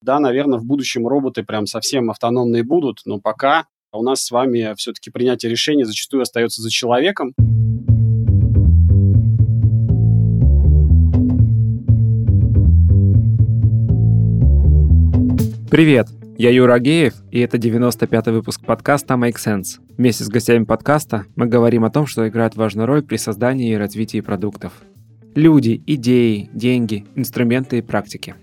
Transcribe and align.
Да, 0.00 0.20
наверное, 0.20 0.60
в 0.60 0.64
будущем 0.64 1.08
роботы 1.08 1.42
прям 1.42 1.66
совсем 1.66 2.10
автономные 2.10 2.62
будут, 2.62 3.00
но 3.04 3.20
пока 3.20 3.66
у 3.92 4.02
нас 4.04 4.22
с 4.22 4.30
вами 4.30 4.74
все-таки 4.76 5.10
принятие 5.10 5.50
решений 5.50 5.82
зачастую 5.82 6.22
остается 6.22 6.62
за 6.62 6.70
человеком. 6.70 7.34
Привет! 15.68 16.08
Я 16.38 16.50
Юра 16.50 16.74
Агеев, 16.74 17.14
и 17.32 17.40
это 17.40 17.56
95-й 17.56 18.30
выпуск 18.30 18.64
подкаста 18.64 19.14
Make 19.14 19.34
Sense. 19.34 19.80
Вместе 19.96 20.22
с 20.22 20.28
гостями 20.28 20.62
подкаста 20.62 21.24
мы 21.34 21.46
говорим 21.46 21.84
о 21.84 21.90
том, 21.90 22.06
что 22.06 22.28
играет 22.28 22.54
важную 22.54 22.86
роль 22.86 23.02
при 23.02 23.16
создании 23.16 23.72
и 23.72 23.76
развитии 23.76 24.20
продуктов. 24.20 24.74
Люди, 25.34 25.82
идеи, 25.86 26.48
деньги, 26.52 27.04
инструменты 27.16 27.78
и 27.78 27.82
практики. 27.82 28.36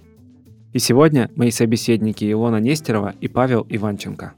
И 0.75 0.79
сегодня 0.79 1.31
мои 1.37 1.51
собеседники 1.51 2.29
Илона 2.29 2.57
Нестерова 2.57 3.15
и 3.21 3.29
Павел 3.29 3.65
Иванченко. 3.69 4.33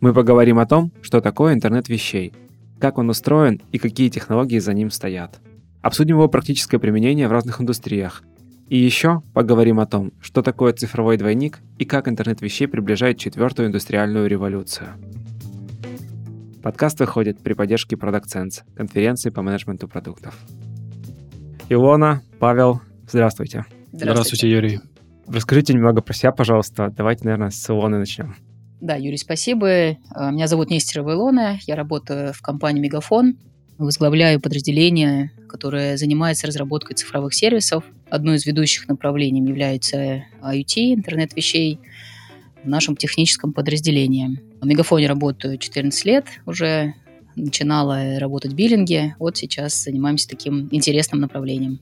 Мы 0.00 0.12
поговорим 0.12 0.58
о 0.58 0.66
том, 0.66 0.90
что 1.02 1.20
такое 1.20 1.54
интернет 1.54 1.88
вещей, 1.88 2.32
как 2.80 2.98
он 2.98 3.10
устроен 3.10 3.62
и 3.70 3.78
какие 3.78 4.08
технологии 4.08 4.58
за 4.58 4.74
ним 4.74 4.90
стоят. 4.90 5.38
Обсудим 5.82 6.16
его 6.16 6.26
практическое 6.26 6.80
применение 6.80 7.28
в 7.28 7.32
разных 7.32 7.60
индустриях– 7.60 8.24
и 8.68 8.76
еще 8.76 9.22
поговорим 9.32 9.78
о 9.78 9.86
том, 9.86 10.12
что 10.20 10.42
такое 10.42 10.72
цифровой 10.72 11.16
двойник 11.16 11.60
и 11.78 11.84
как 11.84 12.08
интернет 12.08 12.40
вещей 12.40 12.66
приближает 12.66 13.16
четвертую 13.16 13.68
индустриальную 13.68 14.26
революцию. 14.26 14.88
Подкаст 16.64 16.98
выходит 16.98 17.38
при 17.38 17.52
поддержке 17.52 17.94
Product 17.94 18.24
Sense, 18.24 18.62
конференции 18.74 19.30
по 19.30 19.42
менеджменту 19.42 19.86
продуктов. 19.86 20.36
Илона, 21.68 22.22
Павел, 22.40 22.80
здравствуйте. 23.08 23.66
Здравствуйте, 23.92 24.10
здравствуйте 24.10 24.50
Юрий. 24.50 24.80
Расскажите 25.28 25.72
немного 25.72 26.02
про 26.02 26.14
себя, 26.14 26.32
пожалуйста. 26.32 26.92
Давайте, 26.96 27.24
наверное, 27.24 27.50
с 27.50 27.68
Илоны 27.68 27.98
начнем. 27.98 28.36
Да, 28.80 28.96
Юрий, 28.96 29.16
спасибо. 29.16 29.66
Э, 29.68 29.96
меня 30.14 30.46
зовут 30.46 30.70
Нестерова 30.70 31.12
Илона. 31.12 31.58
Я 31.66 31.76
работаю 31.76 32.32
в 32.32 32.40
компании 32.42 32.80
Мегафон 32.80 33.36
возглавляю 33.78 34.40
подразделение, 34.40 35.32
которое 35.48 35.96
занимается 35.96 36.46
разработкой 36.46 36.96
цифровых 36.96 37.34
сервисов. 37.34 37.84
Одно 38.08 38.34
из 38.34 38.46
ведущих 38.46 38.88
направлений 38.88 39.40
является 39.40 40.24
IoT, 40.42 40.94
интернет 40.94 41.34
вещей, 41.36 41.78
в 42.62 42.68
нашем 42.68 42.96
техническом 42.96 43.52
подразделении. 43.52 44.40
В 44.60 44.66
Мегафоне 44.66 45.06
работаю 45.06 45.58
14 45.58 46.04
лет 46.04 46.26
уже, 46.46 46.94
начинала 47.36 48.18
работать 48.18 48.52
в 48.52 48.54
биллинге, 48.56 49.14
вот 49.18 49.36
сейчас 49.36 49.84
занимаемся 49.84 50.28
таким 50.28 50.68
интересным 50.72 51.20
направлением. 51.20 51.80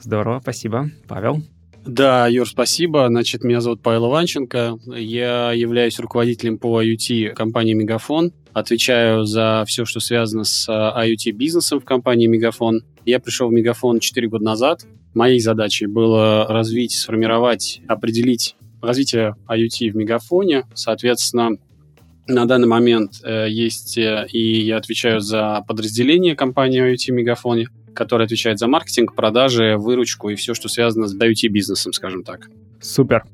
Здорово, 0.00 0.40
спасибо. 0.40 0.90
Павел? 1.08 1.42
Да, 1.86 2.26
Юр, 2.26 2.48
спасибо. 2.48 3.06
Значит, 3.06 3.44
меня 3.44 3.60
зовут 3.60 3.80
Павел 3.80 4.08
Иванченко. 4.08 4.78
Я 4.96 5.52
являюсь 5.52 6.00
руководителем 6.00 6.58
по 6.58 6.82
IoT 6.82 7.30
компании 7.34 7.74
«Мегафон». 7.74 8.32
Отвечаю 8.52 9.24
за 9.24 9.62
все, 9.68 9.84
что 9.84 10.00
связано 10.00 10.42
с 10.42 10.68
IoT-бизнесом 10.68 11.78
в 11.78 11.84
компании 11.84 12.26
«Мегафон». 12.26 12.82
Я 13.04 13.20
пришел 13.20 13.48
в 13.48 13.52
«Мегафон» 13.52 14.00
4 14.00 14.28
года 14.28 14.44
назад. 14.44 14.84
Моей 15.14 15.38
задачей 15.38 15.86
было 15.86 16.46
развить, 16.48 16.92
сформировать, 16.92 17.80
определить 17.86 18.56
развитие 18.82 19.36
IoT 19.48 19.92
в 19.92 19.96
«Мегафоне». 19.96 20.64
Соответственно, 20.74 21.50
на 22.26 22.46
данный 22.46 22.66
момент 22.66 23.20
э, 23.22 23.46
есть, 23.48 23.96
э, 23.96 24.26
и 24.32 24.60
я 24.60 24.78
отвечаю 24.78 25.20
за 25.20 25.64
подразделение 25.68 26.34
компании 26.34 26.82
IoT 26.82 27.12
«Мегафоне» 27.12 27.68
который 27.96 28.26
отвечает 28.26 28.58
за 28.58 28.68
маркетинг, 28.68 29.14
продажи, 29.14 29.76
выручку 29.76 30.28
и 30.28 30.36
все, 30.36 30.54
что 30.54 30.68
связано 30.68 31.08
с 31.08 31.16
IoT-бизнесом, 31.16 31.92
скажем 31.92 32.22
так. 32.22 32.48
Супер. 32.80 33.24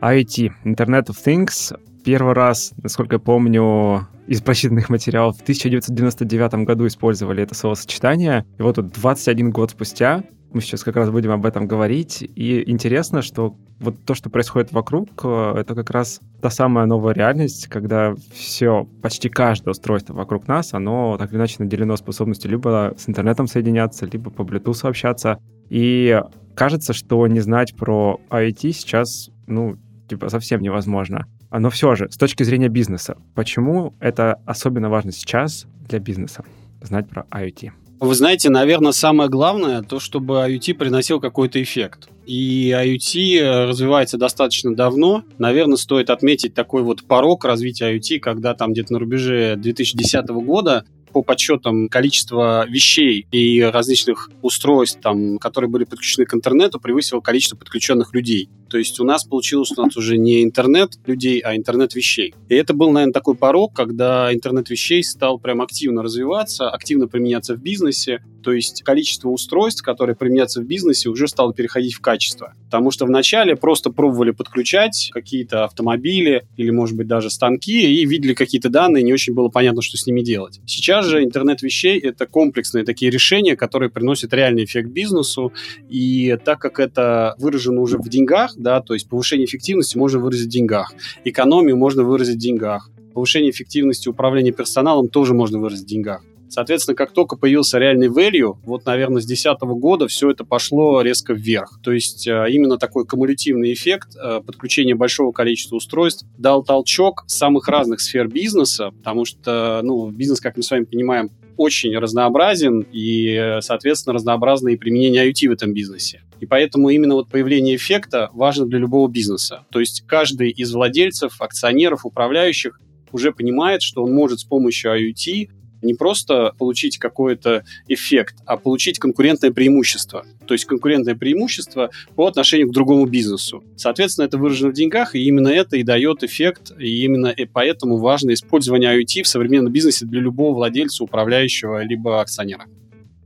IoT, 0.00 0.52
Internet 0.64 1.08
of 1.08 1.16
Things. 1.24 1.78
Первый 2.04 2.34
раз, 2.34 2.72
насколько 2.82 3.16
я 3.16 3.20
помню, 3.20 4.06
из 4.26 4.40
прочитанных 4.42 4.88
материалов 4.88 5.36
в 5.38 5.42
1999 5.42 6.66
году 6.66 6.86
использовали 6.86 7.42
это 7.42 7.54
словосочетание. 7.54 8.44
И 8.58 8.62
вот 8.62 8.76
тут 8.76 8.92
21 8.92 9.50
год 9.50 9.70
спустя 9.70 10.22
мы 10.52 10.62
сейчас 10.62 10.84
как 10.84 10.96
раз 10.96 11.10
будем 11.10 11.32
об 11.32 11.44
этом 11.44 11.66
говорить. 11.66 12.22
И 12.22 12.70
интересно, 12.70 13.20
что 13.20 13.56
вот 13.78 13.96
то, 14.04 14.14
что 14.14 14.30
происходит 14.30 14.72
вокруг, 14.72 15.08
э, 15.22 15.54
это 15.58 15.74
как 15.74 15.90
раз 15.90 16.20
та 16.40 16.48
самая 16.50 16.86
новая 16.86 17.12
реальность, 17.14 17.66
когда 17.66 18.14
все, 18.32 18.88
почти 19.02 19.28
каждое 19.28 19.72
устройство 19.72 20.14
вокруг 20.14 20.48
нас, 20.48 20.72
оно 20.72 21.16
так 21.18 21.30
или 21.30 21.38
иначе 21.38 21.56
наделено 21.58 21.96
способностью 21.96 22.50
либо 22.50 22.94
с 22.96 23.08
интернетом 23.08 23.48
соединяться, 23.48 24.06
либо 24.06 24.30
по 24.30 24.42
Bluetooth 24.42 24.88
общаться. 24.88 25.38
И 25.68 26.22
кажется, 26.54 26.92
что 26.94 27.26
не 27.26 27.40
знать 27.40 27.76
про 27.76 28.18
IoT 28.30 28.72
сейчас, 28.72 29.30
ну, 29.46 29.76
типа, 30.08 30.30
совсем 30.30 30.62
невозможно. 30.62 31.26
Но 31.50 31.70
все 31.70 31.94
же, 31.94 32.10
с 32.10 32.16
точки 32.16 32.42
зрения 32.42 32.68
бизнеса, 32.68 33.16
почему 33.34 33.94
это 34.00 34.40
особенно 34.46 34.90
важно 34.90 35.12
сейчас 35.12 35.66
для 35.88 35.98
бизнеса, 35.98 36.44
знать 36.82 37.08
про 37.08 37.26
IoT? 37.30 37.72
Вы 37.98 38.14
знаете, 38.14 38.50
наверное, 38.50 38.92
самое 38.92 39.30
главное 39.30 39.82
то, 39.82 39.98
чтобы 40.00 40.34
IoT 40.34 40.74
приносил 40.74 41.18
какой-то 41.18 41.62
эффект. 41.62 42.08
И 42.26 42.70
IoT 42.70 43.38
э, 43.38 43.64
развивается 43.68 44.18
достаточно 44.18 44.74
давно. 44.74 45.24
Наверное, 45.38 45.76
стоит 45.76 46.10
отметить 46.10 46.52
такой 46.52 46.82
вот 46.82 47.04
порог 47.04 47.46
развития 47.46 47.96
IoT, 47.96 48.18
когда 48.18 48.54
там 48.54 48.72
где-то 48.72 48.92
на 48.92 48.98
рубеже 48.98 49.56
2010 49.56 50.26
года 50.28 50.84
по 51.12 51.22
подсчетам 51.22 51.88
количество 51.88 52.66
вещей 52.68 53.26
и 53.30 53.62
различных 53.62 54.28
устройств, 54.42 55.00
там, 55.00 55.38
которые 55.38 55.70
были 55.70 55.84
подключены 55.84 56.26
к 56.26 56.34
интернету, 56.34 56.78
превысило 56.78 57.20
количество 57.20 57.56
подключенных 57.56 58.12
людей. 58.12 58.50
То 58.68 58.78
есть 58.78 58.98
у 59.00 59.04
нас 59.04 59.24
получилось 59.24 59.72
у 59.76 59.82
нас 59.82 59.96
уже 59.96 60.18
не 60.18 60.42
интернет 60.42 60.92
людей, 61.06 61.40
а 61.40 61.56
интернет 61.56 61.94
вещей. 61.94 62.34
И 62.48 62.54
это 62.54 62.74
был, 62.74 62.90
наверное, 62.90 63.12
такой 63.12 63.34
порог, 63.34 63.74
когда 63.74 64.32
интернет 64.32 64.70
вещей 64.70 65.02
стал 65.02 65.38
прям 65.38 65.60
активно 65.62 66.02
развиваться, 66.02 66.70
активно 66.70 67.08
применяться 67.08 67.54
в 67.54 67.62
бизнесе. 67.62 68.22
То 68.42 68.52
есть 68.52 68.82
количество 68.84 69.28
устройств, 69.28 69.82
которые 69.82 70.14
применяются 70.14 70.60
в 70.60 70.64
бизнесе, 70.64 71.08
уже 71.08 71.26
стало 71.26 71.52
переходить 71.52 71.94
в 71.94 72.00
качество. 72.00 72.54
Потому 72.66 72.92
что 72.92 73.04
вначале 73.04 73.56
просто 73.56 73.90
пробовали 73.90 74.30
подключать 74.30 75.10
какие-то 75.12 75.64
автомобили 75.64 76.46
или, 76.56 76.70
может 76.70 76.96
быть, 76.96 77.08
даже 77.08 77.30
станки 77.30 78.00
и 78.00 78.04
видели 78.06 78.34
какие-то 78.34 78.68
данные, 78.68 79.02
не 79.02 79.12
очень 79.12 79.34
было 79.34 79.48
понятно, 79.48 79.82
что 79.82 79.96
с 79.96 80.06
ними 80.06 80.20
делать. 80.20 80.60
Сейчас 80.66 81.06
же 81.06 81.24
интернет 81.24 81.62
вещей— 81.62 81.98
это 82.00 82.26
комплексные 82.26 82.84
такие 82.84 83.10
решения, 83.10 83.56
которые 83.56 83.90
приносят 83.90 84.32
реальный 84.32 84.64
эффект 84.64 84.90
бизнесу. 84.90 85.52
И 85.88 86.36
так 86.44 86.60
как 86.60 86.78
это 86.78 87.34
выражено 87.38 87.80
уже 87.80 87.98
в 87.98 88.08
деньгах, 88.08 88.55
да, 88.56 88.80
то 88.80 88.94
есть 88.94 89.08
повышение 89.08 89.46
эффективности 89.46 89.96
можно 89.96 90.18
выразить 90.18 90.48
в 90.48 90.50
деньгах, 90.50 90.92
экономию 91.24 91.76
можно 91.76 92.02
выразить 92.02 92.36
в 92.36 92.40
деньгах, 92.40 92.90
повышение 93.14 93.50
эффективности 93.50 94.08
управления 94.08 94.52
персоналом 94.52 95.08
тоже 95.08 95.34
можно 95.34 95.58
выразить 95.58 95.84
в 95.84 95.88
деньгах. 95.88 96.22
Соответственно, 96.48 96.94
как 96.94 97.12
только 97.12 97.36
появился 97.36 97.78
реальный 97.78 98.08
value, 98.08 98.56
вот, 98.64 98.86
наверное, 98.86 99.20
с 99.20 99.26
2010 99.26 99.60
года 99.80 100.08
все 100.08 100.30
это 100.30 100.44
пошло 100.44 101.00
резко 101.02 101.32
вверх. 101.32 101.80
То 101.82 101.92
есть 101.92 102.26
э, 102.26 102.46
именно 102.50 102.78
такой 102.78 103.06
кумулятивный 103.06 103.72
эффект 103.72 104.16
э, 104.16 104.40
подключения 104.40 104.94
большого 104.94 105.32
количества 105.32 105.76
устройств 105.76 106.26
дал 106.38 106.62
толчок 106.62 107.24
самых 107.26 107.68
разных 107.68 108.00
сфер 108.00 108.28
бизнеса, 108.28 108.90
потому 108.90 109.24
что 109.24 109.80
ну, 109.82 110.10
бизнес, 110.10 110.40
как 110.40 110.56
мы 110.56 110.62
с 110.62 110.70
вами 110.70 110.84
понимаем, 110.84 111.30
очень 111.56 111.96
разнообразен 111.96 112.86
и, 112.92 113.58
соответственно, 113.60 114.14
разнообразно 114.14 114.68
и 114.68 114.76
применение 114.76 115.26
IoT 115.28 115.48
в 115.48 115.52
этом 115.52 115.72
бизнесе. 115.72 116.22
И 116.40 116.46
поэтому 116.46 116.90
именно 116.90 117.14
вот 117.14 117.28
появление 117.28 117.76
эффекта 117.76 118.30
важно 118.32 118.66
для 118.66 118.78
любого 118.78 119.08
бизнеса. 119.08 119.64
То 119.70 119.80
есть 119.80 120.04
каждый 120.06 120.50
из 120.50 120.72
владельцев, 120.72 121.40
акционеров, 121.40 122.04
управляющих 122.04 122.78
уже 123.12 123.32
понимает, 123.32 123.82
что 123.82 124.04
он 124.04 124.12
может 124.12 124.40
с 124.40 124.44
помощью 124.44 124.92
IoT 124.92 125.48
не 125.86 125.94
просто 125.94 126.52
получить 126.58 126.98
какой-то 126.98 127.64
эффект, 127.88 128.36
а 128.44 128.56
получить 128.56 128.98
конкурентное 128.98 129.52
преимущество. 129.52 130.24
То 130.46 130.54
есть 130.54 130.66
конкурентное 130.66 131.14
преимущество 131.14 131.90
по 132.14 132.26
отношению 132.26 132.68
к 132.68 132.72
другому 132.72 133.06
бизнесу. 133.06 133.64
Соответственно, 133.76 134.26
это 134.26 134.38
выражено 134.38 134.70
в 134.70 134.74
деньгах, 134.74 135.14
и 135.14 135.24
именно 135.24 135.48
это 135.48 135.76
и 135.76 135.82
дает 135.82 136.22
эффект, 136.22 136.72
и 136.78 137.04
именно 137.04 137.28
и 137.28 137.46
поэтому 137.46 137.96
важно 137.96 138.32
использование 138.32 139.00
IoT 139.00 139.22
в 139.22 139.28
современном 139.28 139.72
бизнесе 139.72 140.06
для 140.06 140.20
любого 140.20 140.54
владельца, 140.54 141.04
управляющего, 141.04 141.82
либо 141.82 142.20
акционера. 142.20 142.64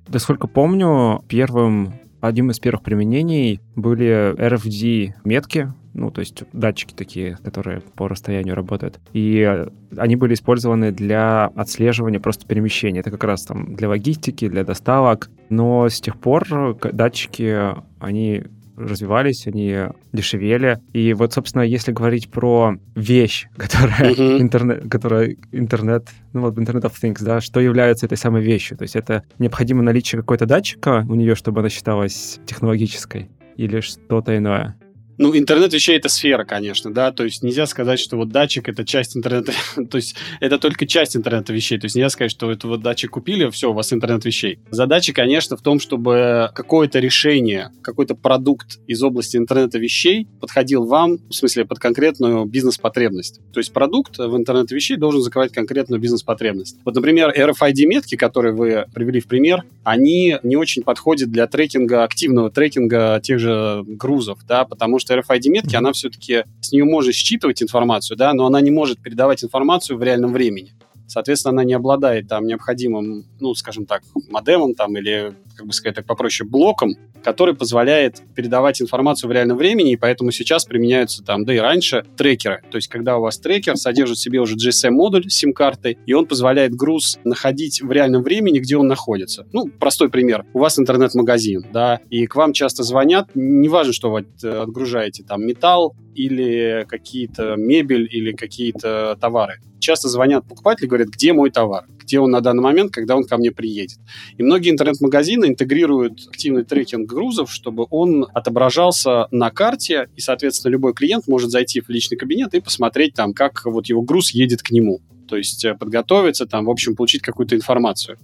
Насколько 0.09 0.49
помню, 0.49 1.25
первым 1.29 1.95
одним 2.21 2.51
из 2.51 2.59
первых 2.59 2.83
применений 2.83 3.61
были 3.77 4.35
RFD-метки, 4.35 5.73
ну, 5.95 6.11
то 6.11 6.21
есть 6.21 6.45
датчики 6.53 6.95
такие, 6.95 7.37
которые 7.43 7.81
по 7.81 8.09
расстоянию 8.09 8.55
работают. 8.55 9.01
И 9.13 9.67
они 9.97 10.17
были 10.17 10.35
использованы 10.35 10.93
для 10.93 11.47
отслеживания 11.47 12.21
просто 12.21 12.47
перемещения. 12.47 13.01
Это 13.01 13.11
как 13.11 13.25
раз 13.25 13.45
там 13.45 13.75
для 13.75 13.89
логистики, 13.89 14.49
для 14.49 14.65
доставок. 14.65 15.31
Но 15.49 15.89
с 15.89 16.01
тех 16.01 16.17
пор 16.19 16.77
датчики, 16.93 17.75
они 17.99 18.45
развивались, 18.77 19.47
они 19.47 19.77
дешевели. 20.13 20.79
И 20.93 21.13
вот, 21.13 21.33
собственно, 21.33 21.63
если 21.63 21.93
говорить 21.93 22.31
про 22.31 22.77
вещь, 22.95 23.49
которая 23.57 24.13
uh-huh. 24.13 24.41
интернет, 24.41 24.91
которая 24.91 25.37
интернет, 25.53 26.09
ну 26.33 26.43
вот 26.43 26.57
Internet 26.57 26.83
of 26.83 26.93
Things, 27.03 27.23
да, 27.23 27.41
что 27.41 27.61
является 27.61 28.07
этой 28.07 28.17
самой 28.17 28.43
вещью? 28.43 28.77
То 28.79 28.83
есть 28.83 28.97
это 28.97 29.25
необходимо 29.39 29.83
наличие 29.83 30.21
какой-то 30.21 30.47
датчика 30.47 31.05
у 31.09 31.15
нее, 31.15 31.35
чтобы 31.35 31.61
она 31.61 31.69
считалась 31.69 32.41
технологической 32.47 33.29
или 33.57 33.81
что-то 33.81 34.37
иное? 34.37 34.77
Ну, 35.23 35.37
интернет 35.37 35.71
вещей 35.75 35.99
это 35.99 36.09
сфера, 36.09 36.45
конечно, 36.45 36.95
да, 36.95 37.13
то 37.13 37.25
есть 37.25 37.43
нельзя 37.43 37.67
сказать, 37.67 38.01
что 38.01 38.17
вот 38.17 38.31
датчик 38.31 38.71
это 38.71 38.87
часть 38.87 39.15
интернета, 39.19 39.53
то 39.91 39.97
есть 39.99 40.17
это 40.41 40.57
только 40.57 40.87
часть 40.87 41.15
интернета 41.15 41.53
вещей, 41.53 41.79
то 41.79 41.85
есть 41.85 41.95
нельзя 41.95 42.09
сказать, 42.09 42.31
что 42.31 42.51
это 42.51 42.67
вот 42.67 42.81
датчик 42.81 43.11
купили, 43.11 43.51
все, 43.51 43.71
у 43.71 43.75
вас 43.75 43.93
интернет 43.93 44.25
вещей. 44.25 44.61
Задача, 44.71 45.13
конечно, 45.13 45.59
в 45.59 45.61
том, 45.61 45.79
чтобы 45.79 46.49
какое-то 46.55 47.01
решение, 47.01 47.71
какой-то 47.83 48.15
продукт 48.15 48.79
из 48.87 49.03
области 49.03 49.37
интернета 49.37 49.79
вещей 49.79 50.27
подходил 50.41 50.87
вам, 50.87 51.19
в 51.29 51.35
смысле, 51.35 51.67
под 51.67 51.81
конкретную 51.81 52.47
бизнес-потребность. 52.47 53.41
То 53.53 53.61
есть 53.61 53.75
продукт 53.75 54.17
в 54.17 54.35
интернет 54.39 54.71
вещей 54.71 54.97
должен 54.97 55.21
закрывать 55.21 55.53
конкретную 55.53 56.01
бизнес-потребность. 56.01 56.79
Вот, 56.83 56.95
например, 56.95 57.31
RFID-метки, 57.37 58.17
которые 58.17 58.55
вы 58.55 58.87
привели 58.95 59.21
в 59.21 59.27
пример, 59.27 59.65
они 59.85 60.39
не 60.43 60.57
очень 60.57 60.83
подходят 60.83 61.31
для 61.31 61.47
трекинга, 61.47 62.05
активного 62.05 62.51
трекинга 62.51 63.21
тех 63.23 63.39
же 63.39 63.85
грузов, 63.87 64.39
да, 64.49 64.65
потому 64.65 64.99
что 64.99 65.10
RFID-метки, 65.11 65.75
она 65.77 65.93
все-таки, 65.93 66.45
с 66.61 66.73
нее 66.73 66.85
можно 66.85 67.13
считывать 67.13 67.63
информацию, 67.63 68.17
да, 68.17 68.33
но 68.33 68.47
она 68.47 68.61
не 68.61 68.71
может 68.71 69.01
передавать 69.01 69.45
информацию 69.45 69.99
в 69.99 70.03
реальном 70.03 70.33
времени. 70.33 70.73
Соответственно, 71.11 71.55
она 71.55 71.65
не 71.65 71.75
обладает 71.75 72.29
там 72.29 72.47
необходимым, 72.47 73.27
ну, 73.41 73.53
скажем 73.55 73.85
так, 73.85 74.03
модемом 74.31 74.75
там 74.75 74.97
или, 74.97 75.35
как 75.57 75.67
бы 75.67 75.73
сказать 75.73 75.97
так 75.97 76.07
попроще, 76.07 76.49
блоком, 76.49 76.95
который 77.25 77.55
позволяет 77.55 78.23
передавать 78.37 78.81
информацию 78.81 79.29
в 79.29 79.33
реальном 79.33 79.57
времени, 79.57 79.93
и 79.93 79.97
поэтому 79.97 80.31
сейчас 80.31 80.65
применяются 80.65 81.25
там, 81.25 81.45
да 81.45 81.53
и 81.53 81.59
раньше, 81.59 82.05
трекеры. 82.17 82.63
То 82.71 82.77
есть, 82.77 82.87
когда 82.87 83.19
у 83.19 83.23
вас 83.23 83.39
трекер 83.39 83.77
содержит 83.77 84.19
в 84.19 84.23
себе 84.23 84.41
уже 84.41 84.55
GSM-модуль 84.55 85.29
с 85.29 85.35
сим-картой, 85.35 85.99
и 86.07 86.13
он 86.13 86.27
позволяет 86.27 86.77
груз 86.77 87.19
находить 87.25 87.83
в 87.83 87.91
реальном 87.91 88.23
времени, 88.23 88.61
где 88.61 88.77
он 88.77 88.87
находится. 88.87 89.49
Ну, 89.53 89.67
простой 89.67 90.11
пример. 90.11 90.45
У 90.53 90.61
вас 90.61 90.79
интернет-магазин, 90.79 91.67
да, 91.73 91.99
и 92.09 92.27
к 92.27 92.37
вам 92.37 92.53
часто 92.53 92.85
звонят, 92.85 93.31
неважно, 93.35 93.93
что 93.93 94.13
вы 94.13 94.27
отгружаете, 94.43 95.25
там, 95.25 95.45
металл 95.45 95.97
или 96.15 96.87
какие-то 96.89 97.57
мебель 97.57 98.09
или 98.09 98.33
какие-то 98.33 99.19
товары 99.21 99.61
часто 99.81 100.09
звонят 100.09 100.47
покупатели, 100.47 100.87
говорят, 100.87 101.09
где 101.09 101.33
мой 101.33 101.51
товар, 101.51 101.87
где 101.99 102.21
он 102.21 102.31
на 102.31 102.41
данный 102.41 102.63
момент, 102.63 102.93
когда 102.93 103.17
он 103.17 103.25
ко 103.25 103.37
мне 103.37 103.51
приедет. 103.51 103.99
И 104.37 104.43
многие 104.43 104.71
интернет-магазины 104.71 105.47
интегрируют 105.47 106.29
активный 106.29 106.65
трекинг 106.65 107.09
грузов, 107.09 107.53
чтобы 107.53 107.87
он 107.91 108.27
отображался 108.33 109.27
на 109.31 109.51
карте, 109.51 110.09
и, 110.17 110.21
соответственно, 110.21 110.73
любой 110.73 110.95
клиент 110.95 111.27
может 111.27 111.51
зайти 111.51 111.81
в 111.81 111.89
личный 111.89 112.17
кабинет 112.17 112.55
и 112.55 112.61
посмотреть 112.61 113.15
там, 113.15 113.33
как 113.33 113.65
вот 113.65 113.87
его 113.87 114.03
груз 114.03 114.31
едет 114.31 114.63
к 114.63 114.71
нему. 114.71 115.01
То 115.29 115.37
есть 115.37 115.65
э, 115.65 115.75
подготовиться, 115.75 116.47
там, 116.47 116.65
в 116.65 116.71
общем, 116.71 116.97
получить 116.97 117.23
какую-то 117.23 117.55
информацию. 117.55 118.19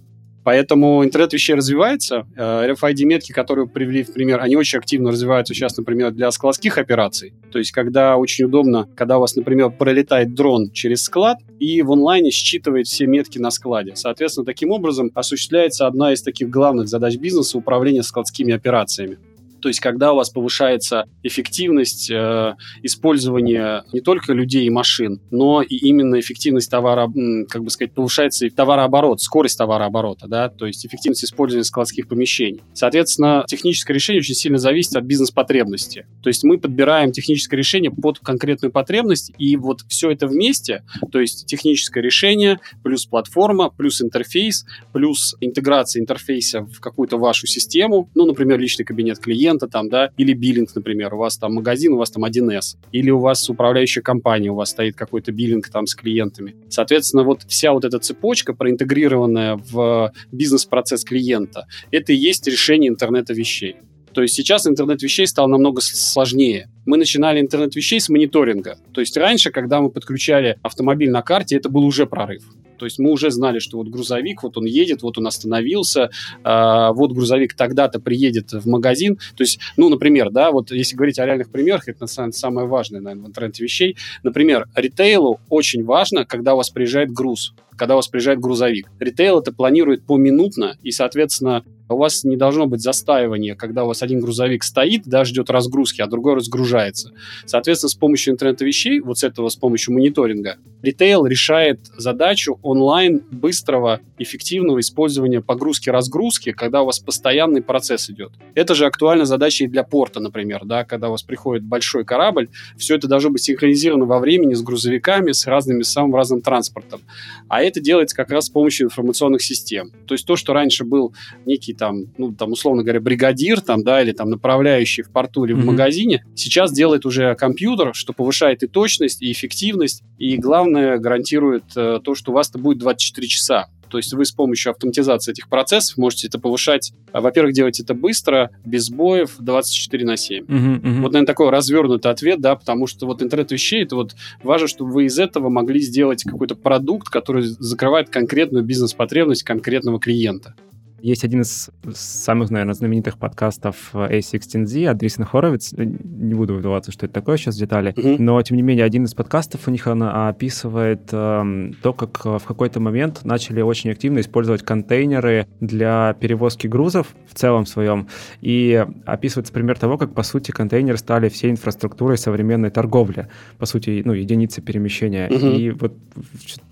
Поэтому 0.47 1.03
интернет 1.03 1.33
вещей 1.33 1.55
развивается. 1.55 2.25
Э, 2.37 2.71
RFID-метки, 2.71 3.33
которые 3.33 3.67
привели 3.67 4.01
в 4.01 4.13
пример, 4.13 4.39
они 4.39 4.55
очень 4.55 4.79
активно 4.79 5.11
развиваются 5.11 5.53
сейчас, 5.53 5.75
например, 5.75 6.11
для 6.11 6.31
складских 6.31 6.77
операций. 6.77 7.33
То 7.51 7.59
есть, 7.59 7.73
когда 7.73 8.15
очень 8.15 8.45
удобно, 8.45 8.87
когда 8.95 9.17
у 9.17 9.19
вас, 9.19 9.35
например, 9.35 9.71
пролетает 9.71 10.33
дрон 10.35 10.71
через 10.71 11.03
склад 11.03 11.39
и 11.59 11.81
в 11.81 11.91
онлайне 11.91 12.31
считывает 12.31 12.87
все 12.87 13.07
метки 13.07 13.39
на 13.39 13.51
складе. 13.51 13.97
Соответственно, 13.97 14.45
таким 14.45 14.71
образом 14.71 15.11
осуществляется 15.13 15.85
одна 15.85 16.13
из 16.13 16.21
таких 16.21 16.49
главных 16.49 16.87
задач 16.87 17.17
бизнеса– 17.17 17.57
управление 17.57 18.03
складскими 18.03 18.53
операциями. 18.53 19.17
То 19.61 19.69
есть, 19.69 19.79
когда 19.79 20.13
у 20.13 20.15
вас 20.15 20.29
повышается 20.29 21.05
эффективность 21.23 22.09
э, 22.11 22.55
использования 22.83 23.83
не 23.93 24.01
только 24.01 24.33
людей 24.33 24.65
и 24.65 24.69
машин, 24.69 25.21
но 25.31 25.61
и 25.61 25.75
именно 25.75 26.19
эффективность 26.19 26.69
товара, 26.69 27.09
как 27.49 27.63
бы 27.63 27.69
сказать, 27.69 27.93
повышается 27.93 28.45
и 28.45 28.49
товарооборот, 28.49 29.21
скорость 29.21 29.57
товарооборота, 29.57 30.27
да, 30.27 30.49
то 30.49 30.65
есть 30.65 30.85
эффективность 30.85 31.23
использования 31.23 31.63
складских 31.63 32.07
помещений. 32.07 32.61
Соответственно, 32.73 33.45
техническое 33.47 33.93
решение 33.93 34.19
очень 34.19 34.35
сильно 34.35 34.57
зависит 34.57 34.95
от 34.95 35.03
бизнес-потребности. 35.03 36.05
То 36.21 36.29
есть 36.29 36.43
мы 36.43 36.57
подбираем 36.57 37.11
техническое 37.11 37.57
решение 37.57 37.91
под 37.91 38.19
конкретную 38.19 38.71
потребность, 38.71 39.31
и 39.37 39.55
вот 39.57 39.81
все 39.87 40.11
это 40.11 40.27
вместе, 40.27 40.83
то 41.11 41.19
есть 41.19 41.45
техническое 41.45 42.01
решение 42.01 42.59
плюс 42.83 43.05
платформа, 43.05 43.69
плюс 43.69 44.01
интерфейс, 44.01 44.65
плюс 44.93 45.35
интеграция 45.41 46.01
интерфейса 46.01 46.61
в 46.61 46.79
какую-то 46.79 47.17
вашу 47.17 47.47
систему, 47.47 48.09
ну, 48.15 48.25
например, 48.25 48.59
личный 48.59 48.85
кабинет 48.85 49.19
клиента, 49.19 49.46
клиента 49.47 49.67
там, 49.67 49.89
да, 49.89 50.09
или 50.17 50.33
биллинг, 50.33 50.75
например, 50.75 51.13
у 51.13 51.17
вас 51.17 51.37
там 51.37 51.53
магазин, 51.53 51.93
у 51.93 51.97
вас 51.97 52.11
там 52.11 52.25
1С, 52.25 52.77
или 52.91 53.11
у 53.11 53.19
вас 53.19 53.49
управляющая 53.49 54.01
компания, 54.01 54.51
у 54.51 54.55
вас 54.55 54.71
стоит 54.71 54.95
какой-то 54.95 55.31
биллинг 55.31 55.69
там 55.69 55.87
с 55.87 55.95
клиентами. 55.95 56.55
Соответственно, 56.69 57.23
вот 57.23 57.43
вся 57.47 57.71
вот 57.71 57.85
эта 57.85 57.99
цепочка, 57.99 58.53
проинтегрированная 58.53 59.55
в 59.55 60.11
бизнес-процесс 60.31 61.03
клиента, 61.03 61.65
это 61.91 62.13
и 62.13 62.15
есть 62.15 62.47
решение 62.47 62.89
интернета 62.89 63.33
вещей. 63.33 63.77
То 64.13 64.21
есть 64.21 64.35
сейчас 64.35 64.67
интернет 64.67 65.01
вещей 65.01 65.27
стал 65.27 65.47
намного 65.47 65.81
сложнее. 65.81 66.69
Мы 66.87 66.95
начинали 66.97 67.41
интернет 67.41 67.75
вещей 67.75 67.99
с 67.99 68.07
мониторинга. 68.07 68.77
То 68.93 69.01
есть 69.01 69.17
раньше, 69.17 69.51
когда 69.51 69.81
мы 69.81 69.89
подключали 69.89 70.57
автомобиль 70.63 71.11
на 71.11 71.21
карте, 71.21 71.57
это 71.57 71.67
был 71.67 71.83
уже 71.83 72.05
прорыв. 72.07 72.43
То 72.77 72.85
есть 72.85 72.97
мы 72.97 73.11
уже 73.11 73.29
знали, 73.29 73.59
что 73.59 73.77
вот 73.77 73.89
грузовик, 73.89 74.43
вот 74.43 74.57
он 74.57 74.65
едет, 74.65 75.01
вот 75.01 75.17
он 75.17 75.27
остановился, 75.27 76.11
э, 76.43 76.89
вот 76.93 77.11
грузовик 77.11 77.55
тогда-то 77.55 77.99
приедет 77.99 78.53
в 78.53 78.67
магазин. 78.69 79.17
То 79.35 79.43
есть, 79.43 79.59
ну, 79.75 79.89
например, 79.89 80.29
да, 80.29 80.51
вот 80.51 80.71
если 80.71 80.95
говорить 80.95 81.19
о 81.19 81.25
реальных 81.25 81.49
примерах, 81.49 81.89
это 81.89 82.01
на 82.01 82.07
самом 82.07 82.31
деле 82.31 82.39
самое 82.39 82.67
важное, 82.67 83.01
наверное, 83.01 83.25
в 83.25 83.27
интернете 83.27 83.63
вещей. 83.63 83.97
Например, 84.23 84.67
ритейлу 84.75 85.41
очень 85.49 85.83
важно, 85.83 86.25
когда 86.25 86.53
у 86.53 86.57
вас 86.57 86.69
приезжает 86.69 87.11
груз 87.11 87.53
когда 87.77 87.93
у 87.93 87.97
вас 87.97 88.07
приезжает 88.07 88.39
грузовик. 88.39 88.89
Ритейл 88.99 89.39
это 89.39 89.53
планирует 89.53 90.03
поминутно, 90.03 90.77
и, 90.83 90.91
соответственно, 90.91 91.63
у 91.89 91.95
вас 91.95 92.23
не 92.23 92.35
должно 92.35 92.65
быть 92.65 92.81
застаивания, 92.81 93.55
когда 93.55 93.85
у 93.85 93.87
вас 93.87 94.03
один 94.03 94.19
грузовик 94.19 94.63
стоит, 94.63 95.03
да, 95.05 95.23
ждет 95.23 95.49
разгрузки, 95.49 96.01
а 96.01 96.07
другой 96.07 96.33
разгружается. 96.77 97.11
Соответственно, 97.45 97.89
с 97.89 97.95
помощью 97.95 98.33
интернета 98.33 98.65
вещей, 98.65 98.99
вот 98.99 99.19
с 99.19 99.23
этого, 99.23 99.49
с 99.49 99.55
помощью 99.55 99.93
мониторинга, 99.93 100.57
ритейл 100.81 101.25
решает 101.25 101.79
задачу 101.97 102.59
онлайн 102.61 103.21
быстрого, 103.31 103.99
эффективного 104.17 104.79
использования 104.79 105.41
погрузки-разгрузки, 105.41 106.51
когда 106.51 106.81
у 106.81 106.85
вас 106.85 106.99
постоянный 106.99 107.61
процесс 107.61 108.09
идет. 108.09 108.31
Это 108.55 108.75
же 108.75 108.85
актуальна 108.85 109.25
задача 109.25 109.63
и 109.65 109.67
для 109.67 109.83
порта, 109.83 110.19
например, 110.19 110.65
да, 110.65 110.83
когда 110.85 111.09
у 111.09 111.11
вас 111.11 111.23
приходит 111.23 111.63
большой 111.63 112.05
корабль, 112.05 112.49
все 112.77 112.95
это 112.95 113.07
должно 113.07 113.29
быть 113.29 113.43
синхронизировано 113.43 114.05
во 114.05 114.19
времени 114.19 114.53
с 114.53 114.61
грузовиками, 114.61 115.31
с 115.31 115.45
разными, 115.47 115.83
самым 115.83 116.15
разным 116.15 116.41
транспортом. 116.41 117.01
А 117.47 117.61
это 117.61 117.79
делается 117.79 118.15
как 118.15 118.31
раз 118.31 118.45
с 118.45 118.49
помощью 118.49 118.87
информационных 118.87 119.41
систем. 119.41 119.91
То 120.07 120.13
есть 120.13 120.25
то, 120.25 120.35
что 120.35 120.53
раньше 120.53 120.83
был 120.83 121.13
некий 121.45 121.73
там, 121.73 122.05
ну, 122.17 122.33
там, 122.33 122.51
условно 122.51 122.83
говоря, 122.83 123.01
бригадир, 123.01 123.61
там, 123.61 123.83
да, 123.83 124.01
или 124.01 124.11
там 124.11 124.29
направляющий 124.29 125.03
в 125.03 125.11
порту 125.11 125.45
или 125.45 125.55
mm-hmm. 125.55 125.61
в 125.61 125.65
магазине, 125.65 126.23
сейчас 126.35 126.66
делает 126.71 127.05
уже 127.05 127.35
компьютер, 127.35 127.93
что 127.93 128.13
повышает 128.13 128.63
и 128.63 128.67
точность, 128.67 129.21
и 129.21 129.31
эффективность, 129.31 130.03
и, 130.17 130.37
главное, 130.37 130.97
гарантирует 130.97 131.63
э, 131.75 131.99
то, 132.03 132.15
что 132.15 132.31
у 132.31 132.35
вас-то 132.35 132.57
будет 132.57 132.77
24 132.79 133.27
часа. 133.27 133.67
То 133.89 133.97
есть 133.97 134.13
вы 134.13 134.25
с 134.25 134.31
помощью 134.31 134.71
автоматизации 134.71 135.31
этих 135.31 135.47
процессов 135.47 135.97
можете 135.97 136.27
это 136.27 136.39
повышать. 136.39 136.93
А, 137.11 137.21
во-первых, 137.21 137.53
делать 137.53 137.79
это 137.79 137.93
быстро, 137.93 138.51
без 138.65 138.85
сбоев, 138.85 139.35
24 139.39 140.05
на 140.05 140.17
7. 140.17 140.45
Uh-huh, 140.45 140.49
uh-huh. 140.49 141.01
Вот, 141.01 141.13
наверное, 141.13 141.25
такой 141.25 141.49
развернутый 141.49 142.11
ответ, 142.11 142.41
да, 142.41 142.55
потому 142.55 142.87
что 142.87 143.05
вот 143.05 143.21
интернет 143.21 143.51
вещей, 143.51 143.83
это 143.83 143.95
вот 143.95 144.15
важно, 144.43 144.67
чтобы 144.67 144.91
вы 144.91 145.05
из 145.05 145.17
этого 145.19 145.49
могли 145.49 145.79
сделать 145.79 146.23
какой-то 146.23 146.55
продукт, 146.55 147.09
который 147.09 147.43
закрывает 147.43 148.09
конкретную 148.09 148.63
бизнес-потребность 148.63 149.43
конкретного 149.43 149.99
клиента. 149.99 150.55
Есть 151.01 151.23
один 151.23 151.41
из 151.41 151.69
самых, 151.93 152.49
наверное, 152.49 152.73
знаменитых 152.73 153.17
подкастов 153.17 153.91
A16Z 153.93 154.87
от 154.87 154.97
Дрисен 154.97 155.25
Хоровиц. 155.25 155.73
Не 155.73 156.33
буду 156.33 156.55
вдаваться, 156.55 156.91
что 156.91 157.05
это 157.05 157.13
такое 157.13 157.37
сейчас 157.37 157.55
в 157.55 157.59
детали. 157.59 157.93
Mm-hmm. 157.93 158.15
Но, 158.19 158.41
тем 158.41 158.57
не 158.57 158.63
менее, 158.63 158.83
один 158.83 159.05
из 159.05 159.13
подкастов 159.13 159.67
у 159.67 159.71
них 159.71 159.85
он 159.85 160.01
описывает 160.01 161.09
э, 161.11 161.71
то, 161.83 161.93
как 161.93 162.25
в 162.25 162.43
какой-то 162.45 162.79
момент 162.79 163.23
начали 163.25 163.61
очень 163.61 163.91
активно 163.91 164.19
использовать 164.19 164.63
контейнеры 164.63 165.47
для 165.59 166.15
перевозки 166.19 166.65
грузов 166.65 167.15
в 167.27 167.35
целом 167.35 167.67
своем. 167.67 168.07
И 168.41 168.83
описывается 169.05 169.53
пример 169.53 169.77
того, 169.77 169.97
как, 169.97 170.13
по 170.13 170.23
сути, 170.23 170.49
контейнеры 170.49 170.97
стали 170.97 171.29
всей 171.29 171.51
инфраструктурой 171.51 172.17
современной 172.17 172.71
торговли. 172.71 173.27
По 173.59 173.67
сути, 173.67 174.01
ну, 174.03 174.13
единицы 174.13 174.61
перемещения. 174.61 175.27
Mm-hmm. 175.27 175.57
И 175.57 175.71
вот 175.71 175.93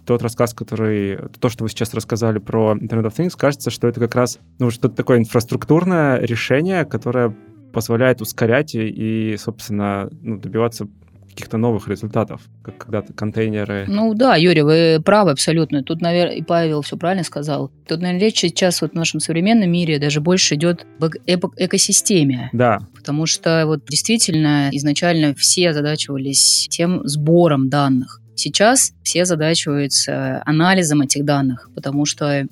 тот 0.05 0.21
рассказ, 0.21 0.53
который... 0.53 1.17
То, 1.39 1.49
что 1.49 1.63
вы 1.63 1.69
сейчас 1.69 1.93
рассказали 1.93 2.39
про 2.39 2.75
Internet 2.75 3.05
of 3.05 3.15
Things, 3.15 3.33
кажется, 3.37 3.69
что 3.69 3.87
это 3.87 3.99
как 3.99 4.14
раз 4.15 4.39
ну, 4.59 4.71
что-то 4.71 4.95
такое 4.95 5.19
инфраструктурное 5.19 6.19
решение, 6.19 6.85
которое 6.85 7.35
позволяет 7.73 8.21
ускорять 8.21 8.73
и, 8.75 8.87
и 9.33 9.37
собственно, 9.37 10.09
ну, 10.21 10.39
добиваться 10.39 10.87
каких-то 11.35 11.57
новых 11.57 11.89
результатов, 11.89 12.41
как 12.63 12.77
когда-то 12.77 13.11
контейнеры. 13.11 13.85
Ну 13.89 14.13
да, 14.13 14.37
Юрий, 14.37 14.61
вы 14.61 15.01
правы 15.03 15.31
абсолютно. 15.31 15.83
Тут, 15.83 15.99
наверное, 16.01 16.35
и 16.35 16.41
Павел 16.41 16.81
все 16.81 16.95
правильно 16.95 17.25
сказал. 17.25 17.71
Тут, 17.87 17.99
наверное, 17.99 18.21
речь 18.21 18.39
сейчас 18.39 18.81
вот 18.81 18.91
в 18.91 18.95
нашем 18.95 19.19
современном 19.19 19.69
мире 19.69 19.99
даже 19.99 20.21
больше 20.21 20.55
идет 20.55 20.87
об 20.99 21.45
экосистеме. 21.57 22.49
Да. 22.53 22.79
Потому 22.95 23.25
что 23.25 23.65
вот 23.65 23.85
действительно 23.89 24.69
изначально 24.71 25.35
все 25.35 25.71
озадачивались 25.71 26.67
тем 26.71 27.05
сбором 27.05 27.67
данных. 27.67 28.21
Сейчас 28.35 28.93
все 29.03 29.25
задачиваются 29.25 30.41
анализом 30.45 31.01
этих 31.01 31.25
данных, 31.25 31.69
потому 31.75 32.05
что 32.05 32.47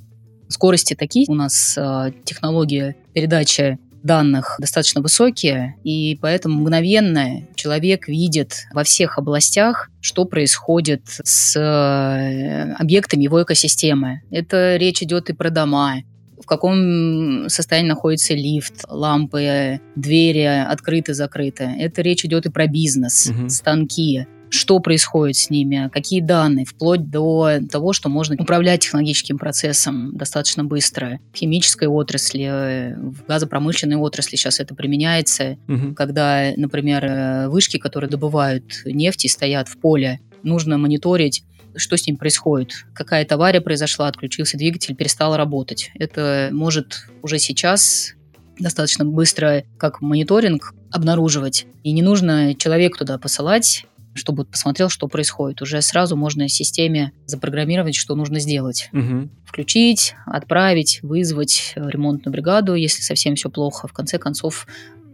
скорости 0.47 0.93
такие 0.93 1.25
у 1.29 1.35
нас 1.35 1.77
э, 1.77 2.11
технология 2.25 2.95
передачи 3.13 3.79
данных 4.03 4.57
достаточно 4.59 5.01
высокие, 5.01 5.75
и 5.83 6.17
поэтому 6.21 6.61
мгновенно 6.61 7.47
человек 7.55 8.07
видит 8.07 8.65
во 8.73 8.83
всех 8.83 9.17
областях, 9.17 9.89
что 10.01 10.25
происходит 10.25 11.03
с 11.07 11.55
э, 11.55 12.73
объектами 12.73 13.23
его 13.23 13.41
экосистемы. 13.41 14.21
Это 14.29 14.75
речь 14.75 15.01
идет 15.01 15.29
и 15.29 15.33
про 15.33 15.49
дома, 15.49 16.01
в 16.41 16.45
каком 16.45 17.47
состоянии 17.47 17.89
находится 17.89 18.33
лифт, 18.33 18.83
лампы, 18.89 19.79
двери 19.95 20.43
открыты-закрыты. 20.43 21.63
Это 21.79 22.01
речь 22.01 22.25
идет 22.25 22.45
и 22.45 22.51
про 22.51 22.67
бизнес, 22.67 23.27
угу. 23.27 23.49
станки 23.49 24.27
что 24.53 24.79
происходит 24.79 25.35
с 25.35 25.49
ними, 25.49 25.89
какие 25.91 26.21
данные, 26.21 26.65
вплоть 26.65 27.09
до 27.09 27.59
того, 27.69 27.93
что 27.93 28.09
можно 28.09 28.35
управлять 28.37 28.81
технологическим 28.81 29.37
процессом 29.37 30.15
достаточно 30.15 30.63
быстро. 30.63 31.19
В 31.33 31.37
химической 31.37 31.87
отрасли, 31.87 32.95
в 32.97 33.25
газопромышленной 33.27 33.97
отрасли 33.97 34.35
сейчас 34.35 34.59
это 34.59 34.75
применяется, 34.75 35.57
угу. 35.67 35.93
когда, 35.95 36.51
например, 36.55 37.05
э, 37.05 37.47
вышки, 37.49 37.77
которые 37.77 38.09
добывают 38.09 38.63
нефть 38.85 39.25
и 39.25 39.27
стоят 39.27 39.67
в 39.67 39.77
поле, 39.77 40.19
нужно 40.43 40.77
мониторить 40.77 41.43
что 41.75 41.97
с 41.97 42.05
ним 42.05 42.17
происходит. 42.17 42.85
Какая-то 42.93 43.33
авария 43.33 43.59
произошла, 43.59 44.07
отключился 44.07 44.57
двигатель, 44.57 44.95
перестал 44.95 45.35
работать. 45.35 45.89
Это 45.95 46.49
может 46.51 47.07
уже 47.23 47.39
сейчас 47.39 48.13
достаточно 48.59 49.05
быстро, 49.05 49.63
как 49.79 49.99
мониторинг, 49.99 50.73
обнаруживать. 50.91 51.65
И 51.83 51.91
не 51.91 52.03
нужно 52.03 52.53
человека 52.53 52.99
туда 52.99 53.17
посылать, 53.17 53.85
чтобы 54.13 54.45
посмотрел, 54.45 54.89
что 54.89 55.07
происходит. 55.07 55.61
Уже 55.61 55.81
сразу 55.81 56.15
можно 56.15 56.47
системе 56.49 57.11
запрограммировать, 57.25 57.95
что 57.95 58.15
нужно 58.15 58.39
сделать. 58.39 58.89
Угу. 58.93 59.29
Включить, 59.45 60.15
отправить, 60.25 60.99
вызвать 61.01 61.73
ремонтную 61.75 62.31
бригаду, 62.31 62.75
если 62.75 63.01
совсем 63.01 63.35
все 63.35 63.49
плохо. 63.49 63.87
В 63.87 63.93
конце 63.93 64.17
концов, 64.17 64.67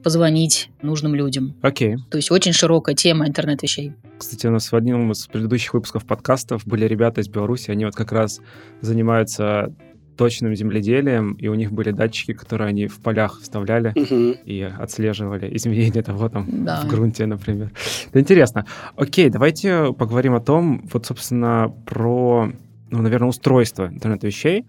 позвонить 0.04 0.70
нужным 0.82 1.16
людям. 1.16 1.56
Окей. 1.62 1.98
То 2.10 2.18
есть 2.18 2.32
очень 2.32 2.54
широкая 2.54 2.96
тема 2.96 3.28
интернет-вещей. 3.28 3.94
Кстати, 4.18 4.48
у 4.48 4.52
нас 4.52 4.72
в 4.72 4.76
одном 4.76 5.12
из 5.12 5.28
предыдущих 5.28 5.74
выпусков 5.74 6.06
подкастов 6.06 6.66
были 6.66 6.86
ребята 6.86 7.22
из 7.22 7.28
Беларуси, 7.28 7.72
они 7.72 7.86
вот 7.86 7.96
как 7.96 8.12
раз 8.12 8.40
занимаются 8.82 9.74
точным 10.20 10.54
земледелием, 10.54 11.32
и 11.44 11.48
у 11.48 11.56
них 11.56 11.72
были 11.72 11.92
датчики, 11.92 12.34
которые 12.34 12.68
они 12.68 12.88
в 12.88 13.00
полях 13.00 13.40
вставляли 13.40 13.94
угу. 13.96 14.38
и 14.44 14.62
отслеживали 14.64 15.48
изменения 15.56 16.04
того 16.04 16.28
там 16.28 16.46
да. 16.66 16.82
в 16.82 16.90
грунте, 16.90 17.26
например. 17.26 17.72
Это 18.10 18.20
интересно. 18.20 18.66
Окей, 18.98 19.30
давайте 19.30 19.94
поговорим 19.94 20.36
о 20.36 20.42
том, 20.42 20.82
вот, 20.92 21.06
собственно, 21.06 21.74
про, 21.86 22.52
ну, 22.92 23.02
наверное, 23.02 23.30
устройство 23.30 23.88
интернет-вещей 23.88 24.66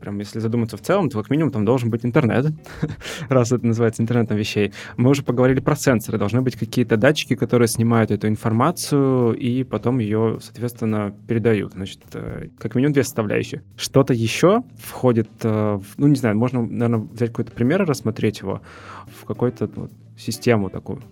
прям 0.00 0.18
если 0.18 0.38
задуматься 0.38 0.76
в 0.76 0.80
целом, 0.80 1.10
то 1.10 1.18
как 1.20 1.30
минимум 1.30 1.52
там 1.52 1.64
должен 1.64 1.90
быть 1.90 2.04
интернет, 2.04 2.46
раз 3.28 3.52
это 3.52 3.66
называется 3.66 4.02
интернетом 4.02 4.36
вещей. 4.36 4.72
Мы 4.96 5.10
уже 5.10 5.22
поговорили 5.22 5.60
про 5.60 5.76
сенсоры. 5.76 6.18
Должны 6.18 6.42
быть 6.42 6.56
какие-то 6.56 6.96
датчики, 6.96 7.36
которые 7.36 7.68
снимают 7.68 8.10
эту 8.10 8.28
информацию 8.28 9.34
и 9.34 9.64
потом 9.64 9.98
ее, 9.98 10.38
соответственно, 10.40 11.14
передают. 11.28 11.72
Значит, 11.72 12.00
э, 12.14 12.48
как 12.58 12.74
минимум 12.74 12.94
две 12.94 13.04
составляющие. 13.04 13.62
Что-то 13.76 14.14
еще 14.14 14.62
входит, 14.78 15.28
э, 15.42 15.80
ну, 15.96 16.06
не 16.06 16.16
знаю, 16.16 16.36
можно, 16.36 16.62
наверное, 16.62 17.00
взять 17.00 17.30
какой-то 17.30 17.52
пример 17.52 17.82
и 17.82 17.84
рассмотреть 17.84 18.40
его 18.40 18.62
в 19.06 19.24
какую-то 19.24 19.70
вот, 19.74 19.92
систему 20.16 20.70
такую 20.70 21.02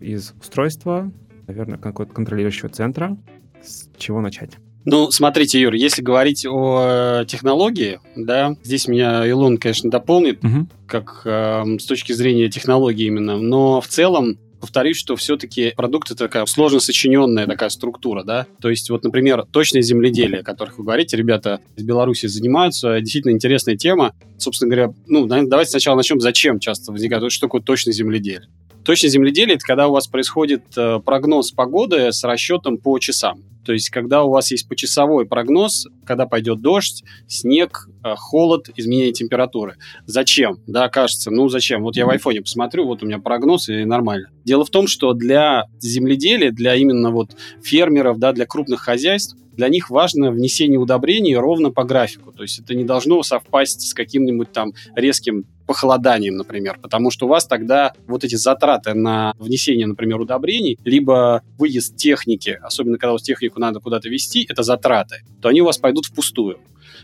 из 0.00 0.34
устройства, 0.40 1.10
наверное, 1.46 1.78
какого-то 1.78 2.14
контролирующего 2.14 2.68
центра. 2.68 3.16
С 3.62 3.88
чего 3.96 4.20
начать? 4.20 4.58
Ну, 4.84 5.10
смотрите, 5.10 5.60
Юр, 5.60 5.74
если 5.74 6.02
говорить 6.02 6.44
о 6.46 7.22
э, 7.22 7.24
технологии, 7.26 8.00
да, 8.16 8.54
здесь 8.62 8.86
меня 8.86 9.26
Илон, 9.26 9.56
конечно, 9.56 9.90
дополнит, 9.90 10.44
угу. 10.44 10.66
как 10.86 11.22
э, 11.24 11.64
с 11.78 11.86
точки 11.86 12.12
зрения 12.12 12.50
технологии 12.50 13.06
именно, 13.06 13.38
но 13.38 13.80
в 13.80 13.86
целом 13.86 14.38
повторюсь, 14.60 14.96
что 14.96 15.14
все-таки 15.16 15.74
продукт 15.76 16.10
это 16.10 16.24
такая 16.24 16.46
сложно 16.46 16.80
сочиненная 16.80 17.46
такая 17.46 17.68
структура, 17.68 18.24
да. 18.24 18.46
То 18.62 18.70
есть, 18.70 18.88
вот, 18.88 19.04
например, 19.04 19.44
точное 19.50 19.82
земледелие, 19.82 20.40
о 20.40 20.42
которых 20.42 20.78
вы 20.78 20.84
говорите, 20.84 21.18
ребята 21.18 21.60
из 21.76 21.84
Беларуси 21.84 22.26
занимаются, 22.26 22.98
действительно 23.00 23.32
интересная 23.32 23.76
тема. 23.76 24.14
Собственно 24.38 24.74
говоря, 24.74 24.94
ну, 25.06 25.26
давайте 25.26 25.70
сначала 25.70 25.96
начнем, 25.96 26.18
зачем 26.20 26.60
часто 26.60 26.92
возникает, 26.92 27.30
что 27.30 27.46
такое 27.46 27.60
точное 27.60 27.92
земледелие. 27.92 28.48
Точное 28.84 29.08
земледелие– 29.08 29.54
это 29.56 29.64
когда 29.64 29.88
у 29.88 29.92
вас 29.92 30.06
происходит 30.08 30.64
э, 30.76 31.00
прогноз 31.04 31.52
погоды 31.52 32.12
с 32.12 32.22
расчетом 32.22 32.76
по 32.76 32.98
часам. 32.98 33.42
То 33.64 33.72
есть, 33.72 33.88
когда 33.88 34.24
у 34.24 34.30
вас 34.30 34.50
есть 34.50 34.68
почасовой 34.68 35.24
прогноз, 35.24 35.86
когда 36.04 36.26
пойдет 36.26 36.60
дождь, 36.60 37.02
снег, 37.26 37.88
э, 38.04 38.14
холод, 38.14 38.68
изменение 38.76 39.12
температуры. 39.12 39.76
Зачем? 40.04 40.58
Да, 40.66 40.90
кажется, 40.90 41.30
ну 41.30 41.48
зачем? 41.48 41.82
Вот 41.82 41.96
я 41.96 42.04
в 42.04 42.10
айфоне 42.10 42.42
посмотрю, 42.42 42.84
вот 42.84 43.02
у 43.02 43.06
меня 43.06 43.18
прогноз, 43.18 43.70
и 43.70 43.86
нормально. 43.86 44.28
Дело 44.44 44.66
в 44.66 44.70
том, 44.70 44.86
что 44.86 45.14
для 45.14 45.64
земледелия, 45.80 46.50
для 46.50 46.74
именно 46.74 47.10
вот 47.10 47.30
фермеров, 47.62 48.18
да, 48.18 48.32
для 48.32 48.44
крупных 48.44 48.80
хозяйств, 48.80 49.34
для 49.56 49.68
них 49.68 49.88
важно 49.88 50.30
внесение 50.30 50.78
удобрений 50.78 51.36
ровно 51.36 51.70
по 51.70 51.84
графику. 51.84 52.32
То 52.32 52.42
есть 52.42 52.58
это 52.58 52.74
не 52.74 52.84
должно 52.84 53.22
совпасть 53.22 53.88
с 53.88 53.94
каким-нибудь 53.94 54.52
там 54.52 54.74
резким 54.94 55.46
похолоданием, 55.66 56.36
например, 56.36 56.78
потому 56.80 57.10
что 57.10 57.26
у 57.26 57.28
вас 57.28 57.46
тогда 57.46 57.92
вот 58.06 58.24
эти 58.24 58.34
затраты 58.34 58.94
на 58.94 59.34
внесение, 59.38 59.86
например, 59.86 60.20
удобрений, 60.20 60.78
либо 60.84 61.42
выезд 61.58 61.96
техники, 61.96 62.58
особенно 62.62 62.98
когда 62.98 63.12
у 63.12 63.14
вас 63.14 63.22
технику 63.22 63.60
надо 63.60 63.80
куда-то 63.80 64.08
везти, 64.08 64.46
это 64.48 64.62
затраты, 64.62 65.22
то 65.40 65.48
они 65.48 65.62
у 65.62 65.64
вас 65.64 65.78
пойдут 65.78 66.06
впустую 66.06 66.58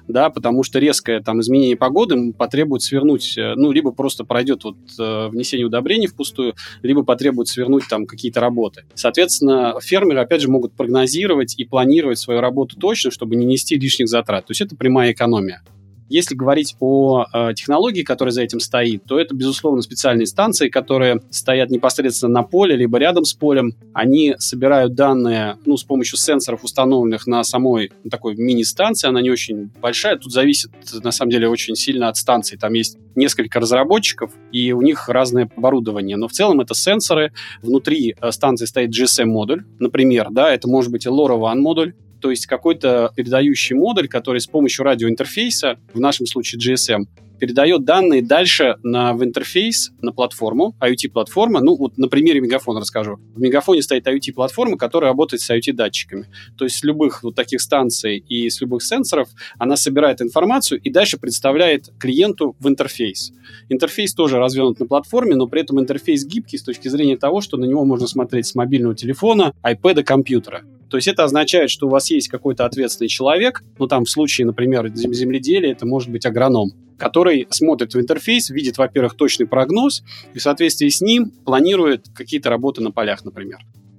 да, 0.08 0.30
потому 0.30 0.62
что 0.62 0.78
резкое 0.78 1.20
там 1.20 1.40
изменение 1.40 1.76
погоды 1.76 2.32
потребует 2.32 2.82
свернуть, 2.82 3.36
э, 3.36 3.54
ну, 3.56 3.72
либо 3.72 3.92
просто 3.92 4.24
пройдет 4.24 4.64
вот 4.64 4.76
э, 4.98 5.28
внесение 5.28 5.66
удобрений 5.66 6.06
впустую, 6.06 6.54
либо 6.82 7.02
потребует 7.02 7.48
свернуть 7.48 7.84
там 7.88 8.06
какие-то 8.06 8.40
работы. 8.40 8.84
Соответственно, 8.94 9.74
фермеры, 9.80 10.20
опять 10.20 10.42
же, 10.42 10.50
могут 10.50 10.72
прогнозировать 10.74 11.54
и 11.58 11.64
планировать 11.64 12.18
свою 12.18 12.40
работу 12.40 12.76
точно, 12.76 13.10
чтобы 13.10 13.36
не 13.36 13.46
нести 13.46 13.76
лишних 13.76 14.08
затрат. 14.08 14.46
То 14.46 14.50
есть 14.52 14.60
это 14.60 14.76
прямая 14.76 15.12
экономия. 15.12 15.62
Если 16.10 16.34
говорить 16.34 16.74
о 16.80 17.24
э, 17.32 17.54
технологии, 17.54 18.02
которая 18.02 18.32
за 18.32 18.42
этим 18.42 18.58
стоит, 18.58 19.04
то 19.04 19.18
это, 19.18 19.32
безусловно, 19.32 19.80
специальные 19.80 20.26
станции, 20.26 20.68
которые 20.68 21.22
стоят 21.30 21.70
непосредственно 21.70 22.32
на 22.32 22.42
поле, 22.42 22.74
либо 22.74 22.98
рядом 22.98 23.24
с 23.24 23.32
полем. 23.32 23.76
Они 23.94 24.34
собирают 24.38 24.94
данные 24.94 25.56
ну, 25.64 25.76
с 25.76 25.84
помощью 25.84 26.18
сенсоров, 26.18 26.64
установленных 26.64 27.28
на 27.28 27.44
самой 27.44 27.92
ну, 28.02 28.10
такой 28.10 28.34
мини-станции. 28.34 29.06
Она 29.06 29.22
не 29.22 29.30
очень 29.30 29.70
большая. 29.80 30.16
Тут 30.16 30.32
зависит, 30.32 30.72
на 31.00 31.12
самом 31.12 31.30
деле, 31.30 31.48
очень 31.48 31.76
сильно 31.76 32.08
от 32.08 32.16
станции. 32.16 32.56
Там 32.56 32.72
есть 32.72 32.98
несколько 33.14 33.60
разработчиков, 33.60 34.32
и 34.50 34.72
у 34.72 34.82
них 34.82 35.08
разное 35.08 35.48
оборудование. 35.56 36.16
Но 36.16 36.26
в 36.26 36.32
целом 36.32 36.60
это 36.60 36.74
сенсоры. 36.74 37.32
Внутри 37.62 38.16
э, 38.20 38.32
станции 38.32 38.64
стоит 38.64 38.90
GSM-модуль, 38.90 39.62
например, 39.78 40.26
да, 40.32 40.52
это 40.52 40.66
может 40.66 40.90
быть 40.90 41.06
LoRaWAN 41.06 41.58
модуль, 41.58 41.94
то 42.20 42.30
есть 42.30 42.46
какой-то 42.46 43.12
передающий 43.16 43.76
модуль, 43.76 44.08
который 44.08 44.40
с 44.40 44.46
помощью 44.46 44.84
радиоинтерфейса, 44.84 45.78
в 45.92 46.00
нашем 46.00 46.26
случае 46.26 46.60
GSM, 46.60 47.06
передает 47.40 47.84
данные 47.84 48.22
дальше 48.22 48.76
на, 48.82 49.14
в 49.14 49.24
интерфейс, 49.24 49.92
на 50.02 50.12
платформу, 50.12 50.76
IoT-платформа. 50.78 51.60
Ну, 51.60 51.74
вот 51.74 51.96
на 51.98 52.08
примере 52.08 52.40
Мегафона 52.40 52.80
расскажу. 52.80 53.18
В 53.34 53.40
Мегафоне 53.40 53.82
стоит 53.82 54.06
IoT-платформа, 54.06 54.76
которая 54.76 55.10
работает 55.10 55.40
с 55.40 55.50
IoT-датчиками. 55.50 56.26
То 56.56 56.64
есть 56.64 56.76
с 56.76 56.84
любых 56.84 57.22
вот 57.22 57.34
таких 57.34 57.60
станций 57.60 58.18
и 58.18 58.48
с 58.48 58.60
любых 58.60 58.82
сенсоров 58.82 59.30
она 59.58 59.76
собирает 59.76 60.20
информацию 60.20 60.80
и 60.80 60.90
дальше 60.90 61.18
представляет 61.18 61.90
клиенту 61.98 62.54
в 62.60 62.68
интерфейс. 62.68 63.32
Интерфейс 63.70 64.14
тоже 64.14 64.38
развернут 64.38 64.78
на 64.78 64.86
платформе, 64.86 65.34
но 65.34 65.46
при 65.46 65.62
этом 65.62 65.80
интерфейс 65.80 66.24
гибкий 66.26 66.58
с 66.58 66.62
точки 66.62 66.88
зрения 66.88 67.16
того, 67.16 67.40
что 67.40 67.56
на 67.56 67.64
него 67.64 67.84
можно 67.84 68.06
смотреть 68.06 68.46
с 68.46 68.54
мобильного 68.54 68.94
телефона, 68.94 69.54
iPad, 69.64 70.02
компьютера. 70.04 70.62
То 70.90 70.96
есть 70.96 71.08
это 71.08 71.24
означает, 71.24 71.70
что 71.70 71.86
у 71.86 71.90
вас 71.90 72.10
есть 72.10 72.28
какой-то 72.28 72.66
ответственный 72.66 73.08
человек, 73.08 73.62
ну 73.78 73.86
там 73.86 74.04
в 74.04 74.10
случае, 74.10 74.46
например, 74.46 74.88
земледелия 74.92 75.72
это 75.72 75.86
может 75.86 76.10
быть 76.10 76.26
агроном, 76.26 76.72
который 77.00 77.48
смотрит 77.50 77.94
в 77.94 77.98
интерфейс, 77.98 78.50
видит, 78.50 78.78
во-первых, 78.78 79.16
точный 79.16 79.46
прогноз 79.46 80.04
и 80.34 80.38
в 80.38 80.42
соответствии 80.42 80.88
с 80.88 81.00
ним 81.00 81.30
планирует 81.30 82.06
какие-то 82.14 82.50
работы 82.50 82.82
на 82.82 82.92
полях, 82.92 83.24
например. 83.24 83.58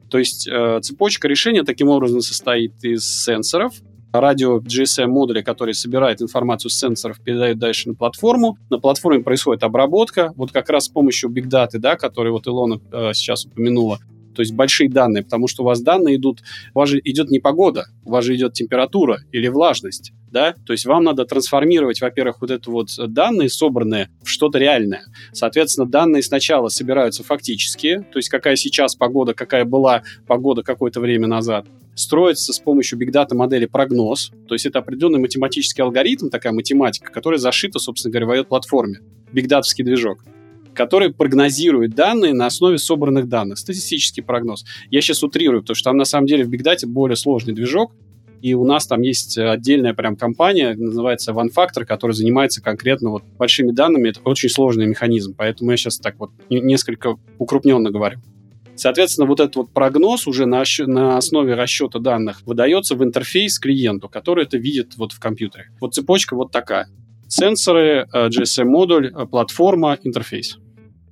То 0.09 0.19
есть 0.19 0.47
э, 0.47 0.79
цепочка 0.81 1.27
решения 1.27 1.63
таким 1.63 1.89
образом 1.89 2.21
состоит 2.21 2.73
из 2.83 3.23
сенсоров, 3.23 3.73
радио 4.13 4.59
GSM 4.59 5.07
модуля, 5.07 5.41
который 5.41 5.73
собирает 5.73 6.21
информацию 6.21 6.69
с 6.69 6.75
сенсоров, 6.77 7.19
передает 7.21 7.57
дальше 7.57 7.89
на 7.89 7.95
платформу. 7.95 8.57
На 8.69 8.77
платформе 8.77 9.23
происходит 9.23 9.63
обработка, 9.63 10.33
вот 10.35 10.51
как 10.51 10.69
раз 10.69 10.85
с 10.85 10.89
помощью 10.89 11.29
Big 11.29 11.45
Data, 11.45 11.79
да, 11.79 11.95
который 11.95 12.31
вот 12.31 12.47
Илона 12.47 12.79
э, 12.91 13.13
сейчас 13.13 13.45
упомянула, 13.45 13.99
то 14.33 14.41
есть 14.41 14.53
большие 14.53 14.89
данные, 14.89 15.23
потому 15.23 15.47
что 15.47 15.63
у 15.63 15.65
вас 15.65 15.81
данные 15.81 16.15
идут, 16.17 16.41
у 16.73 16.79
вас 16.79 16.89
же 16.89 17.01
идет 17.03 17.29
не 17.29 17.39
погода, 17.39 17.85
у 18.05 18.11
вас 18.11 18.25
же 18.25 18.35
идет 18.35 18.53
температура 18.53 19.19
или 19.31 19.47
влажность, 19.47 20.13
да, 20.31 20.55
то 20.65 20.73
есть 20.73 20.85
вам 20.85 21.03
надо 21.03 21.25
трансформировать, 21.25 22.01
во-первых, 22.01 22.41
вот 22.41 22.51
это 22.51 22.71
вот 22.71 22.89
данные 22.97 23.49
собранные 23.49 24.09
в 24.23 24.29
что-то 24.29 24.57
реальное. 24.59 25.03
Соответственно, 25.33 25.87
данные 25.87 26.23
сначала 26.23 26.69
собираются 26.69 27.23
фактические, 27.23 28.01
то 28.01 28.17
есть 28.17 28.29
какая 28.29 28.55
сейчас 28.55 28.95
погода, 28.95 29.33
какая 29.33 29.65
была 29.65 30.03
погода 30.27 30.63
какое-то 30.63 30.99
время 30.99 31.27
назад, 31.27 31.67
строится 31.95 32.53
с 32.53 32.59
помощью 32.59 32.99
Big 32.99 33.11
Data 33.11 33.35
модели 33.35 33.65
прогноз, 33.65 34.31
то 34.47 34.55
есть 34.55 34.65
это 34.65 34.79
определенный 34.79 35.19
математический 35.19 35.83
алгоритм, 35.83 36.29
такая 36.29 36.53
математика, 36.53 37.11
которая 37.11 37.39
зашита, 37.39 37.79
собственно 37.79 38.11
говоря, 38.11 38.43
в 38.43 38.47
платформе, 38.47 38.99
Big 39.33 39.47
Data 39.47 39.61
движок. 39.83 40.23
Который 40.73 41.13
прогнозирует 41.13 41.95
данные 41.95 42.33
на 42.33 42.45
основе 42.45 42.77
собранных 42.77 43.27
данных. 43.27 43.57
Статистический 43.57 44.21
прогноз. 44.21 44.65
Я 44.89 45.01
сейчас 45.01 45.23
утрирую, 45.23 45.61
потому 45.61 45.75
что 45.75 45.89
там 45.89 45.97
на 45.97 46.05
самом 46.05 46.27
деле 46.27 46.43
в 46.43 46.49
Big 46.49 46.63
Data 46.63 46.85
более 46.85 47.15
сложный 47.15 47.53
движок, 47.53 47.93
и 48.41 48.55
у 48.55 48.65
нас 48.65 48.87
там 48.87 49.01
есть 49.01 49.37
отдельная 49.37 49.93
прям 49.93 50.15
компания, 50.15 50.73
называется 50.75 51.31
OneFactor, 51.31 51.85
которая 51.85 52.15
занимается 52.15 52.61
конкретно 52.61 53.11
вот 53.11 53.23
большими 53.37 53.71
данными. 53.71 54.09
Это 54.09 54.21
очень 54.23 54.49
сложный 54.49 54.87
механизм, 54.87 55.35
поэтому 55.37 55.71
я 55.71 55.77
сейчас 55.77 55.99
так 55.99 56.15
вот 56.17 56.31
несколько 56.49 57.17
укрупненно 57.37 57.91
говорю. 57.91 58.19
Соответственно, 58.75 59.27
вот 59.27 59.39
этот 59.39 59.55
вот 59.57 59.71
прогноз 59.71 60.25
уже 60.25 60.47
на, 60.47 60.63
на 60.87 61.17
основе 61.17 61.53
расчета 61.53 61.99
данных 61.99 62.41
выдается 62.47 62.95
в 62.95 63.03
интерфейс 63.03 63.59
клиенту, 63.59 64.09
который 64.09 64.45
это 64.45 64.57
видит 64.57 64.97
вот 64.97 65.11
в 65.11 65.19
компьютере. 65.19 65.69
Вот 65.79 65.93
цепочка 65.93 66.35
вот 66.35 66.51
такая. 66.51 66.87
Сенсоры, 67.31 68.07
э, 68.11 68.27
GSM-модуль, 68.27 69.07
э, 69.07 69.25
платформа, 69.25 69.97
интерфейс. 70.03 70.57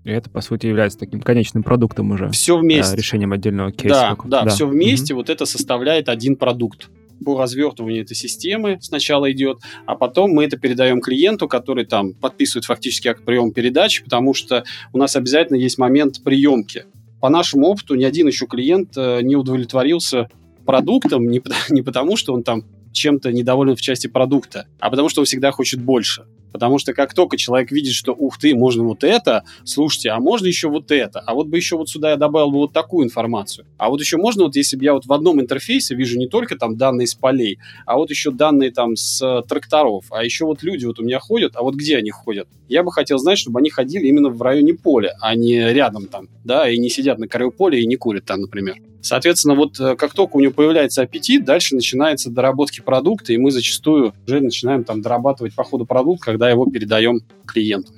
И 0.03 0.11
это, 0.11 0.29
по 0.29 0.41
сути, 0.41 0.67
является 0.67 0.99
таким 0.99 1.21
конечным 1.21 1.63
продуктом 1.63 2.11
уже. 2.11 2.29
Все 2.31 2.57
вместе. 2.57 2.97
Решением 2.97 3.31
отдельного 3.31 3.71
кейса. 3.71 4.17
Да, 4.17 4.17
да, 4.25 4.43
да, 4.43 4.49
все 4.49 4.67
вместе, 4.67 5.13
угу. 5.13 5.21
вот 5.21 5.29
это 5.29 5.45
составляет 5.45 6.09
один 6.09 6.35
продукт 6.35 6.89
по 7.23 7.39
развертыванию 7.39 8.03
этой 8.03 8.15
системы 8.15 8.79
сначала 8.81 9.31
идет, 9.31 9.59
а 9.85 9.95
потом 9.95 10.31
мы 10.31 10.45
это 10.45 10.57
передаем 10.57 11.01
клиенту, 11.01 11.47
который 11.47 11.85
там 11.85 12.13
подписывает 12.13 12.65
фактически 12.65 13.09
акт 13.09 13.23
приема 13.23 13.51
передачи, 13.51 14.03
потому 14.03 14.33
что 14.33 14.63
у 14.93 14.97
нас 14.97 15.15
обязательно 15.15 15.57
есть 15.57 15.77
момент 15.77 16.23
приемки 16.23 16.85
по 17.19 17.29
нашему 17.29 17.67
опыту 17.67 17.95
ни 17.95 18.03
один 18.03 18.27
еще 18.27 18.45
клиент 18.45 18.97
э, 18.97 19.19
не 19.21 19.35
удовлетворился 19.35 20.29
продуктом 20.65 21.27
не, 21.27 21.41
не 21.69 21.81
потому, 21.81 22.15
что 22.15 22.33
он 22.33 22.43
там 22.43 22.63
чем-то 22.99 23.31
недоволен 23.31 23.75
в 23.75 23.81
части 23.81 24.07
продукта, 24.07 24.67
а 24.79 24.89
потому 24.89 25.09
что 25.09 25.21
он 25.21 25.25
всегда 25.25 25.51
хочет 25.51 25.79
больше. 25.81 26.25
Потому 26.51 26.79
что 26.79 26.93
как 26.93 27.13
только 27.13 27.37
человек 27.37 27.71
видит, 27.71 27.93
что 27.93 28.13
ух 28.13 28.37
ты, 28.37 28.55
можно 28.55 28.83
вот 28.83 29.03
это, 29.03 29.43
слушайте, 29.63 30.09
а 30.09 30.19
можно 30.19 30.47
еще 30.47 30.69
вот 30.69 30.91
это, 30.91 31.19
а 31.19 31.33
вот 31.33 31.47
бы 31.47 31.57
еще 31.57 31.77
вот 31.77 31.89
сюда 31.89 32.11
я 32.11 32.15
добавил 32.15 32.51
бы 32.51 32.57
вот 32.57 32.73
такую 32.73 33.05
информацию. 33.05 33.65
А 33.77 33.89
вот 33.89 34.01
еще 34.01 34.17
можно, 34.17 34.45
вот 34.45 34.55
если 34.55 34.77
бы 34.77 34.83
я 34.83 34.93
вот 34.93 35.05
в 35.05 35.13
одном 35.13 35.39
интерфейсе 35.41 35.95
вижу 35.95 36.17
не 36.17 36.27
только 36.27 36.57
там 36.57 36.77
данные 36.77 37.07
с 37.07 37.15
полей, 37.15 37.59
а 37.85 37.97
вот 37.97 38.09
еще 38.09 38.31
данные 38.31 38.71
там 38.71 38.95
с 38.95 39.21
э, 39.21 39.47
тракторов, 39.47 40.05
а 40.11 40.23
еще 40.23 40.45
вот 40.45 40.63
люди 40.63 40.85
вот 40.85 40.99
у 40.99 41.03
меня 41.03 41.19
ходят, 41.19 41.55
а 41.55 41.63
вот 41.63 41.75
где 41.75 41.97
они 41.97 42.09
ходят? 42.09 42.47
Я 42.67 42.83
бы 42.83 42.91
хотел 42.91 43.17
знать, 43.17 43.37
чтобы 43.37 43.59
они 43.59 43.69
ходили 43.69 44.07
именно 44.07 44.29
в 44.29 44.41
районе 44.41 44.73
поля, 44.73 45.15
а 45.21 45.35
не 45.35 45.73
рядом 45.73 46.07
там, 46.07 46.27
да, 46.43 46.69
и 46.69 46.77
не 46.77 46.89
сидят 46.89 47.19
на 47.19 47.27
краю 47.27 47.53
и 47.71 47.85
не 47.85 47.95
курят 47.95 48.25
там, 48.25 48.41
например. 48.41 48.75
Соответственно, 49.01 49.55
вот 49.55 49.79
э, 49.79 49.95
как 49.95 50.13
только 50.13 50.35
у 50.35 50.39
него 50.39 50.51
появляется 50.51 51.01
аппетит, 51.01 51.45
дальше 51.45 51.75
начинается 51.75 52.29
доработки 52.29 52.81
продукта, 52.81 53.31
и 53.33 53.37
мы 53.37 53.51
зачастую 53.51 54.13
уже 54.27 54.41
начинаем 54.41 54.83
там 54.83 55.01
дорабатывать 55.01 55.55
по 55.55 55.63
ходу 55.63 55.85
продукт, 55.85 56.21
когда 56.39 56.49
его 56.51 56.65
передаем 56.67 57.19
клиенту. 57.45 57.91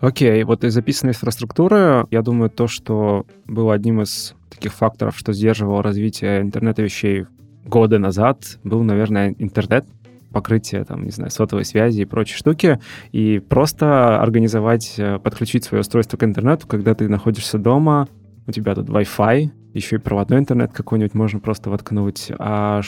Окей, 0.00 0.42
okay. 0.42 0.44
вот 0.44 0.62
из 0.62 0.72
записанной 0.74 1.10
инфраструктуры, 1.10 2.06
я 2.12 2.22
думаю, 2.22 2.48
то, 2.48 2.68
что 2.68 3.26
было 3.46 3.74
одним 3.74 4.00
из 4.00 4.34
таких 4.48 4.72
факторов, 4.72 5.18
что 5.18 5.32
сдерживало 5.32 5.82
развитие 5.82 6.40
интернета 6.40 6.82
вещей 6.82 7.26
годы 7.66 7.98
назад, 7.98 8.58
был, 8.62 8.84
наверное, 8.84 9.34
интернет, 9.38 9.86
покрытие, 10.32 10.84
там, 10.84 11.02
не 11.04 11.10
знаю, 11.10 11.32
сотовой 11.32 11.64
связи 11.64 12.02
и 12.02 12.04
прочие 12.04 12.36
штуки, 12.36 12.78
и 13.10 13.40
просто 13.40 14.20
организовать, 14.22 14.94
э, 14.96 15.18
подключить 15.18 15.64
свое 15.64 15.80
устройство 15.80 16.16
к 16.16 16.22
интернету, 16.22 16.68
когда 16.68 16.94
ты 16.94 17.08
находишься 17.08 17.58
дома, 17.58 18.06
у 18.46 18.52
тебя 18.52 18.76
тут 18.76 18.88
Wi-Fi, 18.88 19.50
еще 19.74 19.96
и 19.96 19.98
проводной 19.98 20.38
интернет 20.38 20.72
какой-нибудь 20.72 21.14
можно 21.14 21.40
просто 21.40 21.70
воткнуть. 21.70 22.30
А 22.38 22.82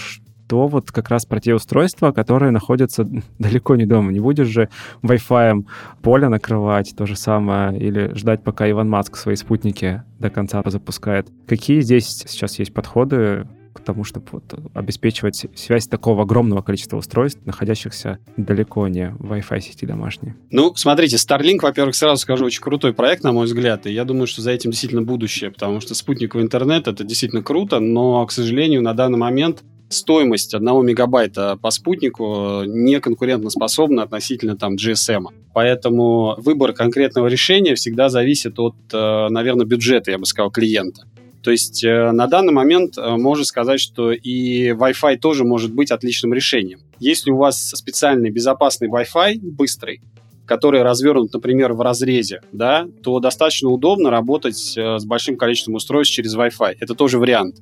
что 0.52 0.66
вот 0.66 0.92
как 0.92 1.08
раз 1.08 1.24
про 1.24 1.40
те 1.40 1.54
устройства, 1.54 2.12
которые 2.12 2.50
находятся 2.50 3.08
далеко 3.38 3.74
не 3.74 3.86
дома. 3.86 4.12
Не 4.12 4.20
будешь 4.20 4.48
же 4.48 4.68
Wi-Fi 5.02 5.64
поле 6.02 6.28
накрывать, 6.28 6.92
то 6.94 7.06
же 7.06 7.16
самое, 7.16 7.78
или 7.78 8.14
ждать, 8.14 8.44
пока 8.44 8.70
Иван 8.70 8.90
Маск 8.90 9.16
свои 9.16 9.34
спутники 9.34 10.02
до 10.18 10.28
конца 10.28 10.62
запускает. 10.66 11.28
Какие 11.46 11.80
здесь 11.80 12.06
сейчас 12.06 12.58
есть 12.58 12.74
подходы 12.74 13.48
к 13.72 13.80
тому, 13.80 14.04
чтобы 14.04 14.26
вот 14.32 14.44
обеспечивать 14.74 15.46
связь 15.54 15.86
такого 15.86 16.24
огромного 16.24 16.60
количества 16.60 16.98
устройств, 16.98 17.40
находящихся 17.46 18.18
далеко 18.36 18.86
не 18.88 19.08
в 19.18 19.32
Wi-Fi 19.32 19.60
сети 19.60 19.86
домашней. 19.86 20.34
Ну, 20.50 20.74
смотрите, 20.74 21.16
Starlink, 21.16 21.60
во-первых, 21.62 21.96
сразу 21.96 22.20
скажу, 22.20 22.44
очень 22.44 22.60
крутой 22.60 22.92
проект, 22.92 23.24
на 23.24 23.32
мой 23.32 23.46
взгляд, 23.46 23.86
и 23.86 23.92
я 23.92 24.04
думаю, 24.04 24.26
что 24.26 24.42
за 24.42 24.50
этим 24.50 24.72
действительно 24.72 25.00
будущее, 25.00 25.50
потому 25.50 25.80
что 25.80 25.94
спутниковый 25.94 26.44
интернет— 26.44 26.86
это 26.88 27.04
действительно 27.04 27.42
круто, 27.42 27.80
но, 27.80 28.26
к 28.26 28.32
сожалению, 28.32 28.82
на 28.82 28.92
данный 28.92 29.18
момент 29.18 29.64
стоимость 29.92 30.54
одного 30.54 30.82
мегабайта 30.82 31.56
по 31.60 31.70
спутнику 31.70 32.62
не 32.64 33.00
конкурентоспособна 33.00 34.02
относительно 34.02 34.56
там 34.56 34.74
GSM. 34.76 35.26
Поэтому 35.54 36.34
выбор 36.38 36.72
конкретного 36.72 37.26
решения 37.26 37.74
всегда 37.74 38.08
зависит 38.08 38.58
от, 38.58 38.74
э, 38.92 39.28
наверное, 39.28 39.66
бюджета, 39.66 40.10
я 40.10 40.18
бы 40.18 40.26
сказал, 40.26 40.50
клиента. 40.50 41.02
То 41.42 41.50
есть 41.50 41.84
э, 41.84 42.12
на 42.12 42.26
данный 42.26 42.52
момент 42.52 42.96
э, 42.96 43.16
можно 43.16 43.44
сказать, 43.44 43.80
что 43.80 44.12
и 44.12 44.70
Wi-Fi 44.70 45.18
тоже 45.18 45.44
может 45.44 45.72
быть 45.72 45.90
отличным 45.90 46.32
решением. 46.32 46.80
Если 46.98 47.30
у 47.30 47.36
вас 47.36 47.70
специальный 47.70 48.30
безопасный 48.30 48.88
Wi-Fi, 48.88 49.38
быстрый, 49.42 50.00
который 50.46 50.82
развернут, 50.82 51.32
например, 51.32 51.72
в 51.72 51.80
разрезе, 51.80 52.42
да, 52.52 52.86
то 53.02 53.20
достаточно 53.20 53.70
удобно 53.70 54.10
работать 54.10 54.56
с 54.76 55.04
большим 55.04 55.36
количеством 55.36 55.74
устройств 55.74 56.14
через 56.14 56.36
Wi-Fi. 56.36 56.76
Это 56.80 56.94
тоже 56.94 57.18
вариант. 57.18 57.56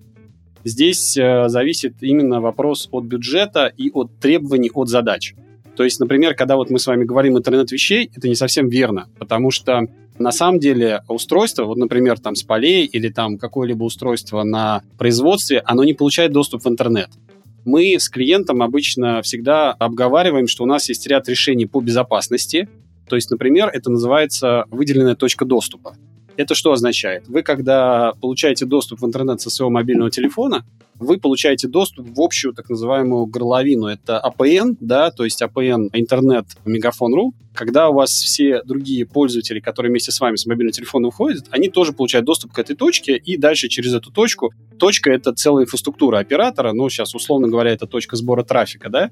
Здесь 0.65 1.15
зависит 1.15 1.95
именно 2.01 2.41
вопрос 2.41 2.89
от 2.91 3.05
бюджета 3.05 3.73
и 3.77 3.91
от 3.91 4.19
требований 4.19 4.71
от 4.73 4.89
задач. 4.89 5.35
То 5.77 5.85
есть, 5.85 6.01
например, 6.01 6.35
когда 6.35 6.57
вот 6.57 6.69
мы 6.69 6.79
с 6.79 6.87
вами 6.87 7.05
говорим 7.05 7.39
интернет 7.39 7.71
вещей, 7.73 8.11
это 8.15 8.29
не 8.29 8.35
совсем 8.35 8.69
верно, 8.69 9.09
потому 9.19 9.51
что 9.51 9.87
на 10.19 10.33
самом 10.33 10.59
деле 10.61 11.03
устройство, 11.09 11.65
вот, 11.65 11.79
например, 11.79 12.19
там 12.19 12.35
с 12.35 12.43
полей 12.43 12.85
или 12.85 13.09
там 13.09 13.39
какое-либо 13.39 13.85
устройство 13.85 14.43
на 14.43 14.83
производстве, 14.99 15.63
оно 15.65 15.83
не 15.85 15.95
получает 15.95 16.33
доступ 16.33 16.65
в 16.65 16.69
интернет. 16.69 17.09
Мы 17.65 17.95
с 17.99 18.11
клиентом 18.11 18.63
обычно 18.63 19.23
всегда 19.23 19.73
обговариваем, 19.73 20.47
что 20.47 20.65
у 20.65 20.67
нас 20.67 20.89
есть 20.91 21.07
ряд 21.07 21.29
решений 21.29 21.65
по 21.65 21.81
безопасности. 21.81 22.69
То 23.09 23.17
есть, 23.17 23.31
например, 23.31 23.71
это 23.73 23.91
называется 23.91 24.65
выделенная 24.71 25.15
точка 25.15 25.47
доступа. 25.47 25.97
Это 26.41 26.55
что 26.55 26.73
означает? 26.73 27.29
Вы, 27.29 27.43
когда 27.43 28.15
получаете 28.19 28.65
доступ 28.65 29.03
в 29.03 29.07
интернет 29.07 29.43
со 29.43 29.51
своего 29.51 29.69
мобильного 29.69 30.11
телефона, 30.11 30.65
вы 30.99 31.19
получаете 31.19 31.69
доступ 31.69 32.09
в 32.09 32.19
общую 32.19 32.55
так 32.55 32.71
называемую 32.71 33.27
горловину. 33.27 33.89
Это 33.89 34.23
APN, 34.25 34.79
да, 34.81 35.11
то 35.11 35.25
есть 35.25 35.43
APN 35.43 35.91
интернет 35.93 36.47
Мегафон.ру. 36.65 37.35
Когда 37.53 37.91
у 37.91 37.93
вас 37.93 38.11
все 38.13 38.63
другие 38.63 39.05
пользователи, 39.05 39.61
которые 39.61 39.91
вместе 39.91 40.13
с 40.13 40.21
вами 40.21 40.37
с 40.37 40.47
мобильного 40.47 40.73
телефона 40.73 41.09
уходят, 41.09 41.45
они 41.51 41.69
тоже 41.69 41.93
получают 41.93 42.25
доступ 42.25 42.53
к 42.53 42.59
этой 42.59 42.75
точке, 42.75 43.19
и 43.19 43.37
дальше 43.37 43.69
через 43.69 43.93
эту 43.93 44.11
точку, 44.11 44.55
точка— 44.79 45.11
это 45.13 45.35
целая 45.35 45.65
инфраструктура 45.65 46.21
оператора, 46.21 46.73
ну, 46.73 46.89
сейчас, 46.89 47.15
условно 47.15 47.49
говоря, 47.49 47.71
это 47.71 47.87
точка 47.87 48.17
сбора 48.17 48.45
трафика, 48.45 48.89
да, 48.89 49.11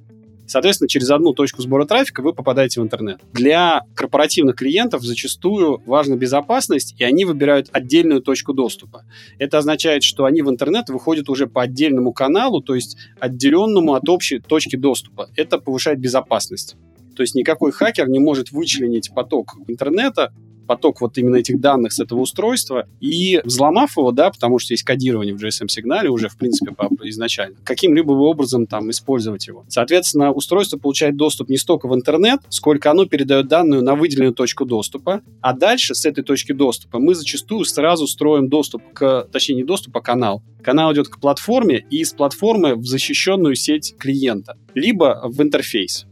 Соответственно, 0.48 0.88
через 0.88 1.10
одну 1.10 1.34
точку 1.34 1.62
сбора 1.62 1.84
трафика 1.84 2.22
вы 2.22 2.32
попадаете 2.32 2.80
в 2.80 2.84
интернет. 2.84 3.20
Для 3.32 3.82
корпоративных 3.94 4.56
клиентов 4.56 5.02
зачастую 5.02 5.82
важна 5.86 6.16
безопасность, 6.16 6.94
и 6.98 7.04
они 7.04 7.24
выбирают 7.26 7.68
отдельную 7.72 8.22
точку 8.22 8.54
доступа. 8.54 9.04
Это 9.38 9.58
означает, 9.58 10.02
что 10.02 10.24
они 10.24 10.40
в 10.42 10.48
интернет 10.50 10.88
выходят 10.88 11.28
уже 11.28 11.46
по 11.46 11.62
отдельному 11.62 12.12
каналу, 12.12 12.62
то 12.62 12.74
есть 12.74 12.96
отделенному 13.20 13.94
от 13.94 14.08
общей 14.08 14.40
точки 14.40 14.76
доступа. 14.76 15.28
Это 15.36 15.58
повышает 15.58 16.00
безопасность. 16.00 16.76
То 17.14 17.22
есть 17.22 17.34
никакой 17.34 17.72
хакер 17.72 18.08
не 18.08 18.18
может 18.18 18.50
вычленить 18.52 19.12
поток 19.14 19.56
интернета 19.66 20.32
поток 20.68 21.00
вот 21.00 21.18
именно 21.18 21.36
этих 21.36 21.60
данных 21.60 21.92
с 21.92 21.98
этого 21.98 22.20
устройства 22.20 22.86
и 23.00 23.40
взломав 23.42 23.96
его, 23.96 24.12
да, 24.12 24.30
потому 24.30 24.60
что 24.60 24.74
есть 24.74 24.84
кодирование 24.84 25.34
в 25.34 25.42
GSM-сигнале 25.42 26.10
уже, 26.10 26.28
в 26.28 26.36
принципе, 26.36 26.72
изначально, 27.04 27.56
каким-либо 27.64 28.12
образом 28.12 28.66
там 28.66 28.90
использовать 28.90 29.48
его. 29.48 29.64
Соответственно, 29.68 30.30
устройство 30.30 30.76
получает 30.78 31.16
доступ 31.16 31.48
не 31.48 31.56
столько 31.56 31.88
в 31.88 31.94
интернет, 31.94 32.40
сколько 32.50 32.90
оно 32.90 33.06
передает 33.06 33.48
данную 33.48 33.82
на 33.82 33.94
выделенную 33.94 34.34
точку 34.34 34.66
доступа, 34.66 35.22
а 35.40 35.54
дальше 35.54 35.94
с 35.94 36.04
этой 36.04 36.22
точки 36.22 36.52
доступа 36.52 36.98
мы 36.98 37.14
зачастую 37.14 37.64
сразу 37.64 38.06
строим 38.06 38.48
доступ 38.48 38.82
к, 38.92 39.26
точнее, 39.32 39.56
не 39.56 39.64
доступ, 39.64 39.96
а 39.96 40.00
канал. 40.00 40.42
Канал 40.62 40.92
идет 40.92 41.08
к 41.08 41.18
платформе 41.18 41.86
и 41.90 42.00
из 42.00 42.12
платформы 42.12 42.74
в 42.74 42.84
защищенную 42.84 43.54
сеть 43.54 43.94
клиента, 43.98 44.56
либо 44.74 45.22
в 45.24 45.40
интерфейс. 45.40 46.07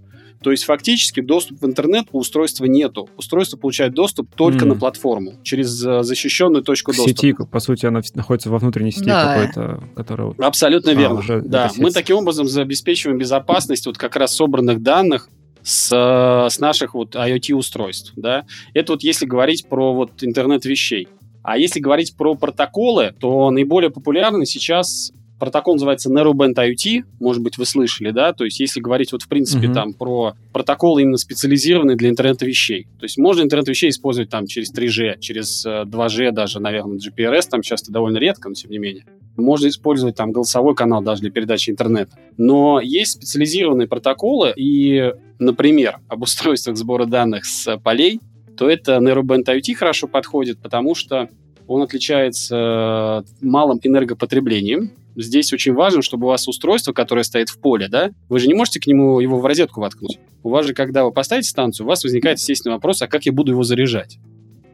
То 0.46 0.52
есть 0.52 0.62
фактически 0.62 1.18
доступ 1.18 1.61
в 1.61 1.66
интернет 1.66 2.06
у 2.12 2.20
устройства 2.20 2.66
нету. 2.66 3.09
Устройство 3.16 3.56
получает 3.56 3.94
доступ 3.94 4.32
только 4.32 4.64
mm. 4.64 4.68
на 4.68 4.74
платформу 4.76 5.32
через 5.42 5.85
э, 5.85 6.04
защищенную 6.04 6.62
точку 6.62 6.92
К 6.92 6.98
доступа. 6.98 7.20
Сети, 7.20 7.35
по 7.50 7.59
сути, 7.59 7.85
она 7.85 8.00
находится 8.14 8.48
во 8.48 8.59
внутренней 8.59 8.92
сети 8.92 9.06
да. 9.06 9.35
какой-то, 9.35 9.82
которая... 9.96 10.35
Абсолютно 10.38 10.92
а, 10.92 10.94
верно. 10.94 11.18
Уже 11.18 11.40
да, 11.40 11.72
мы 11.78 11.90
таким 11.90 12.18
образом 12.18 12.46
обеспечиваем 12.62 13.18
безопасность 13.18 13.87
вот 13.87 13.98
как 13.98 14.14
раз 14.14 14.37
собранных 14.37 14.85
данных 14.85 15.30
с, 15.64 15.90
э, 15.92 16.48
с 16.48 16.61
наших 16.61 16.94
вот 16.94 17.16
IoT-устройств, 17.16 18.12
да. 18.14 18.44
Это 18.72 18.92
вот 18.92 19.02
если 19.02 19.26
говорить 19.26 19.66
про 19.68 19.94
вот 19.94 20.22
интернет 20.22 20.64
вещей. 20.64 21.09
А 21.42 21.59
если 21.59 21.80
говорить 21.80 22.16
про 22.16 22.37
протоколы, 22.37 23.12
то 23.18 23.50
наиболее 23.50 23.90
популярны 23.90 24.46
сейчас 24.46 25.11
Протокол 25.38 25.75
называется 25.75 26.11
Narrowband 26.11 26.55
IoT, 26.55 27.05
может 27.20 27.42
быть, 27.42 27.59
вы 27.59 27.66
слышали, 27.66 28.11
да, 28.11 28.33
то 28.33 28.44
есть 28.44 28.59
если 28.59 28.81
говорить 28.81 29.12
вот 29.12 29.22
в 29.22 29.29
принципе 29.29 29.66
uh-huh. 29.66 29.75
там 29.75 29.92
про 29.92 30.35
протоколы 30.53 31.03
именно 31.03 31.18
специализированные 31.18 31.96
для 31.96 32.09
интернета 32.09 32.46
вещей. 32.46 32.87
То 32.99 33.05
есть 33.05 33.18
можно 33.18 33.42
интернет 33.42 33.68
вещей 33.68 33.90
использовать 33.90 34.31
там 34.31 34.46
через 34.46 34.72
3G, 34.72 35.20
через 35.20 35.66
2G 35.66 36.25
э, 36.25 36.33
даже, 36.33 36.61
наверное, 36.61 36.99
GPRS 36.99 37.49
там 37.51 37.62
часто 37.62 37.92
довольно 37.92 38.18
редко, 38.18 38.49
но 38.49 38.55
тем 38.55 38.70
не 38.70 38.79
менее. 38.79 39.05
Можно 39.37 39.68
использовать 39.68 40.16
там 40.16 40.33
голосовой 40.33 40.75
канал 40.75 41.03
даже 41.03 41.20
для 41.20 41.31
передачи 41.31 41.68
интернета. 41.68 42.12
Но 42.38 42.81
есть 42.81 43.12
специализированные 43.12 43.87
протоколы, 43.87 44.55
и, 44.57 45.12
например, 45.38 45.99
об 46.09 46.22
устройствах 46.22 46.77
сбора 46.77 47.05
данных 47.05 47.44
с 47.44 47.77
полей, 47.79 48.20
то 48.57 48.70
это 48.70 48.96
Narrowband 48.96 49.44
IoT 49.44 49.75
хорошо 49.75 50.09
подходит, 50.09 50.59
потому 50.59 50.94
что 50.94 51.29
он 51.66 51.83
отличается 51.83 52.57
э, 52.57 53.44
малым 53.44 53.81
энергопотреблением. 53.83 54.92
Здесь 55.16 55.50
очень 55.55 55.72
важно, 55.72 56.02
чтобы 56.02 56.26
у 56.26 56.29
вас 56.29 56.46
устройство, 56.46 56.92
которое 56.92 57.22
стоит 57.24 57.48
в 57.48 57.59
поле, 57.59 57.88
да, 57.88 58.11
вы 58.29 58.38
же 58.38 58.48
не 58.48 58.55
можете 58.55 58.81
к 58.81 58.87
нему 58.87 59.18
его 59.18 59.40
в 59.40 59.46
розетку 59.46 59.81
воткнуть. 59.81 60.18
У 60.42 60.50
вас 60.50 60.66
же, 60.66 60.74
когда 60.74 61.05
вы 61.05 61.11
поставите 61.11 61.48
станцию, 61.48 61.87
у 61.87 61.88
вас 61.88 62.05
возникает 62.05 62.38
естественный 62.38 62.74
вопрос, 62.74 63.00
а 63.00 63.09
как 63.09 63.24
я 63.24 63.33
буду 63.33 63.52
его 63.52 63.62
заряжать? 63.62 64.18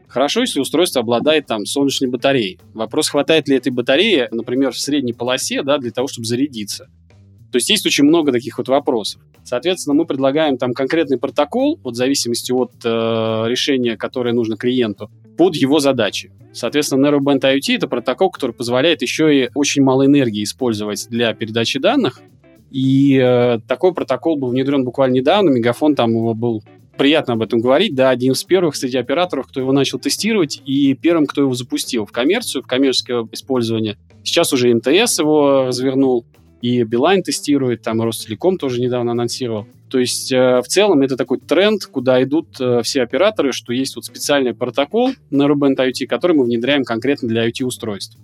Хорошо, 0.09 0.41
если 0.41 0.59
устройство 0.59 1.01
обладает 1.01 1.47
там 1.47 1.65
солнечной 1.65 2.09
батареей. 2.09 2.59
Вопрос, 2.73 3.09
хватает 3.09 3.47
ли 3.47 3.55
этой 3.55 3.71
батареи, 3.71 4.27
например, 4.31 4.73
в 4.73 4.79
средней 4.79 5.13
полосе, 5.13 5.63
да, 5.63 5.77
для 5.77 5.91
того, 5.91 6.07
чтобы 6.07 6.25
зарядиться. 6.25 6.87
То 7.51 7.55
есть 7.55 7.69
есть 7.69 7.85
очень 7.85 8.03
много 8.03 8.31
таких 8.31 8.57
вот 8.57 8.67
вопросов. 8.67 9.21
Соответственно, 9.43 9.93
мы 9.93 10.05
предлагаем 10.05 10.57
там 10.57 10.73
конкретный 10.73 11.17
протокол, 11.17 11.79
вот 11.83 11.93
в 11.93 11.97
зависимости 11.97 12.51
от 12.51 12.73
э, 12.83 12.89
решения, 13.47 13.95
которое 13.95 14.33
нужно 14.33 14.57
клиенту, 14.57 15.09
под 15.37 15.55
его 15.55 15.79
задачи. 15.79 16.31
Соответственно, 16.53 17.07
Narrowband 17.07 17.41
IoT— 17.41 17.75
это 17.75 17.87
протокол, 17.87 18.29
который 18.29 18.51
позволяет 18.51 19.01
еще 19.01 19.45
и 19.45 19.49
очень 19.55 19.83
мало 19.83 20.05
энергии 20.05 20.43
использовать 20.43 21.07
для 21.09 21.33
передачи 21.33 21.79
данных. 21.79 22.21
И 22.71 23.17
э, 23.17 23.59
такой 23.67 23.93
протокол 23.93 24.37
был 24.37 24.49
внедрен 24.49 24.83
буквально 24.83 25.15
недавно. 25.15 25.49
Мегафон 25.49 25.95
там 25.95 26.11
его 26.11 26.33
был 26.33 26.63
приятно 26.97 27.33
об 27.33 27.41
этом 27.41 27.59
говорить, 27.59 27.95
да, 27.95 28.09
один 28.09 28.33
из 28.33 28.43
первых 28.43 28.75
среди 28.75 28.97
операторов, 28.97 29.47
кто 29.47 29.59
его 29.59 29.71
начал 29.71 29.99
тестировать, 29.99 30.61
и 30.65 30.93
первым, 30.93 31.25
кто 31.25 31.41
его 31.41 31.53
запустил 31.53 32.05
в 32.05 32.11
коммерцию, 32.11 32.63
в 32.63 32.67
коммерческое 32.67 33.27
использование. 33.31 33.97
Сейчас 34.23 34.53
уже 34.53 34.73
МТС 34.73 35.19
его 35.19 35.65
развернул, 35.65 36.25
и 36.61 36.83
Билайн 36.83 37.23
тестирует, 37.23 37.81
там 37.81 38.01
Ростелеком 38.01 38.57
тоже 38.57 38.79
недавно 38.79 39.11
анонсировал. 39.11 39.67
То 39.93 39.99
есть 39.99 40.31
э, 40.31 40.59
в 40.59 40.67
целом 40.67 41.03
это 41.03 41.15
такой 41.15 41.39
тренд, 41.39 41.85
куда 41.85 42.23
идут 42.23 42.59
э, 42.59 42.81
все 42.81 43.03
операторы, 43.03 43.51
что 43.51 43.73
есть 43.73 43.95
вот 43.95 44.05
специальный 44.05 44.55
протокол 44.55 45.11
на 45.29 45.43
Rubent 45.43 45.75
IoT, 45.75 46.07
который 46.07 46.35
мы 46.35 46.45
внедряем 46.45 46.83
конкретно 46.83 47.29
для 47.29 47.47
IoT-устройств. 47.47 48.17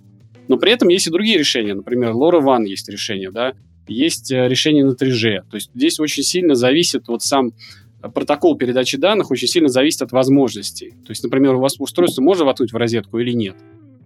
Но 0.48 0.56
при 0.56 0.72
этом 0.72 0.88
есть 0.88 1.06
и 1.06 1.10
другие 1.10 1.38
решения. 1.38 1.74
Например, 1.74 2.10
LoRaWAN 2.10 2.64
есть 2.64 2.88
решение, 2.88 3.30
да, 3.30 3.52
есть 3.86 4.32
э, 4.32 4.48
решение 4.48 4.84
на 4.84 4.94
3G. 4.94 5.42
То 5.48 5.54
есть 5.54 5.70
здесь 5.72 6.00
очень 6.00 6.24
сильно 6.24 6.56
зависит 6.56 7.06
вот 7.06 7.22
сам 7.22 7.52
протокол 8.00 8.56
передачи 8.56 8.96
данных 8.96 9.30
очень 9.30 9.46
сильно 9.46 9.68
зависит 9.68 10.02
от 10.02 10.10
возможностей. 10.10 10.90
То 11.06 11.10
есть, 11.10 11.22
например, 11.22 11.54
у 11.54 11.60
вас 11.60 11.76
устройство 11.78 12.20
можно 12.20 12.46
воткнуть 12.46 12.72
в 12.72 12.76
розетку 12.76 13.20
или 13.20 13.30
нет 13.30 13.54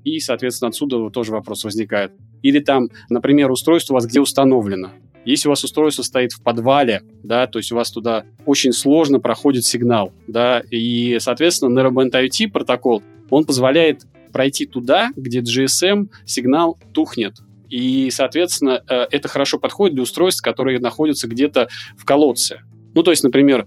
и, 0.05 0.21
соответственно, 0.21 0.69
отсюда 0.69 1.11
тоже 1.11 1.33
вопрос 1.33 1.65
возникает. 1.65 2.13
Или 2.43 2.61
там, 2.61 2.91
например, 3.09 3.51
устройство 3.51 3.95
у 3.95 3.97
вас 3.97 4.07
где 4.07 4.21
установлено. 4.21 4.93
Если 5.25 5.49
у 5.49 5.51
вас 5.51 5.65
устройство 5.65 6.03
стоит 6.03 6.33
в 6.33 6.43
подвале, 6.43 7.03
да, 7.23 7.47
то 7.47 7.59
есть 7.59 7.73
у 7.73 7.77
вас 7.77 7.91
туда 7.91 8.25
очень 8.45 8.73
сложно 8.73 9.21
проходит 9.21 9.65
сигнал, 9.65 10.13
да, 10.27 10.63
и, 10.71 11.19
соответственно, 11.21 11.79
Narrowband 11.79 12.11
IoT 12.11 12.51
протокол, 12.51 13.03
он 13.31 13.45
позволяет 13.45 14.03
пройти 14.33 14.67
туда, 14.67 15.11
где 15.17 15.41
GSM 15.41 16.09
сигнал 16.27 16.79
тухнет. 16.93 17.37
И, 17.71 18.11
соответственно, 18.11 18.83
э, 18.89 19.07
это 19.11 19.29
хорошо 19.29 19.59
подходит 19.59 19.95
для 19.95 20.03
устройств, 20.03 20.43
которые 20.43 20.79
находятся 20.81 21.29
где-то 21.29 21.69
в 21.97 22.05
колодце. 22.05 22.61
Ну, 22.95 23.03
то 23.03 23.11
есть, 23.11 23.25
например, 23.25 23.67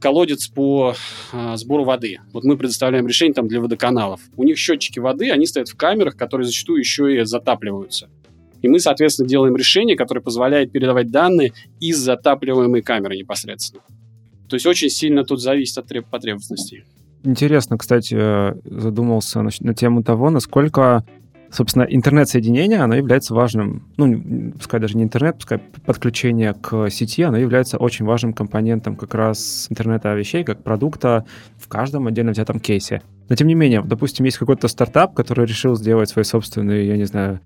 колодец 0.00 0.48
по 0.48 0.94
э, 1.32 1.56
сбору 1.56 1.84
воды. 1.84 2.18
Вот 2.32 2.44
мы 2.44 2.56
предоставляем 2.58 3.06
решение 3.06 3.34
там 3.34 3.48
для 3.48 3.60
водоканалов. 3.60 4.20
У 4.36 4.44
них 4.44 4.58
счетчики 4.58 4.98
воды, 4.98 5.30
они 5.30 5.46
стоят 5.46 5.68
в 5.68 5.76
камерах, 5.76 6.16
которые 6.16 6.46
зачастую 6.46 6.78
еще 6.78 7.16
и 7.16 7.24
затапливаются. 7.24 8.10
И 8.64 8.68
мы, 8.68 8.80
соответственно, 8.80 9.28
делаем 9.28 9.54
решение, 9.56 9.94
которое 9.94 10.22
позволяет 10.22 10.72
передавать 10.72 11.10
данные 11.10 11.52
из 11.80 11.98
затапливаемой 11.98 12.80
камеры 12.80 13.14
непосредственно. 13.14 13.82
То 14.48 14.56
есть 14.56 14.64
очень 14.64 14.88
сильно 14.88 15.22
тут 15.22 15.42
зависит 15.42 15.76
от 15.76 15.86
потребностей. 16.10 16.84
Интересно, 17.24 17.76
кстати, 17.76 18.16
задумался 18.64 19.42
на 19.42 19.74
тему 19.74 20.02
того, 20.02 20.30
насколько 20.30 21.04
собственно, 21.50 21.84
интернет-соединение, 21.84 22.80
оно 22.80 22.96
является 22.96 23.32
важным, 23.34 23.86
ну, 23.96 24.52
пускай 24.58 24.80
даже 24.80 24.96
не 24.96 25.04
интернет, 25.04 25.36
пускай 25.36 25.58
подключение 25.58 26.52
к 26.54 26.88
сети, 26.90 27.22
оно 27.22 27.36
является 27.36 27.76
очень 27.76 28.06
важным 28.06 28.32
компонентом 28.32 28.96
как 28.96 29.14
раз 29.14 29.68
интернета 29.70 30.14
вещей, 30.14 30.42
как 30.42 30.64
продукта 30.64 31.26
в 31.56 31.68
каждом 31.68 32.08
отдельно 32.08 32.32
взятом 32.32 32.58
кейсе. 32.58 33.02
Но 33.28 33.36
тем 33.36 33.46
не 33.46 33.54
менее, 33.54 33.82
допустим, 33.82 34.24
есть 34.24 34.38
какой-то 34.38 34.66
стартап, 34.66 35.14
который 35.14 35.46
решил 35.46 35.76
сделать 35.76 36.08
свой 36.08 36.24
собственный, 36.24 36.86
я 36.86 36.96
не 36.96 37.04
знаю, 37.04 37.40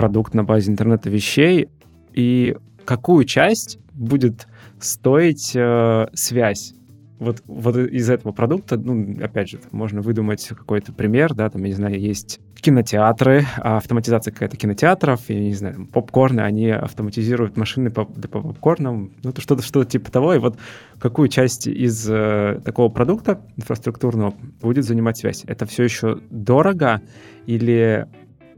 продукт 0.00 0.32
на 0.32 0.44
базе 0.44 0.70
интернета 0.70 1.10
вещей, 1.10 1.68
и 2.14 2.56
какую 2.86 3.26
часть 3.26 3.78
будет 3.92 4.48
стоить 4.80 5.52
э, 5.54 6.06
связь 6.14 6.72
вот, 7.18 7.42
вот 7.46 7.76
из 7.76 8.08
этого 8.08 8.32
продукта, 8.32 8.78
ну, 8.78 9.14
опять 9.22 9.50
же, 9.50 9.60
можно 9.72 10.00
выдумать 10.00 10.48
какой-то 10.48 10.94
пример, 10.94 11.34
да, 11.34 11.50
там, 11.50 11.62
я 11.64 11.68
не 11.68 11.74
знаю, 11.74 12.00
есть 12.00 12.40
кинотеатры, 12.54 13.44
автоматизация 13.58 14.32
какая-то 14.32 14.56
кинотеатров, 14.56 15.28
я 15.28 15.38
не 15.38 15.52
знаю, 15.52 15.86
попкорны, 15.86 16.40
они 16.40 16.70
автоматизируют 16.70 17.58
машины 17.58 17.90
по, 17.90 18.06
по 18.06 18.40
попкорнам, 18.40 19.12
ну, 19.22 19.30
это 19.30 19.42
что-то 19.42 19.62
что 19.62 19.84
типа 19.84 20.10
того, 20.10 20.32
и 20.32 20.38
вот 20.38 20.56
какую 20.98 21.28
часть 21.28 21.66
из 21.66 22.08
э, 22.08 22.62
такого 22.64 22.88
продукта 22.88 23.42
инфраструктурного 23.58 24.32
будет 24.62 24.86
занимать 24.86 25.18
связь? 25.18 25.44
Это 25.46 25.66
все 25.66 25.84
еще 25.84 26.20
дорого 26.30 27.02
или 27.44 28.06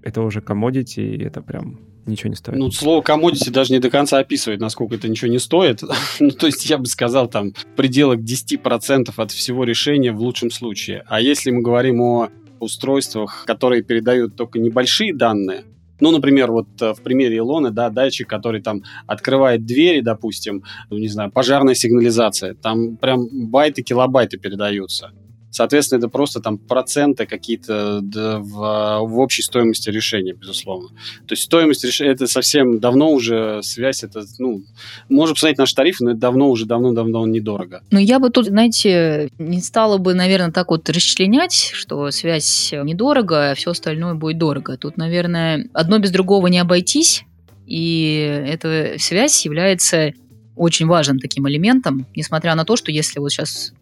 это 0.02 0.22
уже 0.22 0.40
commodity, 0.40 1.16
и 1.16 1.22
это 1.24 1.42
прям 1.42 1.80
ничего 2.06 2.30
не 2.30 2.36
стоит. 2.36 2.58
Ну, 2.58 2.70
слово 2.70 3.02
commodity 3.02 3.50
даже 3.50 3.72
не 3.72 3.78
до 3.78 3.90
конца 3.90 4.18
описывает, 4.18 4.60
насколько 4.60 4.94
это 4.94 5.08
ничего 5.08 5.30
не 5.30 5.38
стоит. 5.38 5.82
ну, 6.20 6.30
то 6.30 6.46
есть 6.46 6.68
я 6.68 6.78
бы 6.78 6.86
сказал, 6.86 7.28
там, 7.28 7.52
в 7.52 7.66
пределах 7.76 8.20
10% 8.20 9.12
от 9.16 9.30
всего 9.30 9.64
решения 9.64 10.12
в 10.12 10.20
лучшем 10.20 10.50
случае. 10.50 11.04
А 11.06 11.20
если 11.20 11.50
мы 11.50 11.62
говорим 11.62 12.00
о 12.00 12.28
устройствах, 12.60 13.44
которые 13.46 13.82
передают 13.82 14.36
только 14.36 14.58
небольшие 14.58 15.14
данные, 15.14 15.64
ну, 16.00 16.10
например, 16.10 16.50
вот 16.50 16.66
э, 16.80 16.94
в 16.94 17.02
примере 17.02 17.38
Илоны, 17.38 17.70
да, 17.70 17.88
датчик, 17.88 18.28
который 18.28 18.60
там 18.60 18.82
открывает 19.06 19.64
двери, 19.64 20.00
допустим, 20.00 20.64
ну, 20.90 20.98
не 20.98 21.06
знаю, 21.06 21.30
пожарная 21.30 21.74
сигнализация, 21.74 22.54
там 22.54 22.96
прям 22.96 23.28
байты, 23.30 23.82
килобайты 23.82 24.36
передаются. 24.36 25.12
Соответственно, 25.52 25.98
это 25.98 26.08
просто 26.08 26.40
там 26.40 26.56
проценты 26.56 27.26
какие-то 27.26 28.00
в, 28.00 29.00
в 29.06 29.18
общей 29.18 29.42
стоимости 29.42 29.90
решения, 29.90 30.32
безусловно. 30.32 30.88
То 31.26 31.32
есть 31.32 31.42
стоимость 31.42 31.84
решения, 31.84 32.12
это 32.12 32.26
совсем 32.26 32.80
давно 32.80 33.10
уже 33.12 33.62
связь, 33.62 34.02
это, 34.02 34.24
ну, 34.38 34.62
можно 35.10 35.34
посмотреть 35.34 35.58
наши 35.58 35.74
тарифы, 35.74 36.04
но 36.04 36.12
это 36.12 36.20
давно 36.20 36.48
уже, 36.48 36.64
давно-давно 36.64 37.26
недорого. 37.26 37.82
Ну, 37.90 37.98
я 37.98 38.18
бы 38.18 38.30
тут, 38.30 38.46
знаете, 38.46 39.30
не 39.38 39.60
стала 39.60 39.98
бы, 39.98 40.14
наверное, 40.14 40.52
так 40.52 40.70
вот 40.70 40.88
расчленять, 40.88 41.70
что 41.74 42.10
связь 42.10 42.72
недорого, 42.72 43.50
а 43.50 43.54
все 43.54 43.72
остальное 43.72 44.14
будет 44.14 44.38
дорого. 44.38 44.78
Тут, 44.78 44.96
наверное, 44.96 45.68
одно 45.74 45.98
без 45.98 46.10
другого 46.10 46.46
не 46.46 46.60
обойтись, 46.60 47.24
и 47.66 48.42
эта 48.48 48.94
связь 48.98 49.44
является 49.44 50.14
очень 50.56 50.86
важным 50.86 51.18
таким 51.18 51.46
элементом, 51.46 52.06
несмотря 52.16 52.54
на 52.54 52.64
то, 52.64 52.76
что 52.76 52.90
если 52.90 53.18
вот 53.18 53.30
сейчас 53.30 53.72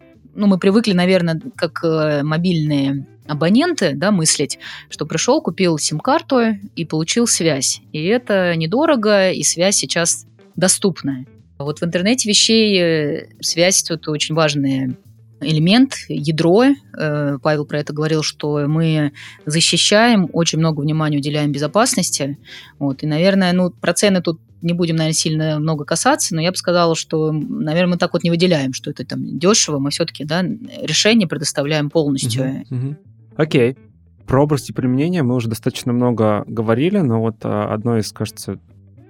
ну, 0.41 0.47
мы 0.47 0.59
привыкли, 0.59 0.95
наверное, 0.95 1.41
как 1.55 1.85
э, 1.85 2.23
мобильные 2.23 3.07
абоненты, 3.29 3.93
да, 3.95 4.11
мыслить, 4.11 4.59
что 4.89 5.05
пришел, 5.05 5.43
купил 5.43 5.79
сим-карту 5.79 6.57
и 6.75 6.85
получил 6.87 7.27
связь. 7.27 7.83
И 7.93 8.03
это 8.05 8.57
недорого, 8.57 9.31
и 9.31 9.43
связь 9.43 9.77
сейчас 9.77 10.27
доступная. 10.57 11.27
Вот 11.59 11.81
в 11.81 11.85
интернете 11.85 12.29
вещей 12.29 12.81
э, 12.81 13.27
связь 13.41 13.83
тут 13.83 14.09
очень 14.09 14.35
важный 14.35 14.97
элемент, 15.43 15.95
ядро. 16.09 16.65
Э, 16.99 17.39
Павел 17.43 17.67
про 17.67 17.81
это 17.81 17.93
говорил, 17.93 18.23
что 18.23 18.67
мы 18.67 19.13
защищаем, 19.45 20.29
очень 20.33 20.59
много 20.59 20.81
внимания 20.81 21.19
уделяем 21.19 21.53
безопасности. 21.53 22.39
Вот. 22.79 23.03
И, 23.03 23.07
наверное, 23.07 23.53
ну, 23.53 23.71
про 23.71 23.93
цены 23.93 24.23
тут 24.23 24.41
не 24.63 24.73
будем, 24.73 24.97
наверное, 24.97 25.15
сильно 25.15 25.59
много 25.59 25.85
касаться, 25.85 26.35
но 26.35 26.41
я 26.41 26.51
бы 26.51 26.57
сказала, 26.57 26.95
что, 26.95 27.33
наверное, 27.33 27.93
мы 27.93 27.97
так 27.97 28.13
вот 28.13 28.23
не 28.23 28.31
выделяем, 28.31 28.73
что 28.73 28.91
это 28.91 29.05
там 29.05 29.39
дешево, 29.39 29.79
мы 29.79 29.91
все-таки, 29.91 30.25
да, 30.25 30.43
решение 30.43 31.27
предоставляем 31.29 31.91
полностью. 31.91 32.43
Окей. 32.43 32.63
Uh-huh, 32.71 32.97
uh-huh. 33.37 33.47
Okay. 33.47 33.79
Про 34.27 34.45
области 34.45 34.71
применения 34.71 35.25
мы 35.25 35.35
уже 35.35 35.49
достаточно 35.49 35.93
много 35.93 36.45
говорили, 36.47 36.99
но 36.99 37.21
вот 37.21 37.39
а, 37.43 37.73
одно 37.75 37.99
из, 37.99 38.13
кажется, 38.13 38.61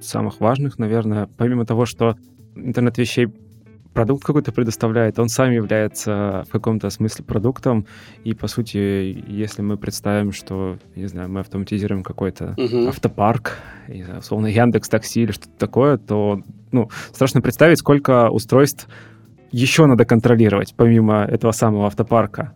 самых 0.00 0.40
важных, 0.40 0.78
наверное, 0.78 1.28
помимо 1.36 1.66
того, 1.66 1.84
что 1.84 2.16
интернет 2.56 2.96
вещей 2.96 3.28
продукт 3.92 4.24
какой-то 4.24 4.52
предоставляет, 4.52 5.18
он 5.18 5.28
сам 5.28 5.50
является 5.50 6.44
в 6.48 6.52
каком-то 6.52 6.90
смысле 6.90 7.24
продуктом, 7.24 7.86
и, 8.24 8.34
по 8.34 8.46
сути, 8.46 9.24
если 9.26 9.62
мы 9.62 9.76
представим, 9.76 10.32
что, 10.32 10.78
не 10.96 11.06
знаю, 11.06 11.28
мы 11.30 11.40
автоматизируем 11.40 12.02
какой-то 12.02 12.54
uh-huh. 12.56 12.88
автопарк, 12.88 13.58
условно, 14.18 14.46
Яндекс 14.46 14.88
Такси 14.88 15.22
или 15.22 15.32
что-то 15.32 15.56
такое, 15.58 15.98
то, 15.98 16.42
ну, 16.72 16.90
страшно 17.12 17.40
представить, 17.40 17.78
сколько 17.78 18.30
устройств 18.30 18.88
еще 19.52 19.86
надо 19.86 20.04
контролировать, 20.04 20.74
помимо 20.76 21.24
этого 21.24 21.52
самого 21.52 21.86
автопарка. 21.86 22.52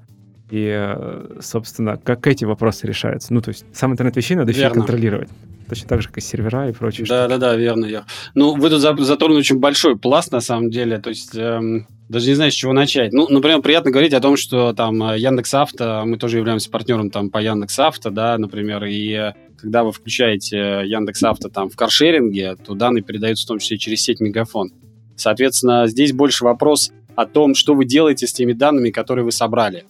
И, 0.51 0.97
собственно, 1.41 1.97
как 1.97 2.27
эти 2.27 2.45
вопросы 2.45 2.87
решаются? 2.87 3.33
Ну, 3.33 3.41
то 3.41 3.49
есть 3.49 3.65
сам 3.73 3.93
интернет 3.93 4.17
вещей 4.17 4.37
надо 4.37 4.53
Верно. 4.53 4.67
еще 4.67 4.75
контролировать. 4.75 5.29
Точно 5.69 5.89
так 5.89 6.03
же, 6.03 6.09
как 6.09 6.19
и 6.19 6.21
сервера 6.21 6.69
и 6.69 6.73
прочее. 6.73 7.07
Да, 7.09 7.27
да, 7.27 7.39
да, 7.39 7.57
верно. 7.57 7.87
Я. 7.87 8.05
Ну, 8.35 8.55
вы 8.55 8.69
тут 8.69 8.81
затронули 8.81 9.39
очень 9.39 9.59
большой 9.59 9.97
пласт, 9.97 10.33
на 10.33 10.41
самом 10.41 10.71
деле. 10.71 10.99
То 10.99 11.09
есть, 11.09 11.35
эм, 11.35 11.87
даже 12.09 12.29
не 12.29 12.35
знаю, 12.35 12.51
с 12.51 12.55
чего 12.55 12.73
начать. 12.73 13.13
Ну, 13.13 13.27
например, 13.29 13.63
приятно 13.63 13.91
говорить 13.91 14.13
о 14.13 14.21
том, 14.21 14.37
что 14.37 14.75
там 14.75 15.03
э, 15.03 15.19
Яндекс 15.19 15.55
Авто, 15.55 16.03
мы 16.05 16.19
тоже 16.19 16.37
являемся 16.37 16.71
партнером 16.71 17.11
там 17.11 17.31
по 17.31 17.39
Яндекс 17.39 17.79
Авто, 17.79 18.11
да, 18.11 18.37
например, 18.37 18.85
и 18.85 19.13
э, 19.13 19.33
когда 19.57 19.85
вы 19.85 19.93
включаете 19.93 20.83
Яндекс 20.85 21.23
Авто 21.23 21.49
там 21.49 21.71
в 21.71 21.77
каршеринге, 21.77 22.57
то 22.57 22.75
данные 22.75 23.03
передаются 23.03 23.47
в 23.47 23.49
том 23.49 23.59
числе 23.59 23.79
через 23.79 24.03
сеть 24.03 24.21
Мегафон. 24.21 24.71
Соответственно, 25.17 25.87
здесь 25.87 26.13
больше 26.13 26.45
вопрос 26.45 26.93
о 27.17 27.25
том, 27.25 27.55
что 27.55 27.75
вы 27.75 27.87
делаете 27.87 28.27
с 28.27 28.33
теми 28.33 28.53
данными, 28.53 28.91
которые 28.91 29.25
вы 29.25 29.33
собрали. 29.33 29.85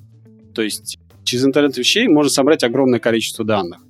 То 0.54 0.62
есть 0.62 0.98
через 1.24 1.44
интернет 1.44 1.76
вещей 1.76 2.08
можно 2.08 2.30
собрать 2.30 2.64
огромное 2.64 3.00
количество 3.00 3.44
данных. 3.44 3.80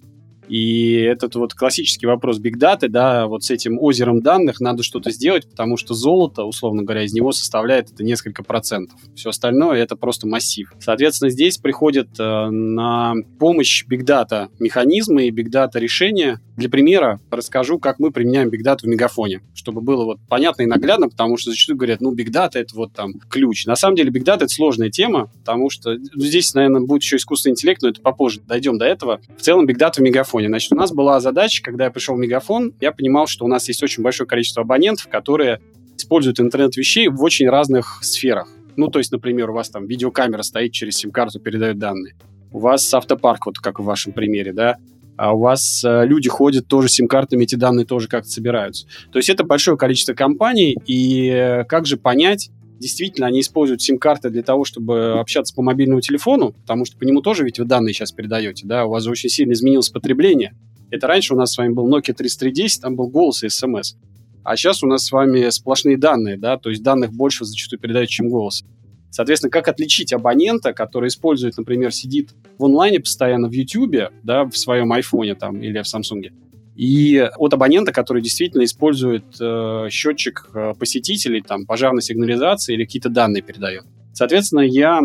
И 0.49 0.97
этот 0.97 1.35
вот 1.37 1.55
классический 1.55 2.07
вопрос 2.07 2.39
Big 2.39 2.59
Data, 2.59 2.89
да, 2.89 3.27
вот 3.27 3.45
с 3.45 3.51
этим 3.51 3.79
озером 3.81 4.21
данных 4.21 4.61
надо 4.61 4.83
что-то 4.83 5.11
сделать, 5.11 5.49
потому 5.49 5.77
что 5.77 5.95
золото, 5.95 6.45
условно 6.45 6.83
говоря, 6.83 7.05
из 7.05 7.13
него 7.13 7.33
составляет 7.33 7.91
это 7.91 8.05
несколько 8.05 8.43
процентов. 8.43 8.99
Все 9.15 9.31
остальное 9.31 9.79
это 9.83 9.97
просто 9.97 10.27
массив. 10.27 10.73
Соответственно, 10.81 11.31
здесь 11.31 11.59
приходят 11.59 12.09
э, 12.19 12.51
на 12.51 13.15
помощь 13.39 13.85
Big 13.89 14.05
Data 14.05 14.49
механизмы 14.59 15.27
и 15.27 15.31
Big 15.31 15.51
Data 15.51 15.79
решения. 15.79 16.41
Для 16.57 16.69
примера 16.69 17.21
расскажу, 17.31 17.79
как 17.79 17.99
мы 17.99 18.13
применяем 18.13 18.49
Big 18.49 18.63
Data 18.65 18.81
в 18.83 18.87
Мегафоне, 18.87 19.41
чтобы 19.55 19.81
было 19.81 20.05
вот 20.05 20.19
понятно 20.29 20.63
и 20.63 20.67
наглядно, 20.67 21.09
потому 21.09 21.37
что 21.37 21.51
зачастую 21.51 21.77
говорят, 21.77 22.01
ну, 22.01 22.15
Big 22.15 22.31
Data 22.31 22.53
это 22.55 22.77
вот 22.77 22.93
там 22.93 23.15
ключ. 23.29 23.67
На 23.67 23.75
самом 23.75 23.97
деле 23.97 24.11
Big 24.11 24.25
Data 24.25 24.37
это 24.37 24.49
сложная 24.49 24.91
тема, 24.91 25.31
потому 25.41 25.69
что 25.71 25.95
ну, 25.95 26.23
здесь, 26.23 26.55
наверное, 26.55 26.83
будет 26.83 27.03
еще 27.03 27.17
искусственный 27.17 27.53
интеллект, 27.53 27.83
но 27.83 27.89
это 27.89 28.01
попозже 28.01 28.41
дойдем 28.41 28.79
до 28.79 28.85
этого. 28.85 29.21
В 29.37 29.43
целом 29.43 29.67
Big 29.67 29.79
Data 29.79 29.95
в 29.95 30.01
Мегафоне. 30.01 30.49
Значит, 30.49 30.73
у 30.73 30.77
нас 30.77 30.93
была 30.93 31.21
задача, 31.21 31.63
когда 31.63 31.85
я 31.85 31.91
пришел 31.91 32.15
в 32.15 32.19
Мегафон, 32.19 32.73
я 32.81 32.93
понимал, 32.93 33.27
что 33.27 33.45
у 33.45 33.49
нас 33.49 33.67
есть 33.69 33.83
очень 33.83 34.03
большое 34.03 34.29
количество 34.29 34.63
абонентов, 34.63 35.09
которые 35.09 35.61
используют 35.97 36.39
интернет 36.41 36.77
вещей 36.77 37.09
в 37.09 37.23
очень 37.23 37.49
разных 37.49 38.01
сферах. 38.03 38.49
Ну, 38.77 38.89
то 38.89 38.99
есть, 38.99 39.13
например, 39.13 39.51
у 39.51 39.55
вас 39.55 39.71
там 39.71 39.87
видеокамера 39.87 40.43
стоит, 40.43 40.73
через 40.73 40.97
сим-карту 40.97 41.41
передает 41.41 41.79
данные. 41.79 42.15
У 42.51 42.59
вас 42.59 42.93
автопарк, 42.95 43.47
вот 43.47 43.59
как 43.59 43.81
в 43.81 43.85
вашем 43.85 44.13
примере, 44.13 44.53
да, 44.53 44.77
а 45.17 45.35
у 45.35 45.41
вас 45.41 45.85
э, 45.85 46.07
люди 46.07 46.29
ходят 46.29 46.67
тоже 46.67 46.89
сим-картами, 46.89 47.45
эти 47.45 47.55
данные 47.55 47.87
тоже 47.87 48.09
как-то 48.09 48.31
собираются. 48.31 48.87
То 49.13 49.19
есть 49.19 49.29
это 49.29 49.45
большое 49.45 49.77
количество 49.77 50.15
компаний, 50.15 50.77
и 50.87 51.29
э, 51.29 51.65
как 51.65 51.87
же 51.87 51.97
понять, 51.97 52.51
действительно 52.79 53.27
они 53.27 53.41
используют 53.41 53.83
сим-карты 53.83 54.31
для 54.31 54.43
того, 54.43 54.65
чтобы 54.65 55.19
общаться 55.21 55.55
по 55.55 55.63
мобильному 55.63 56.01
телефону, 56.01 56.53
потому 56.53 56.85
что 56.85 56.97
по 56.99 57.05
нему 57.05 57.23
тоже 57.23 57.45
ведь 57.45 57.59
вы 57.59 57.65
данные 57.65 57.95
сейчас 57.95 58.13
передаете, 58.13 58.67
да, 58.67 58.87
у 58.87 58.91
вас 58.91 59.07
очень 59.07 59.29
сильно 59.29 59.53
изменилось 59.53 59.89
потребление. 59.91 60.55
Это 60.91 61.07
раньше 61.07 61.35
у 61.35 61.37
нас 61.37 61.53
с 61.53 61.59
вами 61.59 61.73
был 61.73 61.89
Nokia 61.89 62.13
3310, 62.13 62.83
там 62.83 62.97
был 62.97 63.09
голос 63.09 63.43
и 63.43 63.49
смс. 63.49 63.95
А 64.43 64.57
сейчас 64.57 64.83
у 64.83 64.87
нас 64.87 65.07
с 65.07 65.13
вами 65.13 65.49
сплошные 65.49 65.97
данные, 65.97 66.37
да, 66.37 66.59
то 66.59 66.69
есть 66.71 66.83
данных 66.83 67.13
больше 67.13 67.45
зачастую 67.45 67.81
передают, 67.81 68.11
чем 68.11 68.29
голос. 68.29 68.65
Соответственно, 69.15 69.53
как 69.53 69.69
отличить 69.69 70.13
абонента, 70.13 70.73
который 70.73 71.07
использует, 71.07 71.57
например, 71.57 71.93
сидит 71.93 72.31
в 72.59 72.65
онлайне 72.65 72.99
постоянно 72.99 73.49
в 73.49 73.53
YouTube, 73.53 74.11
да, 74.25 74.45
в 74.45 74.57
своем 74.57 74.93
айфоне 74.93 75.37
там 75.37 75.63
или 75.63 75.81
в 75.81 75.85
Samsung, 75.85 76.33
и 76.75 77.31
от 77.39 77.55
абонента, 77.55 77.93
который 77.93 78.21
действительно 78.21 78.65
использует 78.65 79.23
э, 79.41 79.87
счетчик 79.89 80.49
э, 80.53 80.73
посетителей, 80.77 81.43
там, 81.43 81.65
пожарной 81.65 82.03
сигнализации 82.03 82.75
или 82.75 82.85
какие-то 82.87 83.09
данные 83.09 83.45
передает. 83.45 83.85
Соответственно, 84.15 84.63
я 84.63 85.01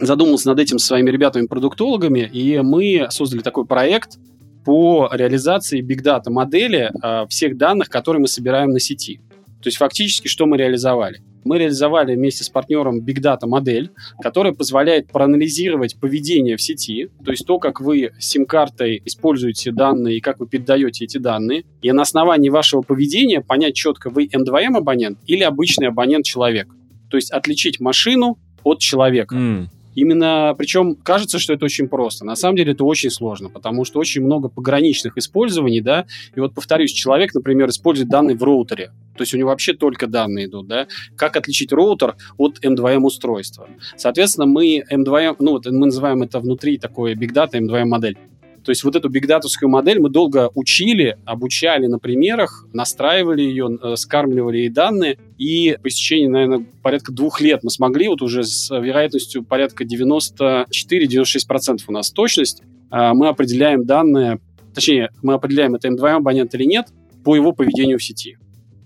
задумался 0.00 0.48
над 0.48 0.58
этим 0.58 0.78
со 0.78 0.86
своими 0.86 1.10
ребятами-продуктологами, 1.10 2.20
и 2.20 2.58
мы 2.60 3.08
создали 3.10 3.42
такой 3.42 3.66
проект 3.66 4.16
по 4.64 5.10
реализации 5.12 5.82
Big 5.82 6.02
Data 6.02 6.30
модели 6.30 6.90
э, 6.90 7.26
всех 7.28 7.58
данных, 7.58 7.90
которые 7.90 8.22
мы 8.22 8.28
собираем 8.28 8.70
на 8.70 8.80
сети. 8.80 9.20
То 9.60 9.66
есть 9.66 9.76
фактически, 9.76 10.28
что 10.28 10.46
мы 10.46 10.56
реализовали? 10.56 11.20
Мы 11.44 11.58
реализовали 11.58 12.14
вместе 12.14 12.44
с 12.44 12.48
партнером 12.48 13.00
Big 13.00 13.20
Data 13.20 13.46
модель, 13.46 13.90
которая 14.20 14.52
позволяет 14.52 15.08
проанализировать 15.08 15.96
поведение 15.98 16.56
в 16.56 16.62
сети, 16.62 17.08
то 17.24 17.30
есть 17.30 17.46
то, 17.46 17.58
как 17.58 17.80
вы 17.80 18.12
сим-картой 18.18 19.02
используете 19.04 19.72
данные 19.72 20.18
и 20.18 20.20
как 20.20 20.40
вы 20.40 20.46
передаете 20.46 21.04
эти 21.04 21.18
данные, 21.18 21.64
и 21.80 21.90
на 21.92 22.02
основании 22.02 22.48
вашего 22.48 22.82
поведения 22.82 23.40
понять 23.40 23.74
четко, 23.74 24.10
вы 24.10 24.26
M2M 24.26 24.76
абонент 24.76 25.18
или 25.26 25.42
обычный 25.42 25.88
абонент-человек. 25.88 26.68
То 27.10 27.16
есть 27.16 27.30
отличить 27.30 27.80
машину 27.80 28.38
от 28.62 28.78
человека. 28.78 29.34
Mm. 29.34 29.66
Именно, 29.94 30.54
причем 30.56 30.94
кажется, 30.94 31.38
что 31.38 31.52
это 31.52 31.64
очень 31.64 31.88
просто. 31.88 32.24
На 32.24 32.36
самом 32.36 32.56
деле 32.56 32.72
это 32.72 32.84
очень 32.84 33.10
сложно, 33.10 33.48
потому 33.48 33.84
что 33.84 33.98
очень 33.98 34.22
много 34.22 34.48
пограничных 34.48 35.16
использований, 35.18 35.80
да. 35.80 36.06
И 36.34 36.40
вот 36.40 36.54
повторюсь, 36.54 36.92
человек, 36.92 37.34
например, 37.34 37.68
использует 37.68 38.08
данные 38.08 38.36
в 38.36 38.42
роутере. 38.42 38.92
То 39.16 39.22
есть 39.22 39.34
у 39.34 39.38
него 39.38 39.50
вообще 39.50 39.74
только 39.74 40.06
данные 40.06 40.46
идут, 40.46 40.66
да. 40.68 40.86
Как 41.16 41.36
отличить 41.36 41.72
роутер 41.72 42.16
от 42.38 42.64
M2M 42.64 43.02
устройства? 43.02 43.68
Соответственно, 43.96 44.46
мы 44.46 44.82
M2M, 44.90 45.36
ну 45.38 45.52
вот 45.52 45.66
мы 45.66 45.86
называем 45.86 46.22
это 46.22 46.40
внутри 46.40 46.78
такой 46.78 47.14
Big 47.14 47.32
Data 47.32 47.52
M2M 47.52 47.84
модель. 47.84 48.18
То 48.64 48.70
есть 48.70 48.84
вот 48.84 48.94
эту 48.94 49.08
бигдатовскую 49.08 49.68
модель 49.68 49.98
мы 49.98 50.08
долго 50.08 50.50
учили, 50.54 51.16
обучали 51.24 51.86
на 51.86 51.98
примерах, 51.98 52.64
настраивали 52.72 53.42
ее, 53.42 53.76
э, 53.82 53.96
скармливали 53.96 54.58
ей 54.58 54.68
данные, 54.68 55.18
и 55.36 55.76
по 55.82 55.88
истечении, 55.88 56.28
наверное, 56.28 56.64
порядка 56.82 57.12
двух 57.12 57.40
лет 57.40 57.64
мы 57.64 57.70
смогли 57.70 58.06
вот 58.08 58.22
уже 58.22 58.44
с 58.44 58.70
вероятностью 58.70 59.42
порядка 59.42 59.84
94-96% 59.84 61.78
у 61.88 61.92
нас 61.92 62.12
точность, 62.12 62.62
э, 62.92 63.12
мы 63.14 63.26
определяем 63.28 63.84
данные, 63.84 64.38
точнее, 64.74 65.10
мы 65.22 65.34
определяем, 65.34 65.74
это 65.74 65.88
M2 65.88 66.10
абонент 66.10 66.54
или 66.54 66.64
нет, 66.64 66.86
по 67.24 67.34
его 67.34 67.52
поведению 67.52 67.98
в 67.98 68.04
сети. 68.04 68.36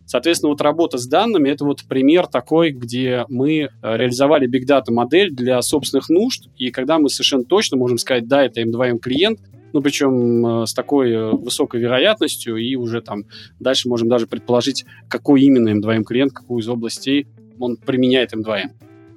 Соответственно, 0.07 0.51
вот 0.51 0.61
работа 0.61 0.99
с 0.99 1.07
данными— 1.07 1.49
это 1.51 1.65
вот 1.65 1.83
пример 1.89 2.29
такой, 2.29 2.71
где 2.71 3.25
мы 3.29 3.59
э, 3.59 3.69
реализовали 3.83 4.49
Big 4.49 4.65
Data 4.67 4.93
модель 4.93 5.35
для 5.35 5.61
собственных 5.61 6.09
нужд, 6.09 6.49
и 6.57 6.71
когда 6.71 6.99
мы 6.99 7.11
совершенно 7.11 7.45
точно 7.45 7.77
можем 7.77 7.99
сказать, 7.99 8.29
да, 8.29 8.45
это 8.45 8.63
M2M 8.63 8.99
клиент, 9.01 9.41
ну, 9.73 9.83
причем 9.83 10.63
э, 10.63 10.67
с 10.67 10.75
такой 10.75 11.13
э, 11.13 11.31
высокой 11.33 11.81
вероятностью, 11.81 12.57
и 12.57 12.77
уже 12.77 13.01
там 13.01 13.25
дальше 13.61 13.89
можем 13.89 14.09
даже 14.09 14.27
предположить, 14.27 14.85
какой 15.09 15.43
именно 15.43 15.69
M2M 15.69 16.05
клиент, 16.05 16.33
какую 16.33 16.61
из 16.61 16.69
областей 16.69 17.27
он 17.59 17.77
применяет 17.77 18.35
M2M. 18.35 18.71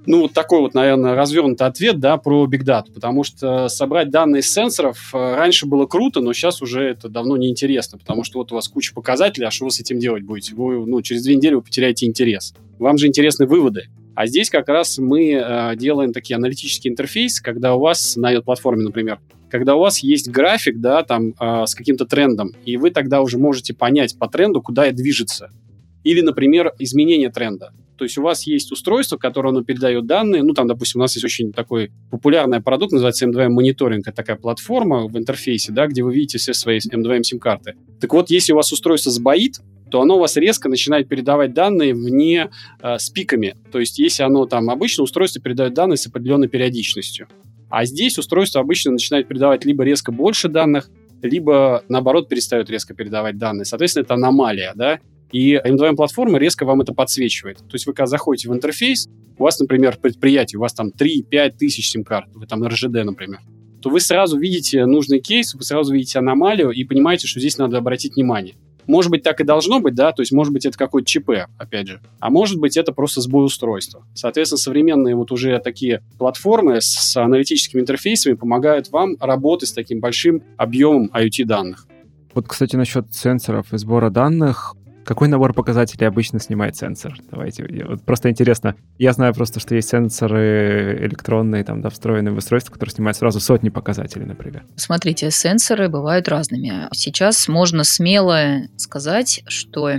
Ну, 0.05 0.21
вот 0.21 0.33
такой 0.33 0.61
вот, 0.61 0.73
наверное, 0.73 1.13
развернутый 1.13 1.67
ответ, 1.67 1.99
да, 1.99 2.17
про 2.17 2.47
Big 2.47 2.63
Data, 2.63 2.91
потому 2.93 3.23
что 3.23 3.67
собрать 3.67 4.09
данные 4.09 4.41
с 4.41 4.51
сенсоров 4.51 5.11
э, 5.13 5.35
раньше 5.35 5.65
было 5.67 5.85
круто, 5.85 6.21
но 6.21 6.33
сейчас 6.33 6.61
уже 6.61 6.83
это 6.83 7.09
давно 7.09 7.37
не 7.37 7.49
интересно, 7.49 7.97
потому 7.97 8.23
что 8.23 8.39
вот 8.39 8.51
у 8.51 8.55
вас 8.55 8.67
куча 8.69 8.93
показателей, 8.93 9.45
а 9.45 9.51
что 9.51 9.65
вы 9.65 9.71
с 9.71 9.79
этим 9.79 9.99
делать 9.99 10.23
будете? 10.23 10.55
Вы, 10.55 10.85
ну, 10.85 11.01
через 11.01 11.23
две 11.23 11.35
недели 11.35 11.53
вы 11.53 11.61
потеряете 11.61 12.05
интерес. 12.05 12.55
Вам 12.79 12.97
же 12.97 13.07
интересны 13.07 13.45
выводы. 13.45 13.89
А 14.19 14.27
здесь 14.27 14.49
как 14.49 14.67
раз 14.67 14.97
мы 14.97 15.31
э, 15.31 15.75
делаем 15.77 16.11
такие 16.11 16.35
аналитический 16.35 16.91
интерфейс, 16.91 17.39
когда 17.39 17.75
у 17.75 17.79
вас 17.79 18.17
на 18.17 18.41
платформе, 18.41 18.83
например, 18.83 19.21
когда 19.49 19.75
у 19.75 19.79
вас 19.79 19.99
есть 19.99 20.29
график, 20.29 20.81
да, 20.81 21.03
там, 21.03 21.35
э, 21.39 21.65
с 21.65 21.73
каким-то 21.73 22.03
трендом, 22.03 22.51
и 22.65 22.75
вы 22.75 22.91
тогда 22.91 23.21
уже 23.21 23.37
можете 23.37 23.73
понять 23.73 24.19
по 24.19 24.27
тренду, 24.27 24.61
куда 24.61 24.87
это 24.87 24.97
движется. 24.97 25.51
Или, 26.03 26.19
например, 26.19 26.73
изменение 26.79 27.29
тренда. 27.29 27.71
То 27.95 28.03
есть 28.03 28.17
у 28.17 28.21
вас 28.21 28.45
есть 28.45 28.73
устройство, 28.73 29.15
которое 29.15 29.51
оно 29.51 29.63
передает 29.63 30.05
данные. 30.05 30.43
Ну, 30.43 30.53
там, 30.53 30.67
допустим, 30.67 30.99
у 30.99 31.03
нас 31.03 31.15
есть 31.15 31.23
очень 31.23 31.53
такой 31.53 31.93
популярный 32.11 32.61
продукт, 32.61 32.91
называется 32.91 33.25
M2M 33.25 33.47
мониторинг. 33.49 34.05
Это 34.05 34.17
такая 34.17 34.35
платформа 34.35 35.07
в 35.07 35.17
интерфейсе, 35.17 35.71
да, 35.71 35.87
где 35.87 36.03
вы 36.03 36.13
видите 36.13 36.39
все 36.39 36.53
свои 36.53 36.79
M2M 36.79 37.23
сим-карты. 37.23 37.75
Так 38.01 38.13
вот, 38.13 38.29
если 38.29 38.51
у 38.51 38.57
вас 38.57 38.73
устройство 38.73 39.13
сбоит, 39.13 39.61
то 39.89 40.01
оно 40.01 40.17
у 40.17 40.19
вас 40.19 40.37
резко 40.37 40.69
начинает 40.69 41.07
передавать 41.07 41.53
данные 41.53 41.93
вне 41.93 42.49
э, 42.81 42.97
с. 42.97 43.11
То 43.71 43.79
есть, 43.79 43.99
если 43.99 44.23
оно 44.23 44.45
там 44.45 44.69
обычно 44.69 45.03
устройство 45.03 45.41
передает 45.41 45.73
данные 45.73 45.97
с 45.97 46.07
определенной 46.07 46.47
периодичностью. 46.47 47.27
А 47.69 47.85
здесь 47.85 48.17
устройство 48.17 48.61
обычно 48.61 48.91
начинает 48.91 49.27
передавать 49.27 49.65
либо 49.65 49.83
резко 49.83 50.11
больше 50.11 50.49
данных, 50.49 50.89
либо, 51.21 51.83
наоборот, 51.87 52.29
перестает 52.29 52.69
резко 52.69 52.93
передавать 52.93 53.37
данные. 53.37 53.65
Соответственно, 53.65 54.03
это 54.03 54.13
аномалия, 54.15 54.73
да? 54.75 54.99
И 55.31 55.55
M2M-платформа 55.55 56.39
резко 56.39 56.65
вам 56.65 56.81
это 56.81 56.93
подсвечивает. 56.93 57.57
То 57.57 57.73
есть 57.73 57.85
вы 57.85 57.93
когда 57.93 58.07
заходите 58.07 58.49
в 58.49 58.53
интерфейс, 58.53 59.07
у 59.37 59.43
вас, 59.43 59.59
например, 59.59 59.97
предприятие, 60.01 60.57
у 60.57 60.61
вас 60.61 60.73
там 60.73 60.89
3-5 60.89 61.51
тысяч 61.57 61.91
сим-карт, 61.91 62.29
вы 62.33 62.45
там 62.47 62.65
РЖД, 62.65 63.05
например, 63.05 63.39
то 63.81 63.89
вы 63.89 64.01
сразу 64.01 64.37
видите 64.37 64.85
нужный 64.85 65.19
кейс, 65.19 65.53
вы 65.53 65.63
сразу 65.63 65.93
видите 65.93 66.19
аномалию 66.19 66.71
и 66.71 66.83
понимаете, 66.83 67.27
что 67.27 67.39
здесь 67.39 67.57
надо 67.57 67.77
обратить 67.77 68.15
внимание. 68.15 68.55
Может 68.87 69.11
быть, 69.11 69.23
так 69.23 69.39
и 69.39 69.43
должно 69.43 69.79
быть, 69.79 69.95
да, 69.95 70.11
то 70.11 70.21
есть, 70.21 70.31
может 70.31 70.51
быть, 70.53 70.65
это 70.65 70.77
какой-то 70.77 71.07
ЧП, 71.07 71.47
опять 71.57 71.87
же. 71.87 72.01
А 72.19 72.29
может 72.29 72.59
быть, 72.59 72.77
это 72.77 72.91
просто 72.91 73.21
сбой 73.21 73.45
устройства. 73.45 74.03
Соответственно, 74.13 74.57
современные 74.57 75.15
вот 75.15 75.31
уже 75.31 75.59
такие 75.59 76.01
платформы 76.17 76.81
с 76.81 77.15
аналитическими 77.17 77.81
интерфейсами 77.81 78.33
помогают 78.33 78.89
вам 78.91 79.15
работать 79.19 79.69
с 79.69 79.73
таким 79.73 79.99
большим 79.99 80.43
объемом 80.57 81.11
IoT-данных. 81.13 81.85
Вот, 82.33 82.47
кстати, 82.47 82.75
насчет 82.75 83.13
сенсоров 83.13 83.73
и 83.73 83.77
сбора 83.77 84.09
данных. 84.09 84.75
Какой 85.05 85.27
набор 85.27 85.53
показателей 85.53 86.05
обычно 86.05 86.39
снимает 86.39 86.75
сенсор? 86.75 87.15
Давайте, 87.31 87.65
вот 87.85 88.03
просто 88.03 88.29
интересно. 88.29 88.75
Я 88.97 89.13
знаю 89.13 89.33
просто, 89.33 89.59
что 89.59 89.75
есть 89.75 89.89
сенсоры 89.89 90.99
электронные, 91.01 91.63
там, 91.63 91.81
да, 91.81 91.89
встроенные 91.89 92.33
в 92.33 92.37
устройство, 92.37 92.73
которые 92.73 92.93
снимают 92.93 93.17
сразу 93.17 93.39
сотни 93.39 93.69
показателей, 93.69 94.25
например. 94.25 94.65
Смотрите, 94.75 95.31
сенсоры 95.31 95.89
бывают 95.89 96.27
разными. 96.27 96.87
Сейчас 96.93 97.47
можно 97.47 97.83
смело 97.83 98.61
сказать, 98.77 99.43
что 99.47 99.89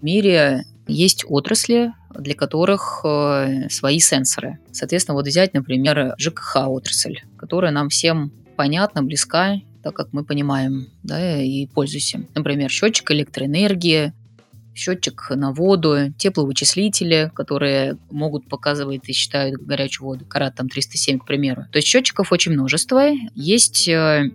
в 0.00 0.02
мире 0.02 0.64
есть 0.86 1.24
отрасли, 1.28 1.92
для 2.18 2.34
которых 2.34 3.02
э, 3.04 3.68
свои 3.68 4.00
сенсоры. 4.00 4.58
Соответственно, 4.72 5.14
вот 5.14 5.26
взять, 5.26 5.54
например, 5.54 6.14
ЖКХ 6.18 6.68
отрасль, 6.68 7.18
которая 7.36 7.70
нам 7.70 7.88
всем 7.88 8.32
понятна, 8.56 9.02
близка, 9.02 9.56
так 9.82 9.94
как 9.94 10.12
мы 10.12 10.24
понимаем 10.24 10.88
да, 11.02 11.40
и 11.40 11.66
пользуемся. 11.66 12.26
Например, 12.34 12.70
счетчик 12.70 13.10
электроэнергии, 13.10 14.12
счетчик 14.78 15.30
на 15.30 15.52
воду, 15.52 16.12
тепловычислители, 16.16 17.30
которые 17.34 17.98
могут 18.10 18.48
показывать 18.48 19.08
и 19.08 19.12
считают 19.12 19.60
горячую 19.60 20.06
воду, 20.06 20.24
карат 20.24 20.54
там 20.54 20.68
307, 20.68 21.18
к 21.18 21.26
примеру. 21.26 21.66
То 21.72 21.78
есть 21.78 21.88
счетчиков 21.88 22.32
очень 22.32 22.52
множество. 22.52 23.10
Есть 23.34 23.88
э, 23.88 24.30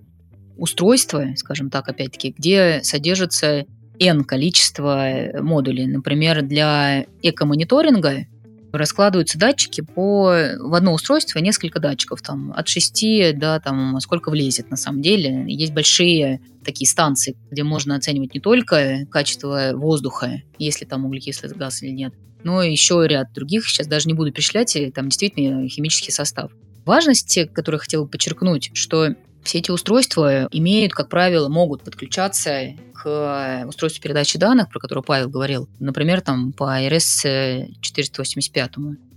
устройства, 0.58 1.28
скажем 1.36 1.70
так, 1.70 1.88
опять-таки, 1.88 2.36
где 2.38 2.82
содержится 2.84 3.66
N 4.00 4.24
количество 4.24 5.08
модулей. 5.40 5.88
Например, 5.88 6.42
для 6.42 7.06
эко-мониторинга 7.22 8.26
раскладываются 8.74 9.38
датчики 9.38 9.82
по 9.82 10.34
в 10.60 10.74
одно 10.74 10.94
устройство 10.94 11.40
несколько 11.40 11.80
датчиков, 11.80 12.22
там 12.22 12.52
от 12.56 12.68
6 12.68 13.38
до 13.38 13.62
там 13.64 14.00
сколько 14.00 14.30
влезет 14.30 14.70
на 14.72 14.78
самом 14.78 15.02
деле. 15.02 15.46
Есть 15.48 15.74
большие 15.74 16.42
такие 16.66 16.90
станции, 16.90 17.38
где 17.52 17.64
можно 17.64 17.96
оценивать 17.96 18.34
не 18.34 18.40
только 18.40 19.06
качество 19.12 19.72
воздуха, 19.74 20.42
если 20.58 20.86
там 20.86 21.06
углекислый 21.06 21.52
газ 21.54 21.84
или 21.84 21.92
нет, 21.92 22.14
но 22.44 22.62
еще 22.64 23.06
ряд 23.08 23.32
других, 23.34 23.68
сейчас 23.68 23.88
даже 23.88 24.08
не 24.08 24.14
буду 24.14 24.32
перечислять, 24.32 24.78
там 24.94 25.10
действительно 25.10 25.68
химический 25.70 26.12
состав. 26.12 26.52
Важность, 26.86 27.40
которую 27.54 27.80
я 27.80 27.84
хотела 27.84 28.06
подчеркнуть, 28.06 28.72
что 28.74 29.16
все 29.44 29.60
эти 29.60 29.72
устройства 29.72 30.48
имеют, 30.52 30.94
как 30.94 31.10
правило, 31.10 31.50
могут 31.50 31.84
подключаться 31.84 32.74
к 32.94 33.66
устройству 33.68 34.02
передачи 34.02 34.38
данных, 34.38 34.70
про 34.70 34.80
которое 34.80 35.02
Павел 35.02 35.30
говорил, 35.30 35.70
например, 35.80 36.22
там 36.22 36.54
по 36.54 36.80
RS 36.82 37.68
485. 37.82 38.72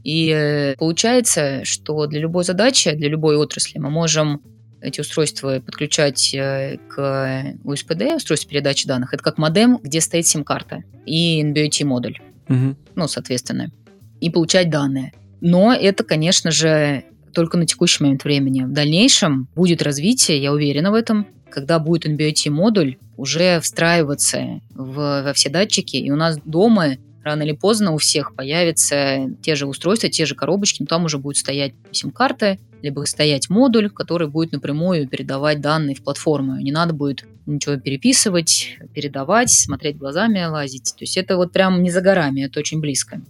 И 0.05 0.31
э, 0.31 0.75
получается, 0.77 1.65
что 1.65 2.07
для 2.07 2.21
любой 2.21 2.45
задачи, 2.45 2.93
для 2.93 3.09
любой 3.09 3.37
отрасли 3.37 3.79
мы 3.79 3.91
можем 3.91 4.41
эти 4.81 5.01
устройства 5.01 5.61
подключать 5.61 6.33
э, 6.35 6.79
к 6.89 7.57
USPD, 7.65 8.17
устройству 8.17 8.51
передачи 8.51 8.87
данных. 8.87 9.15
Это 9.15 9.23
как 9.23 9.39
модем, 9.39 9.79
где 9.83 10.01
стоит 10.01 10.27
сим-карта 10.27 10.85
и 11.07 11.43
NBOT 11.43 11.85
модуль. 11.85 12.19
Угу. 12.49 12.77
Ну, 12.95 13.09
соответственно. 13.09 13.73
И 14.21 14.31
получать 14.31 14.71
данные. 14.71 15.13
Но 15.41 15.73
это, 15.73 16.05
конечно 16.05 16.51
же, 16.51 17.05
только 17.37 17.59
на 17.59 17.67
текущий 17.67 18.03
момент 18.03 18.25
времени. 18.25 18.63
В 18.63 18.73
дальнейшем 18.73 19.49
будет 19.55 19.83
развитие, 19.83 20.43
я 20.43 20.55
уверена 20.55 20.91
в 20.91 20.95
этом, 20.95 21.27
когда 21.51 21.79
будет 21.79 22.07
NBOT-модуль 22.07 22.97
уже 23.19 23.61
встраиваться 23.61 24.63
в, 24.71 25.23
во 25.23 25.33
все 25.35 25.51
датчики, 25.51 25.97
и 25.97 26.11
у 26.11 26.17
нас 26.17 26.39
дома 26.47 26.97
рано 27.23 27.43
или 27.43 27.53
поздно 27.53 27.93
у 27.93 27.99
всех 27.99 28.35
появятся 28.35 29.27
те 29.43 29.55
же 29.55 29.67
устройства, 29.67 30.09
те 30.09 30.25
же 30.25 30.35
коробочки, 30.35 30.81
но 30.81 30.87
там 30.87 31.05
уже 31.05 31.19
будет 31.19 31.37
стоять 31.37 31.75
сим-карта, 31.93 32.57
либо 32.81 33.05
стоять 33.05 33.51
модуль, 33.51 33.91
который 33.91 34.29
будет 34.29 34.53
напрямую 34.53 35.07
передавать 35.07 35.61
данные 35.61 35.95
в 35.95 36.03
платформу. 36.03 36.57
Не 36.57 36.73
надо 36.73 36.95
будет 36.95 37.27
ничего 37.45 37.77
переписывать, 37.77 38.79
передавать, 38.95 39.51
смотреть 39.51 39.99
глазами, 39.99 40.43
лазить. 40.43 40.95
То 40.97 41.03
есть 41.03 41.19
это 41.19 41.37
вот 41.37 41.53
прям 41.53 41.83
не 41.83 41.91
за 41.91 42.01
горами, 42.01 42.47
это 42.47 42.61
очень 42.61 42.81
близко. 42.81 43.21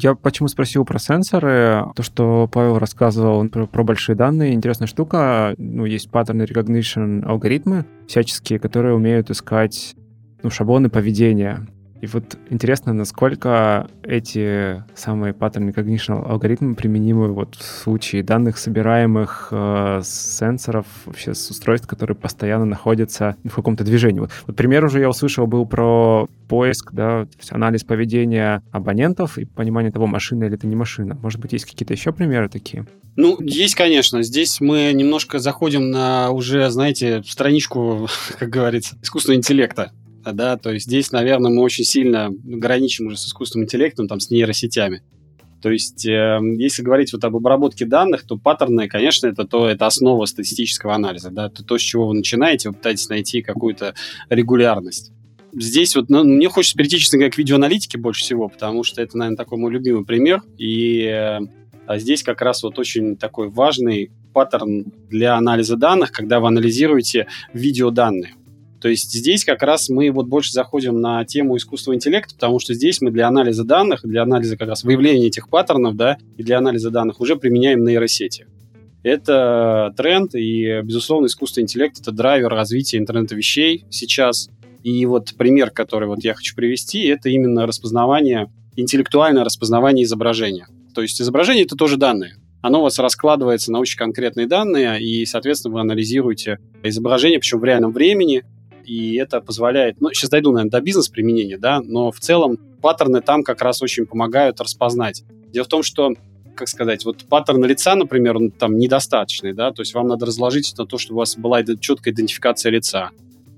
Я 0.00 0.14
почему 0.14 0.46
спросил 0.46 0.84
про 0.84 1.00
сенсоры? 1.00 1.84
То, 1.96 2.02
что 2.04 2.48
Павел 2.52 2.78
рассказывал 2.78 3.48
про, 3.48 3.66
про 3.66 3.82
большие 3.82 4.14
данные, 4.14 4.54
интересная 4.54 4.86
штука. 4.86 5.54
Ну, 5.58 5.84
есть 5.86 6.08
паттерны 6.10 6.42
recognition 6.42 7.24
алгоритмы 7.24 7.84
всяческие, 8.06 8.60
которые 8.60 8.94
умеют 8.94 9.28
искать 9.30 9.96
ну, 10.42 10.50
шаблоны 10.50 10.88
поведения 10.88 11.66
и 12.00 12.06
вот 12.06 12.38
интересно, 12.48 12.92
насколько 12.92 13.88
эти 14.02 14.84
самые 14.94 15.34
паттерны 15.34 15.70
cognition 15.70 16.24
алгоритмы 16.24 16.74
применимы 16.74 17.32
вот 17.32 17.56
в 17.56 17.62
случае 17.62 18.22
данных, 18.22 18.58
собираемых 18.58 19.48
э, 19.50 20.00
сенсоров, 20.04 20.86
вообще 21.06 21.34
с 21.34 21.50
устройств, 21.50 21.88
которые 21.88 22.16
постоянно 22.16 22.66
находятся 22.66 23.36
в 23.42 23.54
каком-то 23.54 23.82
движении. 23.82 24.20
Вот, 24.20 24.30
вот 24.46 24.56
пример 24.56 24.84
уже 24.84 25.00
я 25.00 25.08
услышал 25.08 25.46
был 25.46 25.66
про 25.66 26.28
поиск, 26.48 26.92
да, 26.92 27.24
то 27.24 27.38
есть 27.38 27.52
анализ 27.52 27.82
поведения 27.82 28.62
абонентов 28.70 29.36
и 29.36 29.44
понимание 29.44 29.90
того, 29.90 30.06
машина 30.06 30.44
или 30.44 30.54
это 30.54 30.66
не 30.66 30.76
машина. 30.76 31.18
Может 31.20 31.40
быть, 31.40 31.52
есть 31.52 31.64
какие-то 31.64 31.94
еще 31.94 32.12
примеры 32.12 32.48
такие? 32.48 32.86
Ну, 33.16 33.36
есть, 33.40 33.74
конечно. 33.74 34.22
Здесь 34.22 34.60
мы 34.60 34.92
немножко 34.94 35.40
заходим 35.40 35.90
на 35.90 36.30
уже, 36.30 36.70
знаете, 36.70 37.24
страничку, 37.26 38.08
как 38.38 38.48
говорится, 38.48 38.96
искусственного 39.02 39.38
интеллекта 39.38 39.90
да, 40.24 40.56
то 40.56 40.70
есть 40.70 40.86
здесь, 40.86 41.12
наверное, 41.12 41.50
мы 41.50 41.62
очень 41.62 41.84
сильно 41.84 42.30
граничим 42.30 43.06
уже 43.06 43.16
с 43.16 43.26
искусственным 43.26 43.64
интеллектом, 43.64 44.08
там, 44.08 44.20
с 44.20 44.30
нейросетями. 44.30 45.02
То 45.60 45.70
есть, 45.70 46.06
э, 46.06 46.38
если 46.58 46.82
говорить 46.82 47.12
вот 47.12 47.24
об 47.24 47.36
обработке 47.36 47.84
данных, 47.84 48.24
то 48.26 48.36
паттерны, 48.36 48.88
конечно, 48.88 49.26
это, 49.26 49.44
то, 49.44 49.68
это 49.68 49.86
основа 49.86 50.24
статистического 50.26 50.94
анализа. 50.94 51.30
Да? 51.30 51.46
Это 51.46 51.64
то, 51.64 51.78
с 51.78 51.80
чего 51.80 52.08
вы 52.08 52.14
начинаете, 52.14 52.68
вы 52.68 52.76
пытаетесь 52.76 53.08
найти 53.08 53.42
какую-то 53.42 53.94
регулярность. 54.28 55.12
Здесь 55.52 55.96
вот 55.96 56.10
ну, 56.10 56.24
мне 56.24 56.48
хочется 56.48 56.76
перейти, 56.76 56.98
честно 56.98 57.18
говоря, 57.18 57.32
к 57.32 57.38
видеоаналитике 57.38 57.98
больше 57.98 58.22
всего, 58.22 58.48
потому 58.48 58.84
что 58.84 59.02
это, 59.02 59.16
наверное, 59.16 59.36
такой 59.36 59.58
мой 59.58 59.72
любимый 59.72 60.04
пример. 60.04 60.42
И 60.58 61.02
э, 61.04 61.40
а 61.86 61.98
здесь 61.98 62.22
как 62.22 62.42
раз 62.42 62.62
вот 62.62 62.78
очень 62.78 63.16
такой 63.16 63.48
важный 63.48 64.10
паттерн 64.34 64.92
для 65.08 65.36
анализа 65.36 65.76
данных, 65.76 66.12
когда 66.12 66.38
вы 66.38 66.48
анализируете 66.48 67.26
видеоданные. 67.52 68.34
То 68.80 68.88
есть 68.88 69.12
здесь 69.12 69.44
как 69.44 69.62
раз 69.62 69.88
мы 69.88 70.10
вот 70.10 70.28
больше 70.28 70.52
заходим 70.52 71.00
на 71.00 71.24
тему 71.24 71.56
искусственного 71.56 71.96
интеллекта, 71.96 72.34
потому 72.34 72.60
что 72.60 72.74
здесь 72.74 73.00
мы 73.00 73.10
для 73.10 73.26
анализа 73.26 73.64
данных, 73.64 74.00
для 74.04 74.22
анализа 74.22 74.56
как 74.56 74.68
раз 74.68 74.84
выявления 74.84 75.26
этих 75.26 75.48
паттернов, 75.48 75.96
да, 75.96 76.16
и 76.36 76.42
для 76.42 76.58
анализа 76.58 76.90
данных 76.90 77.20
уже 77.20 77.36
применяем 77.36 77.84
нейросети. 77.84 78.46
Это 79.02 79.92
тренд, 79.96 80.34
и, 80.34 80.80
безусловно, 80.82 81.26
искусственный 81.26 81.64
интеллект— 81.64 81.98
это 82.00 82.12
драйвер 82.12 82.50
развития 82.50 82.98
интернета 82.98 83.34
вещей 83.34 83.84
сейчас. 83.90 84.50
И 84.82 85.06
вот 85.06 85.34
пример, 85.36 85.70
который 85.70 86.08
вот 86.08 86.24
я 86.24 86.34
хочу 86.34 86.54
привести, 86.54 87.06
это 87.06 87.28
именно 87.28 87.66
распознавание, 87.66 88.52
интеллектуальное 88.76 89.44
распознавание 89.44 90.04
изображения. 90.04 90.68
То 90.94 91.02
есть 91.02 91.20
изображение— 91.20 91.64
это 91.66 91.76
тоже 91.76 91.96
данные. 91.96 92.34
Оно 92.60 92.80
у 92.80 92.82
вас 92.82 92.98
раскладывается 92.98 93.70
на 93.70 93.78
очень 93.78 93.96
конкретные 93.96 94.48
данные, 94.48 95.00
и, 95.00 95.24
соответственно, 95.26 95.74
вы 95.74 95.80
анализируете 95.80 96.58
изображение, 96.82 97.38
причем 97.38 97.60
в 97.60 97.64
реальном 97.64 97.92
времени, 97.92 98.42
и 98.88 99.16
это 99.16 99.42
позволяет, 99.42 100.00
ну, 100.00 100.10
сейчас 100.14 100.30
дойду, 100.30 100.50
наверное, 100.50 100.70
до 100.70 100.80
бизнес-применения, 100.80 101.58
да, 101.58 101.80
но 101.80 102.10
в 102.10 102.20
целом 102.20 102.56
паттерны 102.80 103.20
там 103.20 103.42
как 103.42 103.60
раз 103.60 103.82
очень 103.82 104.06
помогают 104.06 104.60
распознать. 104.60 105.24
Дело 105.52 105.64
в 105.64 105.68
том, 105.68 105.82
что 105.82 106.14
как 106.54 106.68
сказать, 106.68 107.04
вот 107.04 107.24
паттерн 107.28 107.64
лица, 107.64 107.94
например, 107.94 108.36
он 108.36 108.50
там 108.50 108.78
недостаточный, 108.78 109.52
да, 109.52 109.70
то 109.70 109.82
есть 109.82 109.94
вам 109.94 110.08
надо 110.08 110.26
разложить 110.26 110.74
на 110.76 110.86
то, 110.86 110.98
чтобы 110.98 111.18
у 111.18 111.18
вас 111.20 111.36
была 111.36 111.62
четкая 111.62 112.12
идентификация 112.12 112.72
лица. 112.72 113.10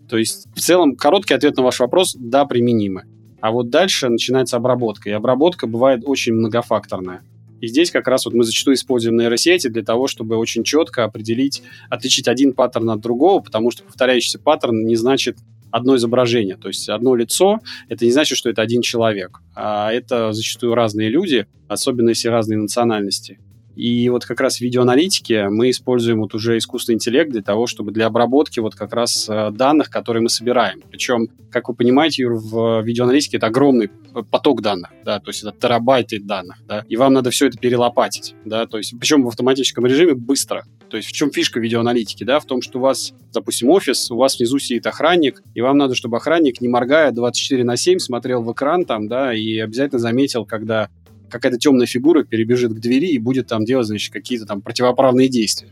То 0.07 0.19
есть 0.19 0.47
в 0.55 0.61
целом 0.61 0.97
короткий 0.97 1.33
ответ 1.33 1.57
на 1.57 1.62
ваш 1.62 1.81
вопрос– 1.81 2.14
да, 2.19 2.45
применимы. 2.45 3.05
А 3.40 3.53
вот 3.53 3.71
дальше 3.71 4.11
начинается 4.11 4.59
обработка, 4.59 5.09
и 5.09 5.12
обработка 5.12 5.66
бывает 5.66 6.03
очень 6.05 6.35
многофакторная. 6.35 7.23
И 7.61 7.68
здесь 7.68 7.90
как 7.90 8.09
раз 8.09 8.25
вот 8.25 8.35
мы 8.35 8.44
зачастую 8.44 8.75
используем 8.75 9.16
нейросети 9.16 9.68
для 9.68 9.83
того, 9.83 10.07
чтобы 10.07 10.37
очень 10.37 10.64
четко 10.64 11.05
определить, 11.05 11.62
отличить 11.88 12.29
один 12.29 12.53
паттерн 12.53 12.90
от 12.90 13.01
другого, 13.01 13.40
потому 13.40 13.70
что 13.70 13.83
повторяющийся 13.83 14.38
паттерн 14.38 14.87
не 14.87 14.96
значит 14.96 15.37
одно 15.70 15.96
изображение. 15.96 16.57
То 16.57 16.68
есть 16.68 16.88
одно 16.88 17.14
лицо— 17.14 17.61
это 17.88 18.05
не 18.05 18.11
значит, 18.11 18.37
что 18.37 18.51
это 18.51 18.62
один 18.62 18.83
человек. 18.83 19.40
А 19.55 19.92
это 19.92 20.33
зачастую 20.33 20.75
разные 20.75 21.09
люди, 21.09 21.46
особенно 21.68 22.11
если 22.11 22.29
разные 22.29 22.59
национальности. 22.59 23.38
И 23.81 24.11
вот 24.11 24.27
как 24.27 24.40
раз 24.40 24.59
в 24.59 24.61
видеоаналитике 24.61 25.49
мы 25.49 25.71
используем 25.71 26.21
вот 26.21 26.35
уже 26.35 26.59
искусственный 26.59 26.96
интеллект 26.96 27.31
для 27.31 27.40
того, 27.40 27.67
чтобы 27.67 27.92
для 27.92 28.09
обработки 28.09 28.61
вот 28.61 28.75
как 28.75 28.92
раз 28.92 29.27
э, 29.27 29.50
данных, 29.52 29.88
которые 29.88 30.23
мы 30.23 30.29
собираем. 30.29 30.83
Причем, 30.90 31.29
как 31.50 31.71
вы 31.71 31.75
понимаете, 31.75 32.25
Юр, 32.25 32.35
в 32.35 32.83
видеоаналитике 32.83 33.38
это 33.38 33.46
огромный 33.46 33.88
поток 34.31 34.61
данных, 34.61 34.90
да, 35.04 35.19
то 35.21 35.31
есть 35.31 35.42
это 35.42 35.54
терабайты 35.59 36.21
данных, 36.21 36.59
да, 36.67 36.85
и 36.88 36.96
вам 36.96 37.15
надо 37.15 37.31
все 37.31 37.46
это 37.46 37.57
перелопатить, 37.59 38.35
да, 38.44 38.67
то 38.67 38.77
есть 38.77 38.92
причем 38.98 39.23
в 39.23 39.29
автоматическом 39.29 39.87
режиме 39.87 40.15
быстро. 40.15 40.65
То 40.90 40.96
есть 40.96 41.09
в 41.09 41.13
чем 41.13 41.31
фишка 41.31 41.61
видеоаналитики, 41.61 42.25
да, 42.25 42.40
в 42.40 42.44
том, 42.44 42.61
что 42.63 42.81
у 42.81 42.83
вас, 42.83 43.15
допустим, 43.33 43.71
офис, 43.71 44.11
у 44.11 44.17
вас 44.17 44.38
внизу 44.38 44.59
сидит 44.59 44.87
охранник, 44.88 45.42
и 45.54 45.61
вам 45.61 45.79
надо, 45.79 45.94
чтобы 45.94 46.17
охранник, 46.17 46.61
не 46.61 46.69
моргая 46.69 47.13
24 47.13 47.63
на 47.63 47.77
7, 47.77 48.00
смотрел 48.00 48.42
в 48.42 48.52
экран 48.52 48.85
там, 48.85 49.07
да, 49.07 49.33
и 49.33 49.59
обязательно 49.59 50.00
заметил, 50.00 50.44
когда 50.44 50.88
какая-то 51.31 51.58
темная 51.58 51.87
фигура 51.87 52.24
перебежит 52.24 52.72
к 52.72 52.78
двери 52.81 53.08
и 53.08 53.18
будет 53.18 53.46
там 53.46 53.64
делать, 53.64 53.87
значит, 53.87 54.12
какие-то 54.12 54.46
там 54.46 54.60
противоправные 54.60 55.28
действия. 55.28 55.70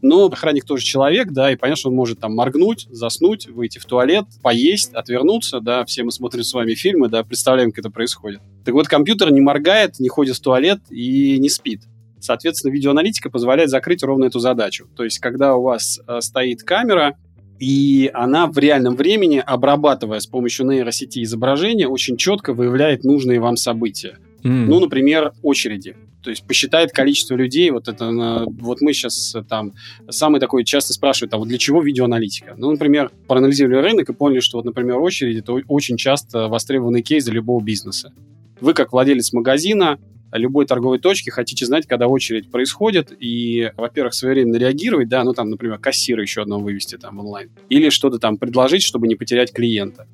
Но 0.00 0.26
охранник 0.26 0.64
тоже 0.64 0.84
человек, 0.84 1.32
да, 1.32 1.52
и 1.52 1.56
понятно, 1.56 1.80
что 1.80 1.88
он 1.88 1.96
может 1.96 2.20
там 2.20 2.34
моргнуть, 2.34 2.86
заснуть, 2.90 3.48
выйти 3.48 3.78
в 3.78 3.84
туалет, 3.84 4.26
поесть, 4.42 4.92
отвернуться, 4.94 5.60
да, 5.60 5.84
все 5.84 6.04
мы 6.04 6.12
смотрим 6.12 6.44
с 6.44 6.52
вами 6.52 6.74
фильмы, 6.74 7.08
да, 7.08 7.24
представляем, 7.24 7.70
как 7.70 7.80
это 7.80 7.90
происходит. 7.90 8.40
Так 8.64 8.74
вот, 8.74 8.86
компьютер 8.86 9.32
не 9.32 9.40
моргает, 9.40 9.98
не 9.98 10.08
ходит 10.08 10.36
в 10.36 10.40
туалет 10.40 10.80
и 10.90 11.38
не 11.38 11.48
спит. 11.48 11.82
Соответственно, 12.20 12.72
видеоаналитика 12.72 13.30
позволяет 13.30 13.70
закрыть 13.70 14.02
ровно 14.02 14.26
эту 14.26 14.38
задачу. 14.38 14.86
То 14.96 15.04
есть, 15.04 15.18
когда 15.18 15.56
у 15.56 15.62
вас 15.62 16.00
э, 16.06 16.20
стоит 16.20 16.62
камера, 16.62 17.16
и 17.58 18.10
она 18.14 18.46
в 18.46 18.56
реальном 18.58 18.94
времени, 18.94 19.42
обрабатывая 19.44 20.20
с 20.20 20.26
помощью 20.26 20.66
нейросети 20.66 21.22
изображения, 21.22 21.88
очень 21.88 22.16
четко 22.16 22.52
выявляет 22.52 23.04
нужные 23.04 23.40
вам 23.40 23.56
события. 23.56 24.18
Ну, 24.42 24.80
например, 24.80 25.32
очереди. 25.42 25.96
То 26.22 26.30
есть 26.30 26.46
посчитает 26.46 26.92
количество 26.92 27.36
людей. 27.36 27.70
Вот 27.70 27.88
это, 27.88 28.44
вот 28.46 28.80
мы 28.80 28.92
сейчас 28.92 29.34
э, 29.34 29.42
там 29.48 29.72
самый 30.10 30.40
такой 30.40 30.64
часто 30.64 30.92
спрашивают, 30.92 31.32
а 31.32 31.38
вот 31.38 31.48
для 31.48 31.58
чего 31.58 31.80
видеоаналитика? 31.80 32.54
Ну, 32.56 32.72
например, 32.72 33.10
проанализировали 33.28 33.82
рынок 33.82 34.10
и 34.10 34.12
поняли, 34.12 34.40
что 34.40 34.58
вот, 34.58 34.64
например, 34.64 34.98
очередь 34.98 35.38
это 35.38 35.52
очень 35.52 35.96
часто 35.96 36.48
востребованный 36.48 37.02
кейс 37.02 37.24
для 37.24 37.34
любого 37.34 37.62
бизнеса. 37.62 38.12
Вы 38.60 38.74
как 38.74 38.92
владелец 38.92 39.32
магазина 39.32 39.98
любой 40.32 40.66
торговой 40.66 40.98
точки 40.98 41.30
хотите 41.30 41.64
знать, 41.64 41.86
когда 41.86 42.06
очередь 42.06 42.50
происходит, 42.50 43.12
и, 43.18 43.72
во-первых, 43.76 44.14
своевременно 44.14 44.56
реагировать, 44.56 45.08
да, 45.08 45.24
ну 45.24 45.32
там, 45.32 45.50
например, 45.50 45.78
кассира 45.78 46.20
еще 46.20 46.42
одного 46.42 46.64
вывести 46.64 46.98
там 46.98 47.18
онлайн, 47.18 47.50
или 47.68 47.88
что-то 47.88 48.18
там 48.18 48.36
предложить, 48.36 48.82
чтобы 48.82 49.08
не 49.08 49.14
потерять 49.14 49.52
клиента. 49.52 50.06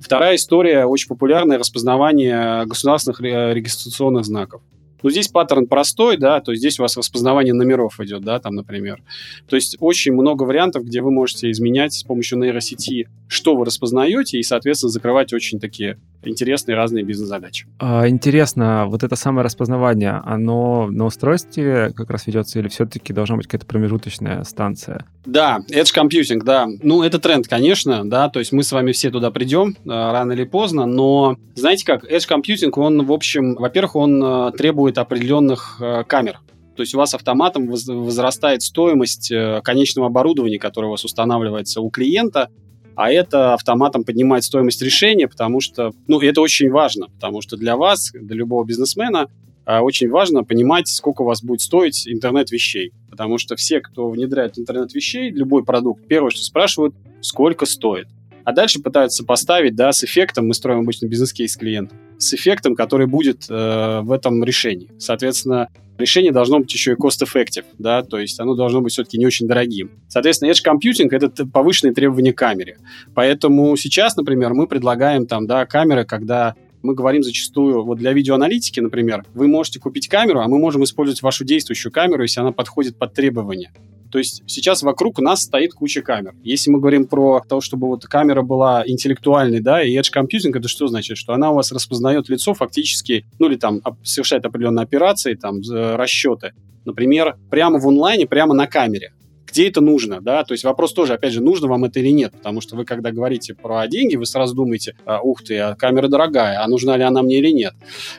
Вторая 0.00 0.36
история, 0.36 0.84
очень 0.86 1.08
популярное 1.08 1.58
распознавание 1.58 2.64
государственных 2.66 3.20
регистрационных 3.20 4.24
знаков. 4.24 4.62
Ну, 5.02 5.10
здесь 5.10 5.28
паттерн 5.28 5.66
простой, 5.66 6.16
да, 6.16 6.40
то 6.40 6.50
есть 6.50 6.60
здесь 6.60 6.78
у 6.80 6.82
вас 6.82 6.96
распознавание 6.96 7.54
номеров 7.54 8.00
идет, 8.00 8.22
да, 8.22 8.40
там, 8.40 8.54
например. 8.56 9.00
То 9.48 9.54
есть 9.54 9.76
очень 9.78 10.12
много 10.12 10.42
вариантов, 10.42 10.84
где 10.84 11.02
вы 11.02 11.12
можете 11.12 11.50
изменять 11.52 11.92
с 11.92 12.02
помощью 12.02 12.38
нейросети, 12.38 13.08
что 13.28 13.54
вы 13.54 13.64
распознаете, 13.64 14.38
и, 14.38 14.42
соответственно, 14.42 14.90
закрывать 14.90 15.32
очень 15.32 15.60
такие 15.60 15.98
интересные 16.22 16.76
разные 16.76 17.04
бизнес-задачи. 17.04 17.66
А, 17.78 18.08
интересно, 18.08 18.86
вот 18.86 19.02
это 19.02 19.16
самое 19.16 19.44
распознавание, 19.44 20.20
оно 20.24 20.88
на 20.90 21.06
устройстве 21.06 21.92
как 21.94 22.10
раз 22.10 22.26
ведется 22.26 22.58
или 22.58 22.68
все-таки 22.68 23.12
должна 23.12 23.36
быть 23.36 23.46
какая-то 23.46 23.66
промежуточная 23.66 24.44
станция? 24.44 25.04
Да, 25.24 25.60
Edge 25.70 25.94
Computing, 25.94 26.42
да. 26.42 26.66
Ну, 26.82 27.02
это 27.02 27.18
тренд, 27.18 27.46
конечно, 27.46 28.08
да, 28.08 28.28
то 28.28 28.38
есть 28.38 28.52
мы 28.52 28.62
с 28.62 28.72
вами 28.72 28.92
все 28.92 29.10
туда 29.10 29.30
придем 29.30 29.76
а, 29.88 30.12
рано 30.12 30.32
или 30.32 30.44
поздно, 30.44 30.86
но 30.86 31.36
знаете 31.54 31.84
как, 31.84 32.04
Edge 32.10 32.28
Computing, 32.28 32.72
он, 32.76 33.04
в 33.04 33.12
общем, 33.12 33.54
во-первых, 33.54 33.96
он 33.96 34.22
а, 34.22 34.50
требует 34.52 34.98
определенных 34.98 35.78
а, 35.80 36.04
камер, 36.04 36.40
то 36.78 36.82
есть 36.82 36.94
у 36.94 36.98
вас 36.98 37.12
автоматом 37.12 37.66
возрастает 37.66 38.62
стоимость 38.62 39.32
э, 39.32 39.60
конечного 39.64 40.06
оборудования, 40.06 40.60
которое 40.60 40.86
у 40.86 40.90
вас 40.92 41.04
устанавливается 41.04 41.80
у 41.80 41.90
клиента, 41.90 42.50
а 42.98 43.12
это 43.12 43.54
автоматом 43.54 44.02
поднимает 44.02 44.42
стоимость 44.42 44.82
решения, 44.82 45.28
потому 45.28 45.60
что, 45.60 45.92
ну, 46.08 46.20
это 46.20 46.40
очень 46.40 46.68
важно, 46.68 47.06
потому 47.06 47.42
что 47.42 47.56
для 47.56 47.76
вас, 47.76 48.10
для 48.12 48.34
любого 48.34 48.64
бизнесмена, 48.64 49.28
а, 49.64 49.82
очень 49.82 50.10
важно 50.10 50.42
понимать, 50.42 50.88
сколько 50.88 51.22
у 51.22 51.24
вас 51.24 51.40
будет 51.40 51.60
стоить 51.60 52.08
интернет 52.08 52.50
вещей. 52.50 52.90
Потому 53.08 53.38
что 53.38 53.54
все, 53.54 53.80
кто 53.80 54.10
внедряет 54.10 54.58
интернет 54.58 54.92
вещей, 54.94 55.30
любой 55.30 55.64
продукт, 55.64 56.08
первое, 56.08 56.32
что 56.32 56.42
спрашивают, 56.42 56.92
сколько 57.20 57.66
стоит. 57.66 58.08
А 58.42 58.50
дальше 58.52 58.82
пытаются 58.82 59.24
поставить, 59.24 59.76
да, 59.76 59.92
с 59.92 60.02
эффектом, 60.02 60.48
мы 60.48 60.54
строим 60.54 60.80
обычно 60.80 61.06
бизнес-кейс 61.06 61.56
клиента, 61.56 61.94
с 62.18 62.34
эффектом, 62.34 62.74
который 62.74 63.06
будет 63.06 63.46
э, 63.48 64.00
в 64.02 64.10
этом 64.10 64.42
решении. 64.42 64.90
Соответственно, 64.98 65.68
решение 65.98 66.32
должно 66.32 66.60
быть 66.60 66.72
еще 66.72 66.92
и 66.92 66.94
cost-effective, 66.94 67.64
да, 67.78 68.02
то 68.02 68.18
есть 68.18 68.38
оно 68.40 68.54
должно 68.54 68.80
быть 68.80 68.92
все-таки 68.92 69.18
не 69.18 69.26
очень 69.26 69.46
дорогим. 69.46 69.90
Соответственно, 70.08 70.50
Edge 70.50 70.64
Computing— 70.64 71.08
это 71.10 71.46
повышенные 71.46 71.92
требования 71.92 72.32
к 72.32 72.38
камере. 72.38 72.78
Поэтому 73.14 73.76
сейчас, 73.76 74.16
например, 74.16 74.54
мы 74.54 74.66
предлагаем 74.66 75.26
там, 75.26 75.46
да, 75.46 75.66
камеры, 75.66 76.04
когда 76.04 76.54
мы 76.82 76.94
говорим 76.94 77.22
зачастую, 77.22 77.84
вот 77.84 77.98
для 77.98 78.12
видеоаналитики, 78.12 78.80
например, 78.80 79.24
вы 79.34 79.48
можете 79.48 79.80
купить 79.80 80.08
камеру, 80.08 80.40
а 80.40 80.48
мы 80.48 80.58
можем 80.58 80.84
использовать 80.84 81.22
вашу 81.22 81.44
действующую 81.44 81.92
камеру, 81.92 82.22
если 82.22 82.40
она 82.40 82.52
подходит 82.52 82.96
под 82.96 83.14
требования. 83.14 83.72
То 84.10 84.18
есть 84.18 84.42
сейчас 84.46 84.82
вокруг 84.82 85.18
нас 85.20 85.42
стоит 85.42 85.72
куча 85.74 86.02
камер. 86.02 86.34
Если 86.42 86.70
мы 86.70 86.80
говорим 86.80 87.06
про 87.06 87.42
то, 87.48 87.60
чтобы 87.60 87.88
вот 87.88 88.04
камера 88.06 88.42
была 88.42 88.82
интеллектуальной, 88.86 89.60
да, 89.60 89.82
и 89.82 89.96
Edge 89.96 90.12
Computing, 90.14 90.56
это 90.56 90.68
что 90.68 90.86
значит? 90.88 91.16
Что 91.18 91.32
она 91.32 91.50
у 91.50 91.54
вас 91.54 91.72
распознает 91.72 92.28
лицо 92.28 92.54
фактически, 92.54 93.26
ну 93.38 93.48
или 93.48 93.56
там 93.56 93.80
совершает 94.02 94.44
определенные 94.44 94.82
операции, 94.82 95.34
там, 95.34 95.60
расчеты. 95.70 96.52
Например, 96.84 97.36
прямо 97.50 97.78
в 97.78 97.86
онлайне, 97.86 98.26
прямо 98.26 98.54
на 98.54 98.66
камере 98.66 99.12
где 99.50 99.68
это 99.68 99.80
нужно, 99.80 100.20
да, 100.20 100.44
то 100.44 100.52
есть 100.52 100.64
вопрос 100.64 100.92
тоже, 100.92 101.14
опять 101.14 101.32
же, 101.32 101.42
нужно 101.42 101.68
вам 101.68 101.84
это 101.84 102.00
или 102.00 102.08
нет, 102.08 102.32
потому 102.32 102.60
что 102.60 102.76
вы, 102.76 102.84
когда 102.84 103.10
говорите 103.10 103.54
про 103.54 103.86
деньги, 103.86 104.16
вы 104.16 104.26
сразу 104.26 104.54
думаете, 104.54 104.94
а, 105.04 105.20
ух 105.20 105.42
ты, 105.42 105.58
а 105.58 105.74
камера 105.74 106.08
дорогая, 106.08 106.62
а 106.62 106.68
нужна 106.68 106.96
ли 106.96 107.02
она 107.02 107.22
мне 107.22 107.38
или 107.38 107.50
нет. 107.50 107.74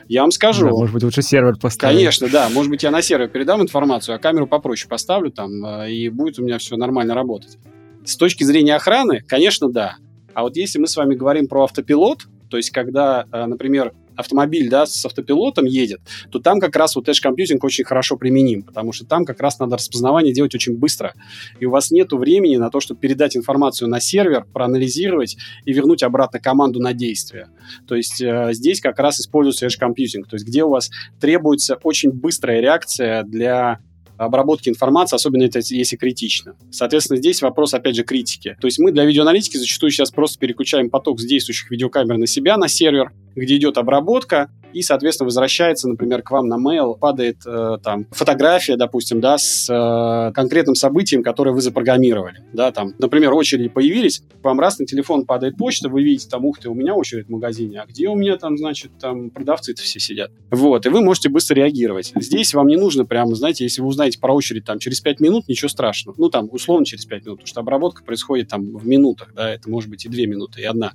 Я 0.08 0.22
вам 0.22 0.30
скажу. 0.30 0.66
Да, 0.66 0.72
может 0.72 0.94
быть, 0.94 1.02
лучше 1.02 1.22
сервер 1.22 1.56
поставить. 1.56 1.96
Конечно, 1.96 2.28
да, 2.28 2.48
может 2.48 2.70
быть, 2.70 2.82
я 2.82 2.90
на 2.90 3.02
сервер 3.02 3.28
передам 3.28 3.62
информацию, 3.62 4.14
а 4.14 4.18
камеру 4.18 4.46
попроще 4.46 4.88
поставлю 4.88 5.30
там, 5.30 5.64
а, 5.64 5.88
и 5.88 6.08
будет 6.08 6.38
у 6.38 6.42
меня 6.42 6.58
все 6.58 6.76
нормально 6.76 7.14
работать. 7.14 7.58
С 8.04 8.16
точки 8.16 8.44
зрения 8.44 8.76
охраны, 8.76 9.22
конечно, 9.26 9.70
да. 9.70 9.96
А 10.34 10.42
вот 10.42 10.56
если 10.56 10.78
мы 10.78 10.86
с 10.86 10.96
вами 10.96 11.14
говорим 11.14 11.48
про 11.48 11.64
автопилот, 11.64 12.26
то 12.48 12.56
есть 12.56 12.70
когда, 12.70 13.26
а, 13.30 13.46
например, 13.46 13.92
автомобиль 14.20 14.68
да, 14.68 14.86
с 14.86 15.04
автопилотом 15.04 15.64
едет, 15.64 16.00
то 16.30 16.38
там 16.38 16.60
как 16.60 16.76
раз 16.76 16.96
вот 16.96 17.08
Edge 17.08 17.22
Computing 17.24 17.58
очень 17.62 17.84
хорошо 17.84 18.16
применим, 18.16 18.62
потому 18.62 18.92
что 18.92 19.04
там 19.04 19.24
как 19.24 19.40
раз 19.40 19.58
надо 19.58 19.76
распознавание 19.76 20.32
делать 20.32 20.54
очень 20.54 20.76
быстро. 20.76 21.14
И 21.58 21.66
у 21.66 21.70
вас 21.70 21.90
нет 21.90 22.12
времени 22.12 22.56
на 22.56 22.70
то, 22.70 22.80
чтобы 22.80 23.00
передать 23.00 23.36
информацию 23.36 23.88
на 23.88 24.00
сервер, 24.00 24.46
проанализировать 24.52 25.36
и 25.64 25.72
вернуть 25.72 26.02
обратно 26.02 26.38
команду 26.40 26.80
на 26.80 26.92
действие. 26.92 27.48
То 27.86 27.94
есть 27.94 28.20
э, 28.20 28.50
здесь 28.52 28.80
как 28.80 28.98
раз 28.98 29.20
используется 29.20 29.66
Edge 29.66 29.80
Computing, 29.80 30.24
то 30.28 30.36
есть 30.36 30.46
где 30.46 30.64
у 30.64 30.70
вас 30.70 30.90
требуется 31.20 31.78
очень 31.82 32.10
быстрая 32.10 32.60
реакция 32.60 33.22
для 33.24 33.80
обработки 34.24 34.68
информации, 34.68 35.16
особенно 35.16 35.44
это, 35.44 35.60
если 35.60 35.96
критично. 35.96 36.54
Соответственно, 36.70 37.18
здесь 37.18 37.42
вопрос, 37.42 37.74
опять 37.74 37.96
же, 37.96 38.04
критики. 38.04 38.56
То 38.60 38.66
есть 38.66 38.78
мы 38.78 38.92
для 38.92 39.04
видеоаналитики 39.04 39.56
зачастую 39.56 39.90
сейчас 39.90 40.10
просто 40.10 40.38
переключаем 40.38 40.90
поток 40.90 41.20
с 41.20 41.24
действующих 41.24 41.70
видеокамер 41.70 42.18
на 42.18 42.26
себя, 42.26 42.56
на 42.56 42.68
сервер, 42.68 43.12
где 43.34 43.56
идет 43.56 43.78
обработка, 43.78 44.50
и, 44.72 44.82
соответственно, 44.82 45.26
возвращается, 45.26 45.88
например, 45.88 46.22
к 46.22 46.30
вам 46.30 46.48
на 46.48 46.56
mail, 46.56 46.96
падает 46.98 47.38
э, 47.46 47.78
там 47.82 48.06
фотография, 48.10 48.76
допустим, 48.76 49.20
да, 49.20 49.38
с 49.38 49.68
э, 49.68 50.32
конкретным 50.32 50.74
событием, 50.74 51.22
которое 51.22 51.52
вы 51.52 51.60
запрограммировали, 51.60 52.44
да, 52.52 52.70
там, 52.70 52.94
например, 52.98 53.32
очереди 53.32 53.68
появились, 53.68 54.22
вам 54.42 54.60
раз 54.60 54.78
на 54.78 54.86
телефон 54.86 55.26
падает 55.26 55.56
почта, 55.56 55.88
вы 55.88 56.02
видите, 56.02 56.28
там, 56.28 56.44
ух 56.44 56.58
ты, 56.58 56.68
у 56.68 56.74
меня 56.74 56.94
очередь 56.94 57.26
в 57.26 57.30
магазине, 57.30 57.80
а 57.80 57.86
где 57.86 58.08
у 58.08 58.14
меня 58.14 58.36
там, 58.36 58.56
значит, 58.56 58.92
там 59.00 59.30
продавцы-то 59.30 59.82
все 59.82 59.98
сидят. 59.98 60.30
Вот, 60.50 60.86
и 60.86 60.88
вы 60.88 61.00
можете 61.02 61.28
быстро 61.28 61.56
реагировать. 61.56 62.12
Здесь 62.14 62.54
вам 62.54 62.66
не 62.68 62.76
нужно 62.76 63.04
прямо, 63.04 63.34
знаете, 63.34 63.64
если 63.64 63.82
вы 63.82 63.88
узнаете 63.88 64.09
про 64.18 64.34
очередь 64.34 64.64
там 64.64 64.78
через 64.78 65.00
5 65.00 65.20
минут, 65.20 65.48
ничего 65.48 65.68
страшного. 65.68 66.16
Ну, 66.18 66.30
там, 66.30 66.48
условно, 66.50 66.84
через 66.86 67.04
5 67.04 67.24
минут, 67.24 67.38
потому 67.38 67.46
что 67.46 67.60
обработка 67.60 68.02
происходит 68.02 68.48
там 68.48 68.76
в 68.76 68.86
минутах, 68.86 69.32
да, 69.34 69.52
это 69.52 69.68
может 69.70 69.90
быть 69.90 70.04
и 70.04 70.08
2 70.08 70.26
минуты, 70.26 70.62
и 70.62 70.64
одна. 70.64 70.92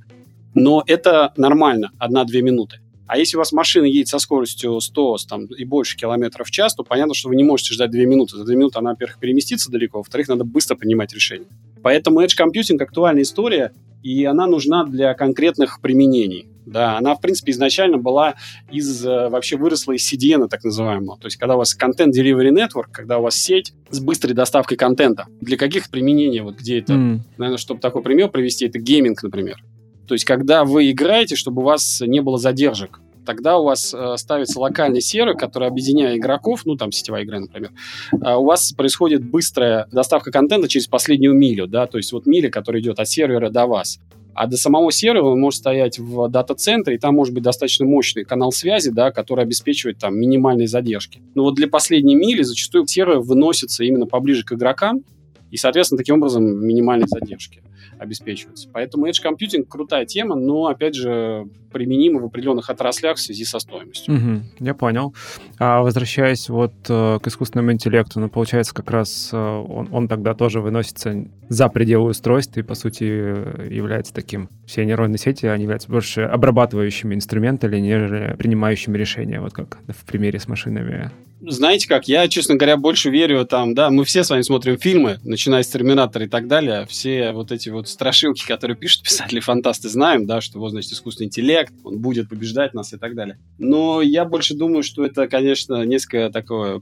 Но 0.53 0.84
это 0.88 1.34
нормально, 1.38 1.91
одна-две 1.97 2.41
минуты. 2.41 2.80
А 3.07 3.20
если 3.20 3.38
у 3.38 3.39
вас 3.39 3.51
машина 3.51 3.86
едет 3.86 4.07
со 4.07 4.18
скоростью 4.18 4.80
100 4.80 5.18
там, 5.30 5.45
и 5.45 5.63
больше 5.63 5.95
километров 5.95 6.47
в 6.47 6.51
час, 6.51 6.74
то 6.74 6.84
понятно, 6.84 7.13
что 7.13 7.30
вы 7.30 7.36
не 7.36 7.43
можете 7.43 7.74
ждать 7.74 7.91
2 7.91 8.01
минуты. 8.01 8.36
За 8.36 8.45
2 8.45 8.55
минуты 8.55 8.80
она, 8.80 8.91
во-первых, 8.91 9.20
переместится 9.20 9.70
далеко, 9.70 9.99
во-вторых, 9.99 10.28
надо 10.28 10.43
быстро 10.43 10.76
принимать 10.76 11.13
решение. 11.13 11.47
Поэтому 11.84 12.22
Edge 12.22 12.36
Computing 12.39 12.82
актуальная 12.82 13.22
история, 13.22 13.74
и 14.06 14.24
она 14.24 14.45
нужна 14.45 14.86
для 14.86 15.16
конкретных 15.16 15.82
применений. 15.82 16.47
Да, 16.68 16.95
она, 16.95 17.16
в 17.16 17.22
принципе, 17.22 17.51
изначально 17.51 17.97
была 17.97 18.36
из, 18.72 19.03
э, 19.03 19.30
вообще 19.30 19.58
выросла 19.58 19.93
из 19.93 20.12
CDN, 20.12 20.47
так 20.47 20.64
называемого. 20.64 21.18
То 21.18 21.26
есть, 21.26 21.38
когда 21.38 21.56
у 21.56 21.58
вас 21.58 21.74
контент 21.74 22.16
Delivery 22.16 22.51
Network, 22.51 22.89
когда 22.91 23.18
у 23.18 23.24
вас 23.24 23.36
сеть 23.36 23.74
с 23.89 23.99
быстрой 23.99 24.36
доставкой 24.36 24.78
контента. 24.78 25.26
Для 25.41 25.58
каких 25.58 25.89
применений, 25.89 26.41
вот 26.41 26.58
где 26.58 26.80
это, 26.80 26.93
mm. 26.93 27.20
наверное, 27.38 27.58
чтобы 27.58 27.82
такой 27.82 28.03
пример 28.03 28.30
привести, 28.30 28.68
это 28.68 28.78
гейминг, 28.78 29.24
например. 29.24 29.64
То 30.08 30.14
есть, 30.14 30.26
когда 30.26 30.66
вы 30.66 30.91
играете, 30.91 31.36
чтобы 31.36 31.64
у 31.64 31.66
вас 31.66 32.01
не 32.01 32.22
было 32.22 32.38
задержек. 32.38 32.99
Тогда 33.26 33.57
у 33.57 33.63
вас 33.63 33.93
э, 33.93 34.15
ставится 34.17 34.59
локальный 34.59 35.01
сервер, 35.01 35.36
который, 35.36 35.67
объединяя 35.67 36.15
игроков, 36.17 36.61
ну, 36.65 36.76
там, 36.76 36.91
сетевая 36.91 37.23
игра, 37.23 37.39
например, 37.39 37.71
э, 38.13 38.34
у 38.34 38.45
вас 38.45 38.71
происходит 38.73 39.23
быстрая 39.23 39.88
доставка 39.91 40.32
контента 40.32 40.67
через 40.67 40.88
последнюю 40.88 41.34
милю, 41.34 41.67
да, 41.67 41.88
то 41.88 41.97
есть 41.97 42.11
вот 42.11 42.26
миля, 42.26 42.49
которая 42.49 42.82
идет 42.82 42.99
от 42.99 43.09
сервера 43.09 43.49
до 43.49 43.65
вас. 43.65 43.99
А 44.36 44.47
до 44.47 44.57
самого 44.57 44.91
сервера 44.91 45.23
он 45.23 45.39
может 45.39 45.61
стоять 45.61 45.97
в 45.97 46.28
дата-центре, 46.28 46.95
и 46.95 46.97
там 46.97 47.15
может 47.15 47.34
быть 47.34 47.43
достаточно 47.43 47.86
мощный 47.86 48.26
канал 48.26 48.51
связи, 48.51 48.91
да, 48.91 49.11
который 49.11 49.45
обеспечивает 49.45 49.97
там 49.97 50.19
минимальные 50.19 50.67
задержки. 50.67 51.21
Но 51.36 51.43
вот 51.43 51.55
для 51.55 51.69
последней 51.69 52.15
мили 52.15 52.43
зачастую 52.43 52.86
сервер 52.86 53.19
выносится 53.19 53.86
именно 53.86 54.05
поближе 54.05 54.43
к 54.43 54.51
игрокам, 54.51 55.03
и, 55.56 55.58
соответственно, 55.58 55.99
таким 55.99 56.16
образом 56.16 56.43
минимальные 56.43 57.08
задержки 57.08 57.64
обеспечиваются. 57.97 58.68
Поэтому 58.74 59.08
Edge 59.08 59.24
Computing 59.24 59.64
крутая 59.64 60.06
тема, 60.06 60.36
но, 60.36 60.66
опять 60.66 60.95
же, 60.95 61.47
применима 61.72 62.20
в 62.20 62.26
определенных 62.26 62.70
отраслях 62.70 63.16
в 63.16 63.22
связи 63.22 63.45
со 63.45 63.60
стоимостью. 63.60 64.14
Угу, 64.14 64.66
я 64.66 64.74
понял. 64.74 65.16
А 65.58 65.82
возвращаясь 65.82 66.49
вот 66.49 66.74
э, 66.89 67.20
к 67.22 67.28
искусственному 67.28 67.72
интеллекту, 67.72 68.20
ну, 68.20 68.28
получается, 68.28 68.74
как 68.74 68.91
раз 68.91 69.30
э, 69.32 69.38
он, 69.38 69.88
он 69.93 70.10
тогда 70.10 70.34
тоже 70.34 70.60
выносится 70.60 71.26
за 71.47 71.70
пределы 71.70 72.10
устройств 72.10 72.58
и, 72.58 72.62
по 72.62 72.76
сути, 72.76 73.03
является 73.03 74.14
таким... 74.14 74.49
Все 74.66 74.84
нейронные 74.84 75.18
сети, 75.18 75.45
они 75.45 75.64
являются 75.64 75.89
больше 75.89 76.24
обрабатывающими 76.24 77.16
инструментами, 77.16 77.78
нежели 77.78 78.36
принимающими 78.36 78.97
решения, 78.97 79.39
вот 79.39 79.53
как 79.53 79.78
в 79.88 80.03
примере 80.03 80.38
с 80.38 80.49
машинами 80.49 81.12
знаете 81.41 81.88
как, 81.88 82.07
я, 82.07 82.27
честно 82.27 82.55
говоря, 82.55 82.77
больше 82.77 83.09
верю 83.09 83.45
там, 83.45 83.73
да, 83.73 83.89
мы 83.89 84.05
все 84.05 84.23
с 84.23 84.29
вами 84.29 84.41
смотрим 84.41 84.77
фильмы, 84.77 85.19
начиная 85.23 85.63
с 85.63 85.67
«Терминатора» 85.67 86.25
и 86.25 86.29
так 86.29 86.47
далее, 86.47 86.86
все 86.89 87.31
вот 87.31 87.51
эти 87.51 87.69
вот 87.69 87.88
страшилки, 87.88 88.45
которые 88.45 88.77
пишут 88.77 89.03
писатели-фантасты, 89.03 89.89
знаем, 89.89 90.25
да, 90.25 90.41
что 90.41 90.59
вот, 90.59 90.69
значит, 90.71 90.91
искусственный 90.91 91.27
интеллект, 91.27 91.73
он 91.83 91.99
будет 91.99 92.29
побеждать 92.29 92.73
нас 92.73 92.93
и 92.93 92.97
так 92.97 93.15
далее. 93.15 93.38
Но 93.57 94.01
я 94.01 94.25
больше 94.25 94.55
думаю, 94.55 94.83
что 94.83 95.05
это, 95.05 95.27
конечно, 95.27 95.83
несколько 95.83 96.29
такое 96.29 96.81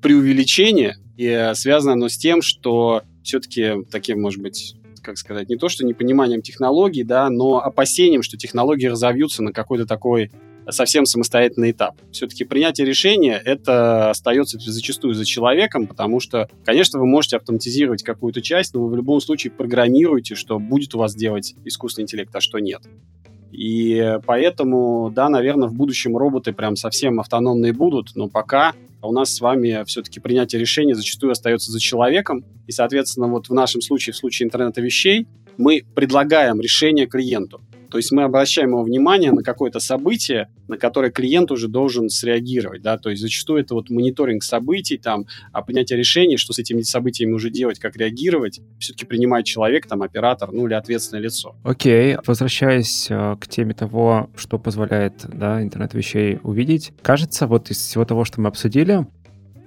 преувеличение, 0.00 0.96
и 1.16 1.50
связано 1.54 1.94
оно 1.94 2.08
с 2.08 2.16
тем, 2.16 2.42
что 2.42 3.02
все-таки 3.24 3.84
таким, 3.90 4.22
может 4.22 4.40
быть, 4.40 4.76
как 5.02 5.18
сказать, 5.18 5.48
не 5.48 5.56
то, 5.56 5.68
что 5.68 5.84
непониманием 5.84 6.42
технологий, 6.42 7.02
да, 7.02 7.30
но 7.30 7.58
опасением, 7.58 8.22
что 8.22 8.36
технологии 8.36 8.86
разовьются 8.86 9.42
на 9.42 9.52
какой-то 9.52 9.86
такой 9.86 10.30
совсем 10.70 11.06
самостоятельный 11.06 11.70
этап. 11.70 11.96
Все-таки 12.12 12.44
принятие 12.44 12.86
решения 12.86 13.40
это 13.44 14.10
остается 14.10 14.58
зачастую 14.58 15.14
за 15.14 15.24
человеком, 15.24 15.86
потому 15.86 16.20
что, 16.20 16.48
конечно, 16.64 16.98
вы 16.98 17.06
можете 17.06 17.36
автоматизировать 17.36 18.02
какую-то 18.02 18.42
часть, 18.42 18.74
но 18.74 18.82
вы 18.82 18.90
в 18.90 18.96
любом 18.96 19.20
случае 19.20 19.50
программируете, 19.50 20.34
что 20.34 20.58
будет 20.58 20.94
у 20.94 20.98
вас 20.98 21.14
делать 21.14 21.54
искусственный 21.64 22.04
интеллект, 22.04 22.34
а 22.34 22.40
что 22.40 22.58
нет. 22.58 22.82
И 23.50 24.18
поэтому, 24.26 25.10
да, 25.14 25.28
наверное, 25.28 25.68
в 25.68 25.74
будущем 25.74 26.16
роботы 26.16 26.52
прям 26.52 26.76
совсем 26.76 27.18
автономные 27.18 27.72
будут, 27.72 28.14
но 28.14 28.28
пока 28.28 28.74
у 29.02 29.12
нас 29.12 29.34
с 29.34 29.40
вами 29.40 29.84
все-таки 29.86 30.20
принятие 30.20 30.60
решения 30.60 30.94
зачастую 30.94 31.32
остается 31.32 31.72
за 31.72 31.80
человеком. 31.80 32.44
И, 32.66 32.72
соответственно, 32.72 33.28
вот 33.28 33.48
в 33.48 33.54
нашем 33.54 33.80
случае, 33.80 34.12
в 34.12 34.16
случае 34.16 34.46
интернета 34.46 34.80
вещей, 34.80 35.26
мы 35.56 35.84
предлагаем 35.94 36.60
решение 36.60 37.06
клиенту. 37.06 37.60
То 37.90 37.98
есть 37.98 38.12
мы 38.12 38.22
обращаем 38.22 38.70
его 38.70 38.82
внимание 38.82 39.32
на 39.32 39.42
какое-то 39.42 39.80
событие, 39.80 40.48
на 40.68 40.76
которое 40.76 41.10
клиент 41.10 41.50
уже 41.50 41.68
должен 41.68 42.08
среагировать, 42.10 42.82
да, 42.82 42.98
то 42.98 43.10
есть 43.10 43.22
зачастую 43.22 43.60
это 43.60 43.74
вот 43.74 43.90
мониторинг 43.90 44.42
событий, 44.42 44.98
там, 44.98 45.26
а 45.52 45.62
принятие 45.62 45.98
решений, 45.98 46.36
что 46.36 46.52
с 46.52 46.58
этими 46.58 46.82
событиями 46.82 47.32
уже 47.32 47.50
делать, 47.50 47.78
как 47.78 47.96
реагировать, 47.96 48.60
все-таки 48.78 49.06
принимает 49.06 49.46
человек, 49.46 49.86
там, 49.86 50.02
оператор, 50.02 50.52
ну, 50.52 50.66
или 50.66 50.74
ответственное 50.74 51.22
лицо. 51.22 51.56
Окей, 51.62 52.14
okay. 52.14 52.20
возвращаясь 52.26 53.06
э, 53.10 53.36
к 53.40 53.48
теме 53.48 53.74
того, 53.74 54.30
что 54.36 54.58
позволяет, 54.58 55.24
да, 55.32 55.62
интернет 55.62 55.94
вещей 55.94 56.38
увидеть, 56.42 56.92
кажется, 57.02 57.46
вот 57.46 57.70
из 57.70 57.78
всего 57.78 58.04
того, 58.04 58.24
что 58.24 58.40
мы 58.40 58.48
обсудили, 58.48 59.06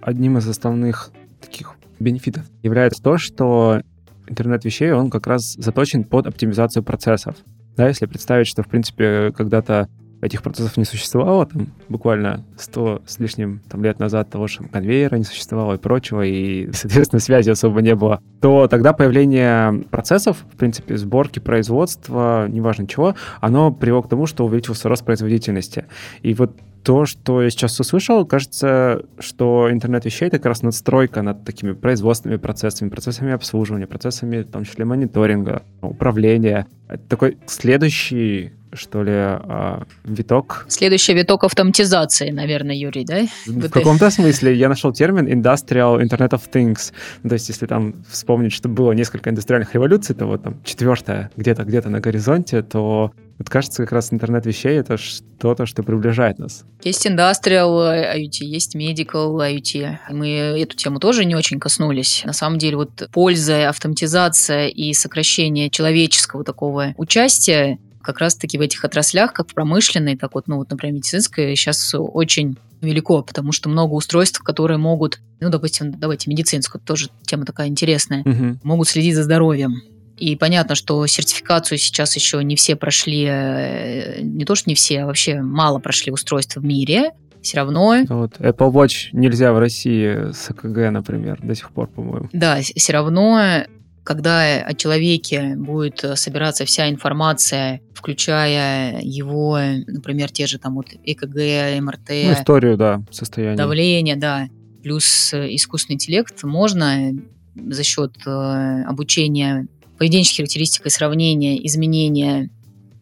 одним 0.02 0.38
из 0.38 0.48
основных 0.48 1.12
таких 1.40 1.76
бенефитов 2.00 2.44
является 2.62 3.02
то, 3.02 3.18
что 3.18 3.82
интернет 4.28 4.64
вещей, 4.66 4.92
он 4.92 5.10
как 5.10 5.28
раз 5.28 5.54
заточен 5.54 6.04
под 6.04 6.28
оптимизацию 6.28 6.84
процессов. 6.84 7.36
Да, 7.76 7.88
если 7.88 8.06
представить, 8.06 8.48
что, 8.48 8.64
в 8.64 8.68
принципе, 8.68 9.32
когда-то 9.32 9.90
этих 10.22 10.42
процессов 10.44 10.78
не 10.78 10.86
существовало, 10.86 11.46
там, 11.48 11.68
буквально 11.90 12.46
100 12.58 13.02
с 13.06 13.20
лишним 13.20 13.62
там, 13.70 13.84
лет 13.84 14.00
назад 14.00 14.30
того 14.30 14.48
же 14.48 14.60
конвейера 14.72 15.16
не 15.16 15.24
существовало 15.24 15.76
и 15.76 15.78
прочего, 15.78 16.22
и, 16.22 16.72
соответственно, 16.74 17.20
связи 17.20 17.50
особо 17.50 17.82
не 17.82 17.96
было, 17.96 18.22
то 18.40 18.68
тогда 18.68 18.94
появление 18.94 19.84
процессов, 19.90 20.46
в 20.54 20.58
принципе, 20.58 20.98
сборки, 20.98 21.40
производства, 21.40 22.48
неважно 22.48 22.88
чего, 22.88 23.16
оно 23.40 23.72
привело 23.72 24.02
к 24.04 24.10
тому, 24.10 24.26
что 24.26 24.46
увеличился 24.46 24.90
рост 24.90 25.04
производительности. 25.04 25.86
И 26.22 26.34
вот 26.34 26.52
то, 26.84 27.06
что 27.06 27.42
я 27.44 27.50
сейчас 27.50 27.80
услышал, 27.80 28.26
кажется, 28.26 29.06
что 29.20 29.70
интернет 29.72 30.06
вещей— 30.06 30.26
это 30.28 30.38
как 30.38 30.48
раз 30.48 30.64
надстройка 30.64 31.22
над 31.22 31.44
такими 31.46 31.74
производственными 31.74 32.40
процессами, 32.40 32.90
процессами 32.90 33.34
обслуживания, 33.34 33.88
процессами, 33.88 34.42
в 34.42 34.50
том 34.50 34.64
числе, 34.66 34.86
мониторинга, 34.86 35.64
управления. 35.82 36.68
Это 36.88 37.04
такой 37.08 37.38
следующий 37.46 38.54
что 38.74 39.04
ли, 39.04 39.12
а, 39.14 39.84
виток. 40.04 40.66
Следующий 40.68 41.14
виток 41.14 41.44
автоматизации, 41.44 42.32
наверное, 42.32 42.76
Юрий, 42.76 43.06
да? 43.06 43.22
В 43.46 43.70
каком-то 43.70 44.10
смысле 44.10 44.56
я 44.56 44.70
нашел 44.70 44.92
термин 44.92 45.28
Industrial 45.28 46.02
Internet 46.02 46.32
of 46.32 46.42
Things. 46.52 46.92
То 47.28 47.34
есть, 47.34 47.50
если 47.50 47.66
там 47.66 47.96
вспомнить, 48.10 48.54
что 48.54 48.70
было 48.70 48.92
несколько 48.92 49.30
индустриальных 49.30 49.74
революций, 49.74 50.16
то 50.16 50.26
вот 50.26 50.44
там 50.44 50.62
четвертая 50.64 51.32
где-то 51.36 51.64
где-то 51.64 51.90
на 51.90 52.00
горизонте, 52.00 52.62
то 52.62 53.12
вот 53.42 53.50
кажется, 53.50 53.82
как 53.82 53.94
раз 53.94 54.14
интернет 54.14 54.46
вещей— 54.46 54.74
это 54.80 54.98
что-то, 54.98 55.66
что 55.66 55.82
приближает 55.82 56.38
нас. 56.38 56.64
Есть 56.84 57.08
Industrial 57.08 58.16
IoT, 58.16 58.46
есть 58.46 58.76
Medical 58.76 59.36
IoT. 59.36 59.98
Мы 60.12 60.30
эту 60.30 60.78
тему 60.78 61.00
тоже 61.00 61.26
не 61.26 61.36
очень 61.36 61.60
коснулись. 61.60 62.22
На 62.24 62.34
самом 62.34 62.60
деле, 62.60 62.78
вот 62.78 63.10
польза, 63.12 63.68
автоматизация 63.68 64.68
и 64.68 64.94
сокращение 64.94 65.72
человеческого 65.72 66.44
такого 66.44 66.94
участия 66.98 67.80
как 68.02 68.20
раз-таки 68.20 68.58
в 68.58 68.62
этих 68.62 68.84
отраслях, 68.84 69.34
как 69.34 69.50
в 69.50 69.54
промышленной, 69.54 70.18
так 70.18 70.36
вот, 70.36 70.48
ну 70.48 70.58
вот, 70.58 70.70
например, 70.70 70.96
медицинской, 70.96 71.56
сейчас 71.56 71.94
очень 71.94 72.58
велико, 72.82 73.22
потому 73.22 73.52
что 73.52 73.70
много 73.70 73.94
устройств, 73.94 74.40
которые 74.40 74.78
могут, 74.78 75.20
ну, 75.40 75.50
допустим, 75.50 75.92
давайте 75.92 76.30
медицинскую, 76.30 76.82
тоже 76.82 77.10
тема 77.26 77.46
такая 77.46 77.68
интересная, 77.68 78.22
угу. 78.22 78.60
могут 78.64 78.88
следить 78.88 79.16
за 79.16 79.24
здоровьем. 79.24 79.82
И 80.18 80.36
понятно, 80.36 80.76
что 80.76 81.06
сертификацию 81.08 81.78
сейчас 81.80 82.16
еще 82.16 82.44
не 82.44 82.56
все 82.56 82.76
прошли, 82.76 83.26
э, 83.28 84.22
не 84.22 84.46
то 84.46 84.54
что 84.54 84.70
не 84.70 84.76
все, 84.76 85.02
а 85.02 85.06
вообще 85.08 85.42
мало 85.42 85.80
прошли 85.80 86.12
устройств 86.12 86.58
в 86.58 86.64
мире. 86.64 87.12
Все 87.42 87.58
равно... 87.58 88.04
Вот 88.08 88.38
Apple 88.38 88.72
Watch 88.72 89.08
нельзя 89.14 89.52
в 89.52 89.58
России 89.58 90.32
с 90.32 90.52
АКГ, 90.52 90.92
например, 90.92 91.40
до 91.42 91.56
сих 91.56 91.72
пор, 91.72 91.88
по-моему. 91.88 92.30
Да, 92.34 92.60
все 92.62 92.94
равно 92.94 93.64
когда 94.04 94.62
о 94.62 94.74
человеке 94.74 95.56
будет 95.56 96.04
собираться 96.16 96.66
вся 96.66 96.90
информация, 96.90 97.82
включая 97.94 99.00
его, 99.02 99.60
например, 99.88 100.32
те 100.32 100.48
же 100.48 100.58
там 100.58 100.76
вот 100.76 100.88
ЭКГ, 101.04 101.82
МРТ. 101.82 102.10
Ну, 102.10 102.34
историю, 102.34 102.78
да, 102.78 103.04
состояние. 103.12 103.58
Давление, 103.58 104.16
да. 104.16 104.48
Плюс 104.82 105.34
искусственный 105.34 105.96
интеллект 105.96 106.44
можно 106.44 107.12
за 107.56 107.84
счет 107.84 108.14
э, 108.26 108.84
обучения 108.84 109.68
поведенческих 109.98 110.38
характеристик 110.38 110.86
и 110.86 110.90
сравнения 110.90 111.68
изменения 111.68 112.50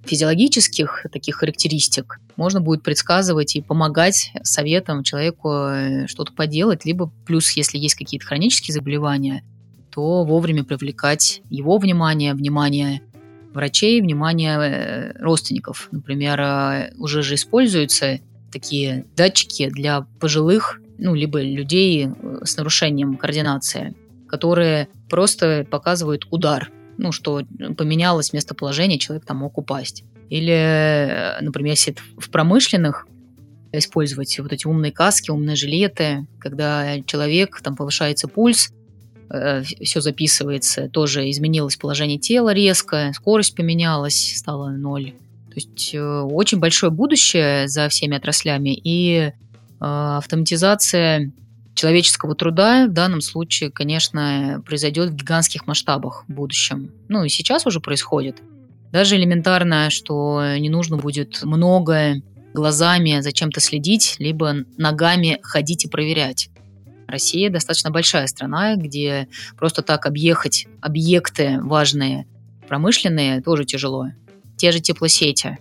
физиологических 0.03 1.05
таких 1.11 1.35
характеристик 1.35 2.19
можно 2.35 2.61
будет 2.61 2.83
предсказывать 2.83 3.55
и 3.55 3.61
помогать 3.61 4.31
советам 4.43 5.03
человеку 5.03 5.49
э, 5.51 6.07
что-то 6.07 6.33
поделать, 6.33 6.85
либо 6.85 7.11
плюс, 7.25 7.51
если 7.51 7.77
есть 7.77 7.95
какие-то 7.95 8.25
хронические 8.25 8.73
заболевания, 8.73 9.43
то 9.91 10.23
вовремя 10.23 10.63
привлекать 10.63 11.41
его 11.49 11.77
внимание, 11.77 12.33
внимание 12.33 13.01
врачей, 13.53 14.01
внимание 14.01 14.57
э, 14.57 15.13
родственников. 15.19 15.87
Например, 15.91 16.39
э, 16.39 16.93
уже 16.97 17.21
же 17.21 17.35
используются 17.35 18.19
такие 18.51 19.05
датчики 19.15 19.69
для 19.69 20.01
пожилых, 20.19 20.79
ну, 20.97 21.15
либо 21.15 21.41
людей 21.41 22.09
с 22.43 22.57
нарушением 22.57 23.15
координации, 23.15 23.95
которые 24.27 24.89
просто 25.09 25.65
показывают 25.69 26.27
удар 26.29 26.71
ну, 26.99 27.13
что 27.13 27.43
поменялось 27.77 28.33
местоположение, 28.33 28.99
человек 28.99 29.25
там 29.25 29.37
мог 29.37 29.57
упасть. 29.57 30.03
Или, 30.29 30.53
э, 30.53 31.41
например, 31.41 31.71
если 31.71 31.95
в 32.17 32.29
промышленных 32.29 33.07
использовать 33.71 34.37
вот 34.39 34.51
эти 34.51 34.67
умные 34.67 34.91
каски, 34.91 35.31
умные 35.31 35.55
жилеты, 35.55 36.27
когда 36.39 37.01
человек, 37.03 37.61
там 37.61 37.75
повышается 37.77 38.27
пульс, 38.27 38.73
э, 39.29 39.63
все 39.63 40.01
записывается, 40.01 40.89
тоже 40.89 41.29
изменилось 41.29 41.75
положение 41.75 42.19
тела 42.19 42.53
резко, 42.53 43.11
скорость 43.15 43.55
поменялась, 43.55 44.37
стала 44.37 44.69
ноль. 44.69 45.13
То 45.49 45.55
есть 45.55 45.91
э, 45.93 46.01
очень 46.01 46.59
большое 46.59 46.91
будущее 46.91 47.67
за 47.67 47.89
всеми 47.89 48.17
отраслями, 48.17 48.79
и 48.83 49.31
автоматизация 49.81 51.31
человеческого 51.73 52.35
труда 52.35 52.87
в 52.87 52.91
данном 52.91 53.21
случае, 53.21 53.71
конечно, 53.71 54.61
произойдет 54.65 55.11
в 55.11 55.15
гигантских 55.15 55.65
масштабах 55.65 56.25
в 56.27 56.33
будущем. 56.33 56.91
Ну 57.07 57.23
и 57.23 57.29
сейчас 57.29 57.65
уже 57.65 57.79
происходит. 57.79 58.41
Даже 58.91 59.15
элементарно, 59.15 59.89
что 59.89 60.43
не 60.57 60.67
нужно 60.67 60.97
будет 60.97 61.41
много 61.43 62.15
глазами 62.53 63.21
за 63.21 63.31
чем-то 63.31 63.61
следить, 63.61 64.15
либо 64.19 64.65
ногами 64.77 65.39
ходить 65.41 65.85
и 65.85 65.87
проверять. 65.87 66.49
Россия 67.09 67.49
достаточно 67.49 67.91
большая 67.91 68.27
страна, 68.27 68.75
где 68.75 69.27
просто 69.57 69.81
так 69.81 70.05
объехать 70.05 70.67
объекты 70.81 71.59
важные, 71.61 72.25
промышленные, 72.67 73.41
тоже 73.41 73.65
тяжело. 73.65 74.07
Те 74.57 74.71
же 74.71 74.79
теплосети. 74.79 75.57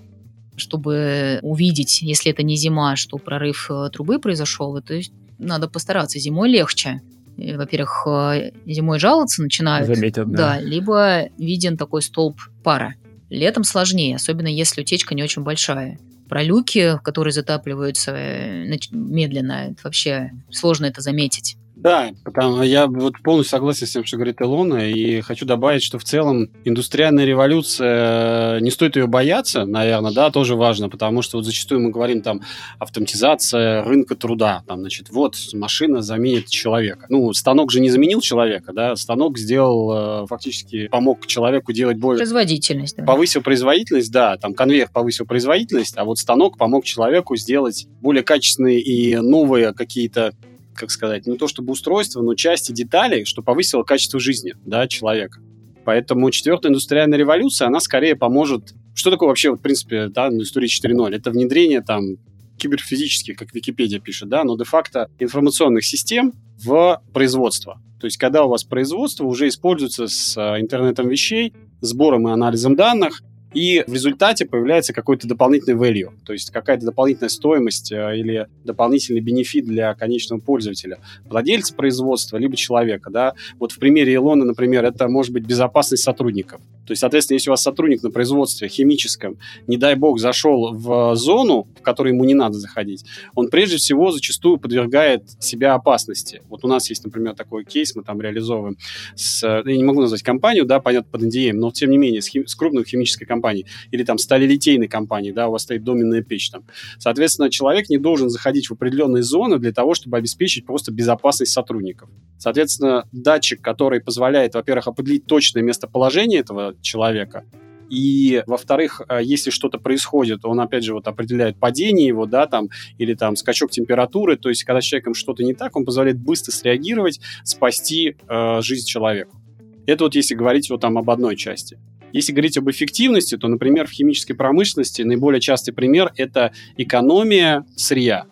Чтобы 0.56 1.38
увидеть, 1.42 2.02
если 2.02 2.32
это 2.32 2.42
не 2.42 2.56
зима, 2.56 2.96
что 2.96 3.16
прорыв 3.18 3.70
э, 3.70 3.90
трубы 3.92 4.18
произошел, 4.18 4.80
то 4.82 4.92
есть 4.92 5.12
надо 5.38 5.68
постараться. 5.68 6.18
Зимой 6.18 6.50
легче. 6.50 7.00
Во-первых, 7.36 8.06
э, 8.08 8.50
зимой 8.66 8.98
жаловаться 8.98 9.40
начинают. 9.40 9.86
Заметят, 9.86 10.28
да. 10.28 10.36
Да, 10.36 10.60
либо 10.60 11.28
виден 11.38 11.76
такой 11.76 12.02
столб 12.02 12.40
пара. 12.64 12.96
Летом 13.30 13.64
сложнее, 13.64 14.16
особенно 14.16 14.48
если 14.48 14.80
утечка 14.80 15.14
не 15.14 15.22
очень 15.22 15.42
большая. 15.42 15.98
Про 16.28 16.42
люки, 16.42 16.98
которые 17.02 17.32
затапливаются 17.32 18.12
э, 18.14 18.78
медленно, 18.90 19.74
вообще 19.82 20.32
сложно 20.50 20.86
это 20.86 21.00
заметить. 21.00 21.56
Да, 21.78 22.10
потому 22.24 22.62
я 22.62 22.88
вот 22.88 23.14
полностью 23.22 23.56
согласен 23.56 23.86
с 23.86 23.92
тем, 23.92 24.04
что 24.04 24.16
говорит 24.16 24.42
Илона, 24.42 24.90
и 24.90 25.20
хочу 25.20 25.46
добавить, 25.46 25.82
что 25.84 25.98
в 25.98 26.04
целом 26.04 26.50
индустриальная 26.64 27.24
революция, 27.24 28.56
э, 28.56 28.60
не 28.60 28.70
стоит 28.70 28.96
ее 28.96 29.06
бояться, 29.06 29.64
наверное, 29.64 30.12
да, 30.12 30.30
тоже 30.30 30.56
важно, 30.56 30.88
потому 30.88 31.22
что 31.22 31.38
вот 31.38 31.44
зачастую 31.44 31.80
мы 31.80 31.90
говорим 31.90 32.20
там 32.20 32.40
автоматизация 32.80 33.84
рынка 33.84 34.16
труда, 34.16 34.64
там, 34.66 34.80
значит, 34.80 35.10
вот 35.10 35.36
машина 35.52 36.02
заменит 36.02 36.48
человека. 36.48 37.06
Ну, 37.10 37.32
станок 37.32 37.70
же 37.70 37.80
не 37.80 37.90
заменил 37.90 38.20
человека, 38.20 38.72
да, 38.72 38.96
станок 38.96 39.38
сделал, 39.38 40.24
э, 40.24 40.26
фактически 40.26 40.88
помог 40.88 41.26
человеку 41.26 41.72
делать 41.72 41.98
более... 41.98 42.18
Производительность. 42.18 42.96
Да. 42.96 43.04
Повысил 43.04 43.40
производительность, 43.40 44.10
да, 44.10 44.36
там 44.36 44.52
конвейер 44.52 44.90
повысил 44.92 45.26
производительность, 45.26 45.96
а 45.96 46.04
вот 46.04 46.18
станок 46.18 46.58
помог 46.58 46.84
человеку 46.84 47.36
сделать 47.36 47.86
более 48.00 48.24
качественные 48.24 48.80
и 48.80 49.16
новые 49.16 49.72
какие-то 49.72 50.32
как 50.78 50.90
сказать, 50.90 51.26
не 51.26 51.36
то 51.36 51.48
чтобы 51.48 51.72
устройство, 51.72 52.22
но 52.22 52.34
части 52.34 52.72
деталей, 52.72 53.24
что 53.24 53.42
повысило 53.42 53.82
качество 53.82 54.20
жизни 54.20 54.54
да, 54.64 54.86
человека. 54.86 55.40
Поэтому 55.84 56.30
четвертая 56.30 56.70
индустриальная 56.70 57.18
революция, 57.18 57.66
она 57.66 57.80
скорее 57.80 58.14
поможет... 58.14 58.74
Что 58.94 59.10
такое 59.10 59.28
вообще, 59.28 59.52
в 59.52 59.58
принципе, 59.58 60.08
да, 60.08 60.28
индустрия 60.28 60.68
4.0? 60.68 61.14
Это 61.14 61.30
внедрение 61.30 61.82
там 61.82 62.16
киберфизических, 62.58 63.36
как 63.36 63.54
Википедия 63.54 64.00
пишет, 64.00 64.28
да, 64.28 64.44
но 64.44 64.56
де-факто 64.56 65.08
информационных 65.18 65.84
систем 65.84 66.32
в 66.62 67.00
производство. 67.12 67.80
То 68.00 68.06
есть, 68.06 68.16
когда 68.16 68.44
у 68.44 68.48
вас 68.48 68.64
производство 68.64 69.24
уже 69.24 69.48
используется 69.48 70.08
с 70.08 70.36
а, 70.36 70.60
интернетом 70.60 71.08
вещей, 71.08 71.54
сбором 71.80 72.28
и 72.28 72.32
анализом 72.32 72.76
данных, 72.76 73.22
и 73.54 73.82
в 73.86 73.92
результате 73.92 74.46
появляется 74.46 74.92
какой-то 74.92 75.26
дополнительный 75.26 75.76
value, 75.76 76.12
то 76.24 76.32
есть 76.32 76.50
какая-то 76.50 76.86
дополнительная 76.86 77.30
стоимость 77.30 77.92
э, 77.92 78.18
или 78.18 78.46
дополнительный 78.64 79.20
бенефит 79.20 79.64
для 79.64 79.94
конечного 79.94 80.40
пользователя, 80.40 80.98
владельца 81.24 81.74
производства, 81.74 82.36
либо 82.36 82.56
человека. 82.56 83.10
Да? 83.10 83.34
Вот 83.58 83.72
в 83.72 83.78
примере 83.78 84.14
Илона, 84.14 84.44
например, 84.44 84.84
это 84.84 85.08
может 85.08 85.32
быть 85.32 85.44
безопасность 85.44 86.02
сотрудников. 86.02 86.60
То 86.88 86.92
есть, 86.92 87.00
соответственно, 87.00 87.34
если 87.34 87.50
у 87.50 87.52
вас 87.52 87.60
сотрудник 87.62 88.02
на 88.02 88.10
производстве 88.10 88.66
химическом, 88.66 89.36
не 89.66 89.76
дай 89.76 89.94
бог, 89.94 90.18
зашел 90.18 90.72
в 90.72 91.14
зону, 91.16 91.68
в 91.78 91.82
которую 91.82 92.14
ему 92.14 92.24
не 92.24 92.32
надо 92.32 92.54
заходить, 92.54 93.04
он 93.34 93.48
прежде 93.48 93.76
всего 93.76 94.10
зачастую 94.10 94.56
подвергает 94.56 95.24
себя 95.38 95.74
опасности. 95.74 96.40
Вот 96.48 96.64
у 96.64 96.66
нас 96.66 96.88
есть, 96.88 97.04
например, 97.04 97.34
такой 97.34 97.66
кейс, 97.66 97.94
мы 97.94 98.04
там 98.04 98.22
реализовываем 98.22 98.78
с, 99.14 99.42
я 99.46 99.76
не 99.76 99.84
могу 99.84 100.00
назвать 100.00 100.22
компанию, 100.22 100.64
да, 100.64 100.80
понятно, 100.80 101.10
под 101.10 101.24
NDA, 101.24 101.52
но 101.52 101.70
тем 101.72 101.90
не 101.90 101.98
менее, 101.98 102.22
с, 102.22 102.26
хим, 102.26 102.46
с 102.46 102.54
крупной 102.54 102.86
химической 102.86 103.26
компанией 103.26 103.66
или 103.90 104.02
там 104.02 104.16
сталелитейной 104.16 104.88
компанией, 104.88 105.34
да, 105.34 105.48
у 105.48 105.52
вас 105.52 105.64
стоит 105.64 105.84
доменная 105.84 106.22
печь 106.22 106.48
там. 106.48 106.64
Соответственно, 106.98 107.50
человек 107.50 107.90
не 107.90 107.98
должен 107.98 108.30
заходить 108.30 108.68
в 108.68 108.72
определенные 108.72 109.22
зоны 109.22 109.58
для 109.58 109.72
того, 109.72 109.92
чтобы 109.92 110.16
обеспечить 110.16 110.64
просто 110.64 110.90
безопасность 110.90 111.52
сотрудников. 111.52 112.08
Соответственно, 112.38 113.06
датчик, 113.12 113.60
который 113.60 114.00
позволяет, 114.00 114.54
во-первых, 114.54 114.86
определить 114.86 115.26
точное 115.26 115.62
местоположение 115.62 116.40
этого 116.40 116.74
человека. 116.82 117.44
И, 117.90 118.42
во-вторых, 118.46 119.00
а, 119.08 119.20
если 119.22 119.50
что-то 119.50 119.78
происходит, 119.78 120.44
он, 120.44 120.60
опять 120.60 120.84
же, 120.84 120.94
вот 120.94 121.08
определяет 121.08 121.58
падение 121.58 122.06
его, 122.06 122.26
да, 122.26 122.46
там, 122.46 122.68
или 122.98 123.14
там 123.14 123.34
скачок 123.36 123.70
температуры, 123.70 124.36
то 124.36 124.48
есть, 124.48 124.64
когда 124.64 124.80
с 124.80 124.84
человеком 124.84 125.14
что-то 125.14 125.42
не 125.42 125.54
так, 125.54 125.74
он 125.76 125.84
позволяет 125.84 126.18
быстро 126.18 126.52
среагировать, 126.52 127.20
спасти 127.44 128.16
э, 128.28 128.60
жизнь 128.60 128.86
человеку. 128.86 129.40
Это 129.86 130.04
вот 130.04 130.14
если 130.14 130.34
говорить 130.34 130.68
вот 130.68 130.82
там 130.82 130.98
об 130.98 131.08
одной 131.08 131.36
части. 131.36 131.78
Если 132.12 132.32
говорить 132.32 132.58
об 132.58 132.70
эффективности, 132.70 133.36
то, 133.36 133.48
например, 133.48 133.86
в 133.86 133.90
химической 133.90 134.34
промышленности 134.34 135.02
наиболее 135.02 135.40
частый 135.40 135.74
пример– 135.74 136.12
это 136.16 136.52
экономия 136.76 137.64
сырья. 137.76 138.26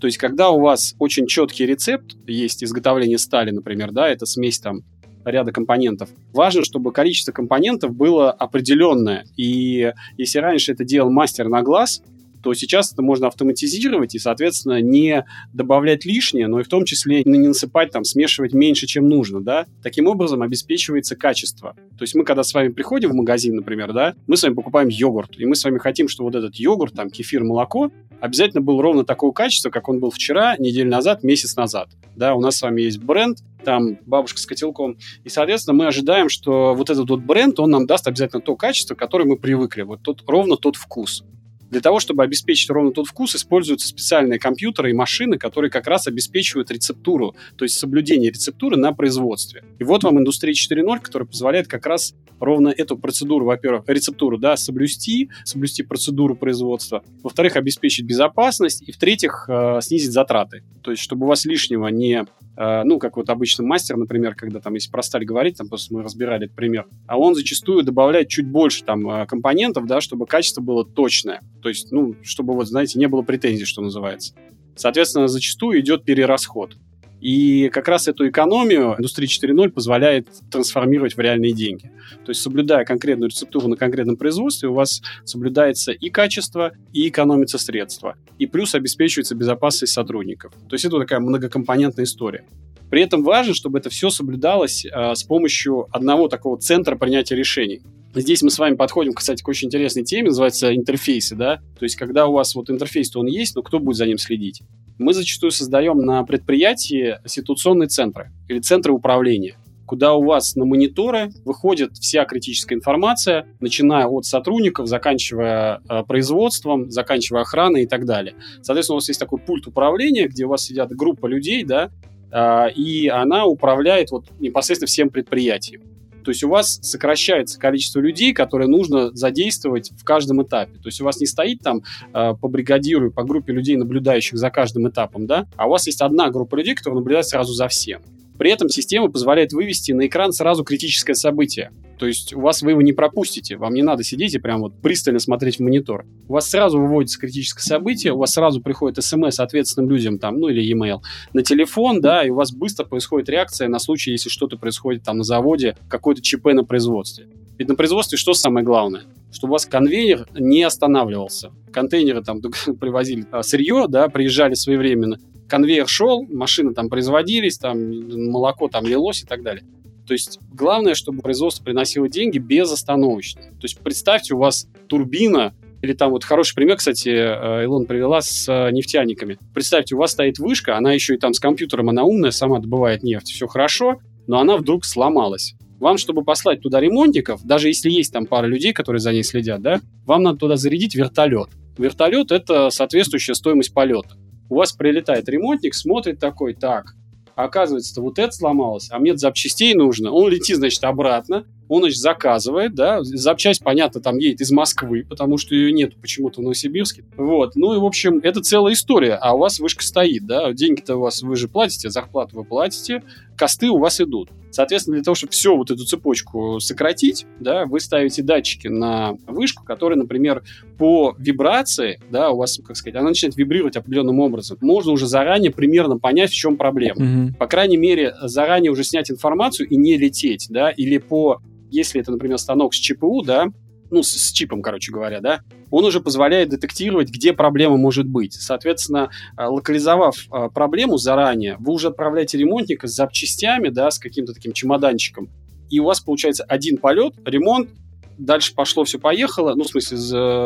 То 0.00 0.06
есть, 0.06 0.18
когда 0.18 0.50
у 0.50 0.60
вас 0.60 0.94
очень 0.98 1.26
четкий 1.26 1.64
рецепт, 1.64 2.16
есть 2.26 2.62
изготовление 2.62 3.18
стали, 3.18 3.50
например, 3.50 3.92
да, 3.92 4.08
это 4.08 4.26
смесь 4.26 4.58
там 4.58 4.82
ряда 5.26 5.52
компонентов. 5.52 6.10
Важно, 6.32 6.64
чтобы 6.64 6.92
количество 6.92 7.32
компонентов 7.32 7.94
было 7.94 8.30
определенное. 8.30 9.26
И 9.36 9.92
если 10.16 10.38
раньше 10.38 10.72
это 10.72 10.84
делал 10.84 11.10
мастер 11.10 11.48
на 11.48 11.62
глаз, 11.62 12.02
то 12.46 12.54
сейчас 12.54 12.92
это 12.92 13.02
можно 13.02 13.26
автоматизировать 13.26 14.14
и, 14.14 14.20
соответственно, 14.20 14.80
не 14.80 15.24
добавлять 15.52 16.04
лишнее, 16.04 16.46
но 16.46 16.60
и 16.60 16.62
в 16.62 16.68
том 16.68 16.84
числе 16.84 17.24
не 17.24 17.38
насыпать, 17.38 17.90
там, 17.90 18.04
смешивать 18.04 18.52
меньше, 18.52 18.86
чем 18.86 19.08
нужно, 19.08 19.40
да. 19.40 19.66
Таким 19.82 20.06
образом 20.06 20.42
обеспечивается 20.42 21.16
качество. 21.16 21.74
То 21.98 22.02
есть 22.02 22.14
мы, 22.14 22.22
когда 22.24 22.44
с 22.44 22.54
вами 22.54 22.68
приходим 22.68 23.10
в 23.10 23.14
магазин, 23.14 23.56
например, 23.56 23.92
да, 23.92 24.14
мы 24.28 24.36
с 24.36 24.44
вами 24.44 24.54
покупаем 24.54 24.86
йогурт, 24.86 25.40
и 25.40 25.44
мы 25.44 25.56
с 25.56 25.64
вами 25.64 25.78
хотим, 25.78 26.06
чтобы 26.06 26.28
вот 26.30 26.36
этот 26.36 26.54
йогурт, 26.54 26.94
там, 26.94 27.10
кефир, 27.10 27.42
молоко 27.42 27.90
обязательно 28.20 28.60
был 28.60 28.80
ровно 28.80 29.04
такого 29.04 29.32
качества, 29.32 29.70
как 29.70 29.88
он 29.88 29.98
был 29.98 30.10
вчера, 30.10 30.56
неделю 30.56 30.88
назад, 30.88 31.24
месяц 31.24 31.56
назад. 31.56 31.88
Да, 32.14 32.34
у 32.34 32.40
нас 32.40 32.58
с 32.58 32.62
вами 32.62 32.82
есть 32.82 32.98
бренд, 32.98 33.38
там 33.64 33.98
бабушка 34.06 34.38
с 34.38 34.46
котелком. 34.46 34.96
И, 35.24 35.28
соответственно, 35.28 35.76
мы 35.76 35.86
ожидаем, 35.86 36.28
что 36.28 36.74
вот 36.74 36.90
этот 36.90 37.10
вот 37.10 37.20
бренд, 37.20 37.58
он 37.58 37.70
нам 37.70 37.86
даст 37.86 38.06
обязательно 38.06 38.40
то 38.40 38.54
качество, 38.54 38.94
к 38.94 38.98
которому 38.98 39.32
мы 39.32 39.36
привыкли. 39.36 39.82
Вот 39.82 40.02
тот, 40.02 40.22
ровно 40.26 40.56
тот 40.56 40.76
вкус. 40.76 41.24
Для 41.70 41.80
того, 41.80 42.00
чтобы 42.00 42.22
обеспечить 42.22 42.70
ровно 42.70 42.92
тот 42.92 43.06
вкус, 43.06 43.34
используются 43.34 43.88
специальные 43.88 44.38
компьютеры 44.38 44.90
и 44.90 44.94
машины, 44.94 45.38
которые 45.38 45.70
как 45.70 45.86
раз 45.86 46.06
обеспечивают 46.06 46.70
рецептуру, 46.70 47.34
то 47.56 47.64
есть 47.64 47.78
соблюдение 47.78 48.30
рецептуры 48.30 48.76
на 48.76 48.92
производстве. 48.92 49.64
И 49.78 49.84
вот 49.84 50.04
вам 50.04 50.18
индустрия 50.18 50.52
4.0, 50.52 51.00
которая 51.00 51.26
позволяет 51.26 51.68
как 51.68 51.86
раз 51.86 52.14
ровно 52.40 52.68
эту 52.68 52.98
процедуру, 52.98 53.46
во-первых, 53.46 53.84
рецептуру, 53.86 54.38
да, 54.38 54.56
соблюсти, 54.56 55.30
соблюсти 55.44 55.82
процедуру 55.82 56.36
производства, 56.36 57.02
во-вторых, 57.22 57.56
обеспечить 57.56 58.06
безопасность, 58.06 58.82
и 58.86 58.92
в-третьих, 58.92 59.46
э, 59.48 59.80
снизить 59.80 60.12
затраты. 60.12 60.62
То 60.82 60.90
есть, 60.90 61.02
чтобы 61.02 61.26
у 61.26 61.28
вас 61.28 61.44
лишнего 61.44 61.88
не 61.88 62.26
Э, 62.56 62.82
ну, 62.84 62.98
как 62.98 63.16
вот 63.16 63.28
обычно 63.28 63.64
мастер, 63.64 63.96
например, 63.96 64.34
когда 64.34 64.60
там, 64.60 64.74
если 64.74 64.90
про 64.90 65.02
сталь 65.02 65.24
говорить, 65.24 65.58
там 65.58 65.68
просто 65.68 65.94
мы 65.94 66.02
разбирали 66.02 66.46
этот 66.46 66.56
пример, 66.56 66.86
а 67.06 67.18
он 67.18 67.34
зачастую 67.34 67.82
добавляет 67.84 68.28
чуть 68.28 68.48
больше 68.48 68.84
там 68.84 69.08
э, 69.08 69.26
компонентов, 69.26 69.86
да, 69.86 70.00
чтобы 70.00 70.26
качество 70.26 70.62
было 70.62 70.84
точное. 70.84 71.42
То 71.66 71.70
есть, 71.70 71.90
ну, 71.90 72.14
чтобы 72.22 72.54
вот, 72.54 72.68
знаете, 72.68 72.96
не 72.96 73.08
было 73.08 73.22
претензий, 73.22 73.64
что 73.64 73.82
называется. 73.82 74.34
Соответственно, 74.76 75.26
зачастую 75.26 75.80
идет 75.80 76.04
перерасход. 76.04 76.76
И 77.20 77.70
как 77.70 77.88
раз 77.88 78.06
эту 78.06 78.28
экономию 78.28 78.94
индустрия 78.96 79.26
4.0 79.26 79.70
позволяет 79.70 80.28
трансформировать 80.48 81.16
в 81.16 81.18
реальные 81.18 81.50
деньги. 81.50 81.90
То 82.24 82.30
есть, 82.30 82.40
соблюдая 82.40 82.84
конкретную 82.84 83.30
рецептуру 83.30 83.66
на 83.66 83.76
конкретном 83.76 84.16
производстве, 84.16 84.68
у 84.68 84.74
вас 84.74 85.02
соблюдается 85.24 85.90
и 85.90 86.08
качество, 86.08 86.70
и 86.92 87.08
экономится 87.08 87.58
средства. 87.58 88.14
И 88.38 88.46
плюс 88.46 88.76
обеспечивается 88.76 89.34
безопасность 89.34 89.92
сотрудников. 89.92 90.52
То 90.68 90.74
есть, 90.74 90.84
это 90.84 91.00
такая 91.00 91.18
многокомпонентная 91.18 92.04
история. 92.04 92.44
При 92.90 93.02
этом 93.02 93.24
важно, 93.24 93.54
чтобы 93.54 93.80
это 93.80 93.90
все 93.90 94.10
соблюдалось 94.10 94.84
э, 94.84 95.14
с 95.16 95.24
помощью 95.24 95.88
одного 95.90 96.28
такого 96.28 96.58
центра 96.58 96.94
принятия 96.94 97.34
решений. 97.34 97.82
Здесь 98.16 98.42
мы 98.42 98.50
с 98.50 98.58
вами 98.58 98.76
подходим, 98.76 99.12
кстати, 99.12 99.42
к 99.42 99.48
очень 99.48 99.68
интересной 99.68 100.02
теме, 100.02 100.28
называется 100.28 100.74
интерфейсы, 100.74 101.36
да. 101.36 101.56
То 101.78 101.84
есть, 101.84 101.96
когда 101.96 102.26
у 102.26 102.32
вас 102.32 102.54
вот 102.54 102.70
интерфейс, 102.70 103.10
то 103.10 103.20
он 103.20 103.26
есть, 103.26 103.54
но 103.54 103.62
кто 103.62 103.78
будет 103.78 103.96
за 103.96 104.06
ним 104.06 104.16
следить? 104.16 104.62
Мы 104.98 105.12
зачастую 105.12 105.50
создаем 105.50 105.98
на 105.98 106.24
предприятии 106.24 107.18
ситуационные 107.26 107.88
центры 107.88 108.32
или 108.48 108.60
центры 108.60 108.92
управления 108.92 109.56
куда 109.86 110.14
у 110.14 110.24
вас 110.24 110.56
на 110.56 110.64
мониторы 110.64 111.30
выходит 111.44 111.92
вся 111.92 112.24
критическая 112.24 112.74
информация, 112.74 113.46
начиная 113.60 114.06
от 114.06 114.26
сотрудников, 114.26 114.88
заканчивая 114.88 115.80
э, 115.88 116.02
производством, 116.02 116.90
заканчивая 116.90 117.42
охраной 117.42 117.84
и 117.84 117.86
так 117.86 118.04
далее. 118.04 118.34
Соответственно, 118.62 118.96
у 118.96 118.98
вас 118.98 119.08
есть 119.08 119.20
такой 119.20 119.38
пульт 119.38 119.68
управления, 119.68 120.26
где 120.26 120.44
у 120.44 120.48
вас 120.48 120.64
сидят 120.64 120.90
группа 120.90 121.26
людей, 121.26 121.64
да, 121.64 121.90
э, 122.32 122.72
и 122.72 123.06
она 123.06 123.46
управляет 123.46 124.10
вот 124.10 124.26
непосредственно 124.40 124.88
всем 124.88 125.08
предприятием. 125.08 125.82
То 126.26 126.30
есть 126.30 126.42
у 126.42 126.48
вас 126.48 126.80
сокращается 126.82 127.56
количество 127.56 128.00
людей, 128.00 128.32
которые 128.32 128.66
нужно 128.66 129.14
задействовать 129.14 129.92
в 129.92 130.02
каждом 130.02 130.42
этапе. 130.42 130.72
То 130.72 130.88
есть 130.88 131.00
у 131.00 131.04
вас 131.04 131.20
не 131.20 131.26
стоит 131.26 131.60
там 131.60 131.82
э, 132.12 132.34
по 132.34 132.48
бригадиру, 132.48 133.12
по 133.12 133.22
группе 133.22 133.52
людей, 133.52 133.76
наблюдающих 133.76 134.36
за 134.36 134.50
каждым 134.50 134.88
этапом, 134.88 135.28
да, 135.28 135.46
а 135.54 135.68
у 135.68 135.70
вас 135.70 135.86
есть 135.86 136.02
одна 136.02 136.28
группа 136.30 136.56
людей, 136.56 136.74
которая 136.74 136.98
наблюдает 136.98 137.28
сразу 137.28 137.52
за 137.52 137.68
всем. 137.68 138.02
При 138.38 138.50
этом 138.50 138.68
система 138.68 139.10
позволяет 139.10 139.52
вывести 139.52 139.92
на 139.92 140.06
экран 140.06 140.32
сразу 140.32 140.64
критическое 140.64 141.14
событие. 141.14 141.70
То 141.98 142.06
есть 142.06 142.34
у 142.34 142.40
вас 142.40 142.62
вы 142.62 142.72
его 142.72 142.82
не 142.82 142.92
пропустите, 142.92 143.56
вам 143.56 143.72
не 143.72 143.82
надо 143.82 144.04
сидеть 144.04 144.34
и 144.34 144.38
прям 144.38 144.60
вот 144.60 144.74
пристально 144.82 145.18
смотреть 145.18 145.56
в 145.56 145.60
монитор. 145.60 146.04
У 146.28 146.34
вас 146.34 146.50
сразу 146.50 146.78
выводится 146.78 147.18
критическое 147.18 147.62
событие, 147.62 148.12
у 148.12 148.18
вас 148.18 148.34
сразу 148.34 148.60
приходит 148.60 149.02
смс 149.02 149.40
ответственным 149.40 149.90
людям 149.90 150.18
там, 150.18 150.38
ну 150.38 150.48
или 150.48 150.62
e-mail 150.62 151.00
на 151.32 151.42
телефон, 151.42 152.00
да, 152.00 152.22
и 152.22 152.30
у 152.30 152.34
вас 152.34 152.52
быстро 152.52 152.84
происходит 152.84 153.28
реакция 153.30 153.68
на 153.68 153.78
случай, 153.78 154.10
если 154.10 154.28
что-то 154.28 154.58
происходит 154.58 155.04
там 155.04 155.18
на 155.18 155.24
заводе, 155.24 155.76
какой-то 155.88 156.20
ЧП 156.20 156.46
на 156.52 156.64
производстве. 156.64 157.28
Ведь 157.58 157.68
на 157.68 157.74
производстве 157.74 158.18
что 158.18 158.34
самое 158.34 158.64
главное? 158.64 159.04
Чтобы 159.32 159.52
у 159.52 159.54
вас 159.54 159.66
конвейер 159.66 160.26
не 160.38 160.62
останавливался. 160.62 161.52
Контейнеры 161.72 162.22
там 162.22 162.40
привозили 162.80 163.26
а, 163.30 163.42
сырье, 163.42 163.86
да, 163.88 164.08
приезжали 164.08 164.54
своевременно. 164.54 165.18
Конвейер 165.48 165.88
шел, 165.88 166.22
машины 166.22 166.74
там 166.74 166.88
производились, 166.88 167.58
там 167.58 168.30
молоко 168.30 168.68
там 168.68 168.86
лилось 168.86 169.22
и 169.22 169.26
так 169.26 169.42
далее. 169.42 169.64
То 170.06 170.12
есть 170.12 170.38
главное, 170.52 170.94
чтобы 170.94 171.20
производство 171.20 171.64
приносило 171.64 172.08
деньги 172.08 172.38
безостановочно. 172.38 173.42
То 173.42 173.64
есть 173.64 173.78
представьте, 173.80 174.34
у 174.34 174.38
вас 174.38 174.68
турбина, 174.88 175.54
или 175.82 175.92
там 175.92 176.10
вот 176.10 176.24
хороший 176.24 176.54
пример, 176.54 176.76
кстати, 176.76 177.08
э, 177.08 177.64
Илон 177.64 177.86
привела 177.86 178.20
с 178.20 178.48
э, 178.48 178.70
нефтяниками. 178.70 179.38
Представьте, 179.52 179.94
у 179.94 179.98
вас 179.98 180.12
стоит 180.12 180.38
вышка, 180.38 180.76
она 180.76 180.92
еще 180.92 181.14
и 181.14 181.18
там 181.18 181.34
с 181.34 181.40
компьютером, 181.40 181.90
она 181.90 182.04
умная, 182.04 182.30
сама 182.30 182.60
добывает 182.60 183.02
нефть, 183.02 183.32
все 183.32 183.46
хорошо, 183.46 183.98
но 184.26 184.38
она 184.38 184.56
вдруг 184.56 184.84
сломалась. 184.84 185.54
Вам, 185.78 185.98
чтобы 185.98 186.24
послать 186.24 186.62
туда 186.62 186.80
ремонтников, 186.80 187.44
даже 187.44 187.68
если 187.68 187.90
есть 187.90 188.12
там 188.12 188.26
пара 188.26 188.46
людей, 188.46 188.72
которые 188.72 189.00
за 189.00 189.12
ней 189.12 189.22
следят, 189.22 189.60
да, 189.60 189.80
вам 190.06 190.22
надо 190.22 190.38
туда 190.38 190.56
зарядить 190.56 190.94
вертолет. 190.94 191.50
Вертолет– 191.76 192.30
это 192.32 192.70
соответствующая 192.70 193.34
стоимость 193.34 193.74
полета. 193.74 194.16
У 194.48 194.56
вас 194.56 194.72
прилетает 194.72 195.28
ремонтник, 195.28 195.74
смотрит 195.74 196.18
такой, 196.18 196.54
так, 196.54 196.94
оказывается, 197.34 198.00
вот 198.00 198.18
это 198.18 198.32
сломалось, 198.32 198.88
а 198.90 198.98
мне 198.98 199.16
запчастей 199.16 199.74
нужно. 199.74 200.10
Он 200.10 200.30
летит, 200.30 200.56
значит, 200.56 200.82
обратно, 200.84 201.44
он, 201.68 201.82
значит, 201.82 201.98
заказывает, 201.98 202.74
да, 202.74 203.02
запчасть, 203.02 203.62
понятно, 203.62 204.00
там 204.00 204.18
едет 204.18 204.40
из 204.40 204.50
Москвы, 204.50 205.04
потому 205.08 205.38
что 205.38 205.54
ее 205.54 205.72
нет 205.72 205.96
почему-то 206.00 206.40
в 206.40 206.44
Новосибирске. 206.44 207.04
Вот, 207.16 207.56
ну 207.56 207.74
и, 207.74 207.78
в 207.78 207.84
общем, 207.84 208.20
это 208.22 208.40
целая 208.40 208.74
история, 208.74 209.14
а 209.14 209.34
у 209.34 209.38
вас 209.38 209.58
вышка 209.58 209.82
стоит, 209.82 210.26
да, 210.26 210.52
деньги-то 210.52 210.96
у 210.96 211.00
вас, 211.00 211.22
вы 211.22 211.36
же 211.36 211.48
платите, 211.48 211.90
зарплату 211.90 212.36
вы 212.36 212.44
платите, 212.44 213.02
косты 213.36 213.68
у 213.68 213.78
вас 213.78 214.00
идут. 214.00 214.30
Соответственно, 214.50 214.96
для 214.96 215.04
того, 215.04 215.14
чтобы 215.14 215.32
все 215.32 215.54
вот 215.54 215.70
эту 215.70 215.84
цепочку 215.84 216.60
сократить, 216.60 217.26
да, 217.40 217.66
вы 217.66 217.78
ставите 217.78 218.22
датчики 218.22 218.68
на 218.68 219.12
вышку, 219.26 219.64
которые, 219.64 219.98
например, 219.98 220.44
по 220.78 221.14
вибрации, 221.18 222.00
да, 222.10 222.30
у 222.30 222.38
вас, 222.38 222.58
как 222.64 222.76
сказать, 222.76 222.96
она 222.96 223.10
начинает 223.10 223.36
вибрировать 223.36 223.76
определенным 223.76 224.20
образом. 224.20 224.56
Можно 224.62 224.92
уже 224.92 225.06
заранее 225.06 225.50
примерно 225.50 225.98
понять, 225.98 226.30
в 226.30 226.34
чем 226.34 226.56
проблема. 226.56 227.00
Mm-hmm. 227.00 227.36
По 227.36 227.46
крайней 227.46 227.76
мере, 227.76 228.14
заранее 228.22 228.72
уже 228.72 228.82
снять 228.84 229.10
информацию 229.10 229.68
и 229.68 229.76
не 229.76 229.98
лететь, 229.98 230.46
да, 230.48 230.70
или 230.70 230.96
по 230.96 231.42
если 231.70 232.00
это, 232.00 232.12
например, 232.12 232.38
станок 232.38 232.74
с 232.74 232.78
ЧПУ, 232.78 233.22
да, 233.22 233.46
ну, 233.90 234.02
с, 234.02 234.10
с 234.10 234.32
чипом, 234.32 234.62
короче 234.62 234.92
говоря, 234.92 235.20
да, 235.20 235.40
он 235.70 235.84
уже 235.84 236.00
позволяет 236.00 236.48
детектировать, 236.48 237.10
где 237.10 237.32
проблема 237.32 237.76
может 237.76 238.06
быть. 238.06 238.34
Соответственно, 238.34 239.10
а, 239.36 239.48
локализовав 239.48 240.16
а, 240.30 240.48
проблему 240.48 240.96
заранее, 240.96 241.56
вы 241.58 241.72
уже 241.72 241.88
отправляете 241.88 242.38
ремонтника 242.38 242.88
с 242.88 242.94
запчастями, 242.94 243.68
да, 243.68 243.90
с 243.90 243.98
каким-то 243.98 244.32
таким 244.32 244.52
чемоданчиком, 244.52 245.30
и 245.70 245.80
у 245.80 245.84
вас 245.84 246.00
получается 246.00 246.44
один 246.44 246.78
полет, 246.78 247.14
ремонт, 247.24 247.70
дальше 248.18 248.54
пошло, 248.54 248.84
все 248.84 248.98
поехало, 248.98 249.54
ну, 249.54 249.64
в 249.64 249.68
смысле, 249.68 249.98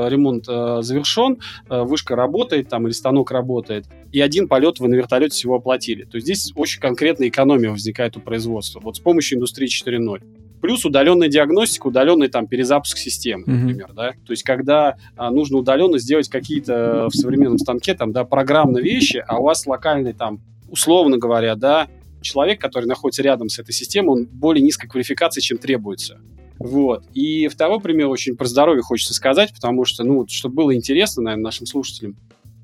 ремонт 0.08 0.46
э, 0.48 0.78
завершен, 0.82 1.38
э, 1.68 1.82
вышка 1.82 2.16
работает 2.16 2.68
там 2.68 2.86
или 2.86 2.92
станок 2.92 3.30
работает, 3.30 3.86
и 4.12 4.20
один 4.20 4.48
полет 4.48 4.80
вы 4.80 4.88
на 4.88 4.94
вертолете 4.94 5.34
всего 5.34 5.56
оплатили. 5.56 6.04
То 6.04 6.16
есть 6.16 6.26
здесь 6.26 6.52
очень 6.56 6.80
конкретная 6.80 7.28
экономия 7.28 7.70
возникает 7.70 8.16
у 8.16 8.20
производства. 8.20 8.80
Вот 8.80 8.96
с 8.96 9.00
помощью 9.00 9.36
индустрии 9.36 9.68
4.0. 9.68 10.39
Плюс 10.61 10.84
удаленная 10.84 11.28
диагностика, 11.28 11.86
удаленный 11.86 12.28
там 12.28 12.46
перезапуск 12.46 12.98
системы, 12.98 13.44
mm-hmm. 13.44 13.52
например, 13.52 13.92
да. 13.94 14.12
То 14.26 14.32
есть 14.32 14.42
когда 14.42 14.96
а, 15.16 15.30
нужно 15.30 15.58
удаленно 15.58 15.98
сделать 15.98 16.28
какие-то 16.28 17.08
в 17.08 17.16
современном 17.16 17.58
станке 17.58 17.94
там, 17.94 18.12
да, 18.12 18.24
программные 18.24 18.82
вещи, 18.82 19.24
а 19.26 19.38
у 19.38 19.44
вас 19.44 19.66
локальный 19.66 20.12
там, 20.12 20.40
условно 20.68 21.16
говоря, 21.16 21.54
да, 21.54 21.88
человек, 22.20 22.61
который 22.61 22.86
находится 22.86 23.22
рядом 23.22 23.48
с 23.48 23.58
этой 23.58 23.72
системой, 23.72 24.20
он 24.20 24.26
более 24.26 24.62
низкой 24.62 24.88
квалификации, 24.88 25.40
чем 25.40 25.58
требуется. 25.58 26.20
Вот. 26.58 27.04
И 27.14 27.48
второй 27.48 27.80
пример 27.80 28.08
очень 28.08 28.36
про 28.36 28.44
здоровье 28.44 28.82
хочется 28.82 29.14
сказать, 29.14 29.52
потому 29.54 29.86
что, 29.86 30.04
ну, 30.04 30.26
чтобы 30.28 30.56
было 30.56 30.74
интересно, 30.74 31.22
наверное, 31.22 31.44
нашим 31.44 31.66
слушателям 31.66 32.16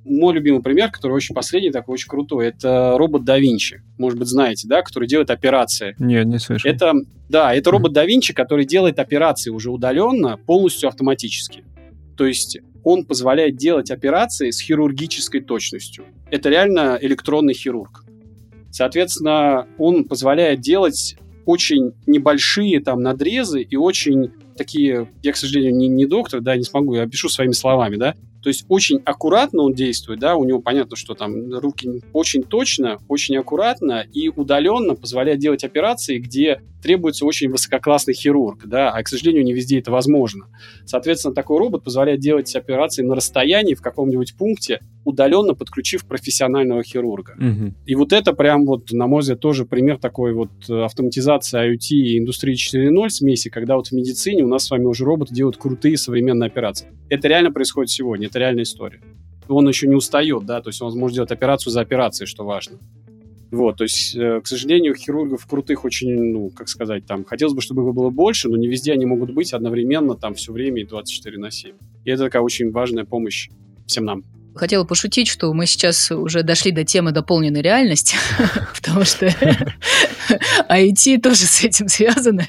мой 0.07 0.35
любимый 0.35 0.63
пример, 0.63 0.91
который 0.91 1.13
очень 1.13 1.35
последний, 1.35 1.71
такой 1.71 1.95
очень 1.95 2.09
крутой, 2.09 2.49
это 2.49 2.97
робот 2.97 3.25
да 3.25 3.39
Винчи. 3.39 3.83
Может 3.99 4.19
быть, 4.19 4.29
знаете, 4.29 4.69
да, 4.69 4.83
который 4.83 5.09
делает 5.09 5.31
операции. 5.31 5.95
Нет, 5.99 6.27
не 6.27 6.39
слышал. 6.39 6.71
Это, 6.71 6.95
да, 7.29 7.55
это 7.55 7.71
робот 7.71 7.93
да 7.93 8.05
Винчи, 8.05 8.33
который 8.33 8.65
делает 8.65 8.99
операции 8.99 9.51
уже 9.51 9.71
удаленно, 9.71 10.39
полностью 10.39 10.89
автоматически. 10.89 11.65
То 12.17 12.27
есть 12.27 12.59
он 12.85 13.05
позволяет 13.05 13.57
делать 13.57 13.91
операции 13.91 14.51
с 14.51 14.61
хирургической 14.61 15.41
точностью. 15.41 16.05
Это 16.31 16.49
реально 16.49 16.99
электронный 17.01 17.55
хирург. 17.55 18.05
Соответственно, 18.71 19.67
он 19.79 20.05
позволяет 20.05 20.61
делать 20.61 21.17
очень 21.47 21.93
небольшие 22.07 22.81
там 22.81 23.01
надрезы 23.03 23.63
и 23.63 23.77
очень 23.77 24.33
такие, 24.57 25.09
я, 25.23 25.33
к 25.33 25.37
сожалению, 25.37 25.77
не, 25.77 25.89
не 25.89 26.07
доктор, 26.07 26.41
да, 26.41 26.57
не 26.57 26.65
смогу, 26.65 26.95
я 26.95 27.07
пишу 27.07 27.29
своими 27.29 27.53
словами, 27.53 27.97
да, 27.97 28.15
то 28.47 28.51
есть 28.51 28.65
очень 28.69 29.03
аккуратно 29.05 29.65
он 29.65 29.75
действует, 29.75 30.21
да, 30.21 30.37
у 30.37 30.45
него 30.45 30.61
понятно, 30.61 30.95
что 30.95 31.15
там 31.15 31.53
руки 31.53 32.01
очень 32.13 32.45
точно, 32.45 33.01
очень 33.09 33.37
аккуратно 33.37 34.07
и 34.13 34.29
удаленно 34.29 34.95
позволяет 34.95 35.41
делать 35.41 35.65
операции, 35.65 36.19
где 36.19 36.61
требуется 36.81 37.27
очень 37.27 37.51
высококлассный 37.51 38.15
хирург, 38.15 38.65
да, 38.65 38.91
а, 38.91 39.03
к 39.03 39.09
сожалению, 39.09 39.43
не 39.43 39.53
везде 39.53 39.81
это 39.81 39.91
возможно. 39.91 40.47
Соответственно, 40.85 41.35
такой 41.35 41.59
робот 41.59 41.83
позволяет 41.83 42.21
делать 42.21 42.55
операции 42.55 43.03
на 43.03 43.17
расстоянии 43.17 43.75
в 43.75 43.83
каком-нибудь 43.83 44.37
пункте, 44.37 44.79
удаленно 45.05 45.55
подключив 45.55 46.07
профессионального 46.07 46.85
хирурга. 46.85 47.33
Угу. 47.39 47.75
И 47.87 47.95
вот 47.97 48.13
это 48.13 48.33
прям 48.33 48.67
вот, 48.67 48.93
на 48.93 49.09
мой 49.09 49.23
взгляд, 49.23 49.41
тоже 49.41 49.65
пример 49.65 49.99
такой 49.99 50.33
вот 50.33 50.51
автоматизации 50.69 51.73
IoT 51.73 51.97
и 51.97 52.19
индустрии 52.19 52.55
4.0 52.55 53.09
смеси, 53.09 53.51
когда 53.51 53.75
вот 53.75 53.89
в 53.89 53.93
медицине 53.93 54.45
у 54.45 54.49
нас 54.49 54.67
с 54.67 54.71
вами 54.71 54.85
уже 54.85 55.05
роботы 55.05 55.35
делают 55.35 55.57
крутые 55.57 55.97
современные 55.97 56.47
операции. 56.47 56.89
Это 57.09 57.27
реально 57.27 57.51
происходит 57.51 57.91
сегодня, 57.91 58.29
это 58.37 58.41
реальная 58.41 58.65
история. 58.65 59.01
Он 59.49 59.67
еще 59.67 59.87
не 59.87 59.95
устает, 59.95 60.45
да, 60.45 60.61
то 60.61 60.69
есть 60.69 60.83
он 60.83 60.97
может 60.99 61.15
делать 61.15 61.31
операцию 61.31 61.73
за 61.73 61.81
операцией, 61.81 62.27
что 62.27 62.45
важно. 62.45 62.79
Вот, 63.51 63.77
то 63.77 63.85
есть, 63.85 64.15
э, 64.17 64.41
к 64.43 64.47
сожалению, 64.47 64.95
хирургов 64.95 65.47
крутых 65.47 65.85
очень, 65.85 66.13
ну, 66.33 66.51
как 66.51 66.69
сказать, 66.69 67.07
там, 67.07 67.25
хотелось 67.25 67.55
бы, 67.55 67.63
чтобы 67.63 67.87
их 67.87 67.95
было 67.95 68.11
больше, 68.11 68.49
но 68.49 68.57
не 68.57 68.69
везде 68.69 68.93
они 68.93 69.07
могут 69.07 69.33
быть 69.33 69.53
одновременно, 69.53 70.17
там, 70.17 70.35
все 70.35 70.53
время 70.53 70.83
и 70.83 70.85
24 70.85 71.39
на 71.39 71.51
7. 71.51 71.77
И 72.05 72.11
это 72.11 72.25
такая 72.25 72.43
очень 72.43 72.73
важная 72.73 73.05
помощь 73.05 73.49
всем 73.87 74.05
нам. 74.05 74.25
Хотела 74.57 74.85
пошутить, 74.85 75.29
что 75.29 75.53
мы 75.53 75.67
сейчас 75.67 76.11
уже 76.11 76.43
дошли 76.43 76.73
до 76.73 76.85
темы 76.85 77.13
дополненной 77.13 77.63
реальности, 77.63 78.17
потому 78.75 79.05
что 79.05 79.27
IT 80.69 81.21
тоже 81.21 81.45
с 81.45 81.63
этим 81.63 81.89
связано. 81.89 82.45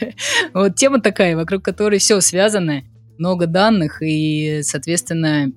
Вот 0.53 0.75
тема 0.75 0.99
такая, 0.99 1.35
вокруг 1.35 1.63
которой 1.63 1.99
все 1.99 2.19
связано, 2.21 2.81
много 3.19 3.45
данных, 3.45 4.01
и, 4.01 4.61
соответственно, 4.63 5.51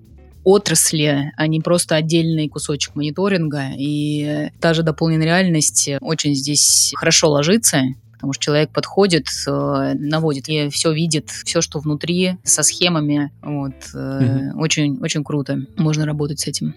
отрасли, 0.45 1.32
а 1.36 1.47
не 1.47 1.61
просто 1.61 1.97
отдельный 1.97 2.49
кусочек 2.49 2.95
мониторинга. 2.95 3.68
И 3.76 4.51
та 4.61 4.74
же 4.74 4.82
дополненная 4.82 5.26
реальность 5.26 5.91
очень 6.01 6.34
здесь 6.34 6.93
хорошо 6.97 7.30
ложится, 7.30 7.82
потому 8.12 8.32
что 8.32 8.45
человек 8.45 8.70
подходит, 8.70 9.28
э, 9.47 9.95
наводит 9.95 10.49
и 10.49 10.68
все 10.68 10.93
видит, 10.93 11.30
все, 11.30 11.61
что 11.61 11.78
внутри, 11.78 12.36
со 12.45 12.62
схемами. 12.62 13.32
Вот. 13.43 13.74
Угу. 13.95 14.61
Очень, 14.61 14.99
очень 15.01 15.24
круто. 15.24 15.64
Можно 15.76 16.05
работать 16.05 16.41
с 16.41 16.47
этим. 16.47 16.74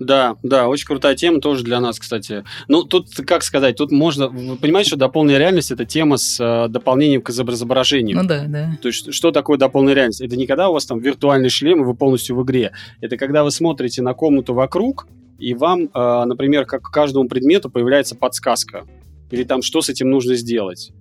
Да, 0.00 0.36
да, 0.42 0.66
очень 0.66 0.86
крутая 0.86 1.14
тема 1.14 1.40
тоже 1.40 1.62
для 1.62 1.78
нас, 1.78 1.98
кстати. 1.98 2.42
Ну, 2.68 2.84
тут, 2.84 3.08
как 3.26 3.42
сказать, 3.42 3.76
тут 3.76 3.92
можно... 3.92 4.28
Вы 4.28 4.56
понимаете, 4.56 4.88
что 4.88 4.96
дополненная 4.96 5.38
реальность— 5.38 5.70
это 5.72 5.84
тема 5.84 6.16
с 6.16 6.40
э, 6.40 6.68
дополнением 6.68 7.20
к 7.20 7.28
изображению. 7.28 8.16
Ну 8.16 8.26
да, 8.26 8.46
да. 8.48 8.78
То 8.80 8.88
есть 8.88 9.12
что 9.12 9.30
такое 9.30 9.58
дополненная 9.58 9.94
реальность? 9.94 10.22
Это 10.22 10.36
не 10.36 10.46
когда 10.46 10.70
у 10.70 10.72
вас 10.72 10.86
там 10.86 11.00
виртуальный 11.00 11.50
шлем, 11.50 11.82
и 11.82 11.84
вы 11.84 11.94
полностью 11.94 12.34
в 12.34 12.42
игре. 12.44 12.72
Это 13.02 13.18
когда 13.18 13.44
вы 13.44 13.50
смотрите 13.50 14.00
на 14.00 14.14
комнату 14.14 14.54
вокруг, 14.54 15.06
и 15.38 15.52
вам, 15.52 15.90
э, 15.92 16.24
например, 16.24 16.64
как 16.64 16.80
к 16.80 16.90
каждому 16.90 17.28
предмету 17.28 17.68
появляется 17.68 18.16
подсказка. 18.16 18.86
Или 19.30 19.44
там, 19.44 19.60
что 19.60 19.82
с 19.82 19.90
этим 19.90 20.10
нужно 20.10 20.34
сделать. 20.34 20.92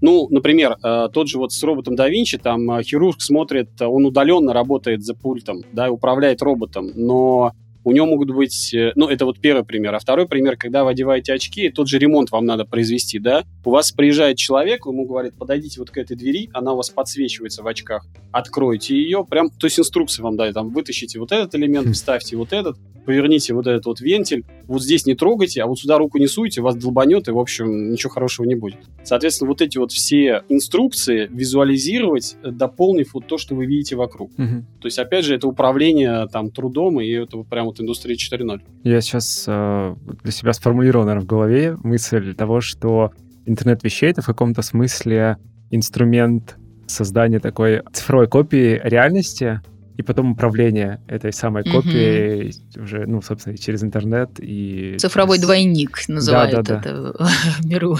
Ну, 0.00 0.26
например, 0.30 0.76
э, 0.82 1.08
тот 1.12 1.28
же 1.28 1.38
вот 1.38 1.52
с 1.52 1.62
роботом 1.62 1.94
да 1.94 2.08
Винчи, 2.08 2.38
там 2.38 2.68
э, 2.72 2.82
хирург 2.82 3.20
смотрит, 3.20 3.80
он 3.80 4.04
удаленно 4.04 4.52
работает 4.52 5.04
за 5.04 5.14
пультом, 5.14 5.62
да, 5.72 5.90
управляет 5.90 6.42
роботом, 6.42 6.90
но 6.96 7.52
у 7.84 7.92
него 7.92 8.06
могут 8.06 8.30
быть, 8.30 8.74
э, 8.74 8.92
ну, 8.94 9.08
это 9.08 9.24
вот 9.24 9.40
первый 9.40 9.64
пример. 9.64 9.94
А 9.94 9.98
второй 9.98 10.26
пример, 10.26 10.56
когда 10.56 10.84
вы 10.84 10.90
одеваете 10.90 11.32
очки, 11.32 11.70
тот 11.70 11.88
же 11.88 11.98
ремонт 11.98 12.30
вам 12.30 12.44
надо 12.44 12.64
произвести, 12.64 13.18
да? 13.18 13.44
У 13.64 13.70
вас 13.70 13.92
приезжает 13.92 14.36
человек, 14.36 14.86
ему 14.86 15.06
говорит, 15.06 15.34
подойдите 15.34 15.80
вот 15.80 15.90
к 15.90 15.98
этой 15.98 16.16
двери, 16.16 16.50
она 16.52 16.72
у 16.72 16.76
вас 16.76 16.90
подсвечивается 16.90 17.62
в 17.62 17.66
очках, 17.66 18.06
откройте 18.32 18.96
ее, 18.96 19.24
прям, 19.28 19.50
то 19.50 19.66
есть 19.66 19.78
инструкции 19.78 20.22
вам 20.22 20.36
дают, 20.36 20.54
там, 20.54 20.70
вытащите 20.70 21.18
вот 21.18 21.32
этот 21.32 21.54
элемент, 21.54 21.94
вставьте 21.94 22.36
вот 22.36 22.52
этот, 22.52 22.76
поверните 23.08 23.54
вот 23.54 23.66
этот 23.66 23.86
вот 23.86 24.00
вентиль, 24.00 24.44
вот 24.66 24.82
здесь 24.82 25.06
не 25.06 25.14
трогайте, 25.14 25.62
а 25.62 25.66
вот 25.66 25.78
сюда 25.78 25.96
руку 25.96 26.18
не 26.18 26.26
суйте, 26.26 26.60
вас 26.60 26.76
долбанет, 26.76 27.28
и, 27.28 27.30
в 27.30 27.38
общем, 27.38 27.90
ничего 27.90 28.10
хорошего 28.10 28.44
не 28.44 28.54
будет. 28.54 28.76
Соответственно, 29.02 29.48
вот 29.48 29.62
эти 29.62 29.78
вот 29.78 29.92
все 29.92 30.42
инструкции 30.50 31.26
визуализировать, 31.30 32.36
дополнив 32.42 33.14
вот 33.14 33.26
то, 33.26 33.38
что 33.38 33.54
вы 33.54 33.64
видите 33.64 33.96
вокруг. 33.96 34.30
Мгм. 34.36 34.66
То 34.78 34.88
есть, 34.88 34.98
опять 34.98 35.24
же, 35.24 35.34
это 35.34 35.48
управление 35.48 36.28
там 36.30 36.50
трудом, 36.50 37.00
и 37.00 37.08
это 37.08 37.38
прям 37.44 37.67
вот 37.68 37.80
индустрия 37.80 38.16
4.0. 38.16 38.60
Я 38.84 39.00
сейчас 39.00 39.44
э, 39.46 39.94
для 40.22 40.32
себя 40.32 40.52
сформулировал, 40.52 41.04
наверное, 41.06 41.24
в 41.24 41.28
голове 41.28 41.76
мысль 41.82 42.34
того, 42.34 42.60
что 42.60 43.12
интернет 43.46 43.82
вещей— 43.84 44.10
это 44.10 44.22
в 44.22 44.26
каком-то 44.26 44.62
смысле 44.62 45.38
инструмент 45.70 46.56
создания 46.86 47.38
такой 47.38 47.82
цифровой 47.92 48.28
копии 48.28 48.80
реальности 48.82 49.60
и 49.96 50.02
потом 50.02 50.32
управления 50.32 51.02
этой 51.08 51.32
самой 51.32 51.64
копией 51.64 52.54
уже, 52.76 53.04
ну, 53.06 53.20
собственно, 53.20 53.56
через 53.58 53.82
интернет 53.82 54.30
и... 54.38 54.96
Цифровой 54.98 55.38
с- 55.38 55.40
двойник 55.42 56.08
называют 56.08 56.54
да, 56.54 56.62
да. 56.62 56.78
это 56.78 57.28
в 57.60 57.64
миру. 57.66 57.98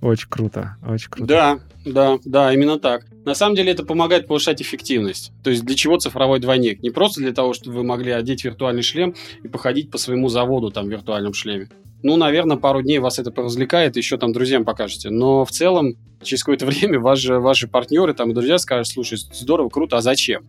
Очень 0.00 0.28
круто, 0.28 0.76
очень 0.86 1.10
круто. 1.10 1.26
Да, 1.26 1.60
да, 1.84 2.18
да, 2.24 2.52
именно 2.54 2.78
так. 2.78 3.04
На 3.24 3.34
самом 3.34 3.54
деле 3.54 3.72
это 3.72 3.84
помогает 3.84 4.26
повышать 4.26 4.62
эффективность. 4.62 5.32
То 5.44 5.50
есть 5.50 5.64
для 5.64 5.76
чего 5.76 5.98
цифровой 5.98 6.40
двойник? 6.40 6.82
Не 6.82 6.90
просто 6.90 7.20
для 7.20 7.32
того, 7.32 7.52
чтобы 7.52 7.78
вы 7.78 7.84
могли 7.84 8.12
одеть 8.12 8.44
виртуальный 8.44 8.82
шлем 8.82 9.14
и 9.42 9.48
походить 9.48 9.90
по 9.90 9.98
своему 9.98 10.28
заводу 10.28 10.70
там 10.70 10.86
в 10.86 10.90
виртуальном 10.90 11.34
шлеме. 11.34 11.68
Ну, 12.02 12.16
наверное, 12.16 12.56
пару 12.56 12.80
дней 12.82 12.98
вас 12.98 13.18
это 13.18 13.30
поразвлекает, 13.30 13.96
еще 13.96 14.16
там 14.16 14.32
друзьям 14.32 14.64
покажете. 14.64 15.10
Но 15.10 15.44
в 15.44 15.50
целом, 15.50 15.96
через 16.22 16.42
какое-то 16.42 16.66
время 16.66 16.98
ваши, 16.98 17.38
ваши 17.38 17.68
партнеры 17.68 18.14
там 18.14 18.30
и 18.30 18.34
друзья 18.34 18.58
скажут, 18.58 18.88
слушай, 18.88 19.18
здорово, 19.18 19.68
круто, 19.68 19.98
а 19.98 20.00
зачем? 20.00 20.44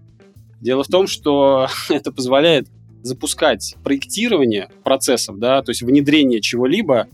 Дело 0.61 0.83
в 0.83 0.87
том, 0.87 1.07
что 1.07 1.67
это 1.89 2.11
позволяет 2.11 2.67
запускать 3.03 3.75
проектирование 3.83 4.69
процессов, 4.83 5.39
да, 5.39 5.61
то 5.63 5.71
есть 5.71 5.81
внедрение 5.81 6.39
чего-либо, 6.39 7.07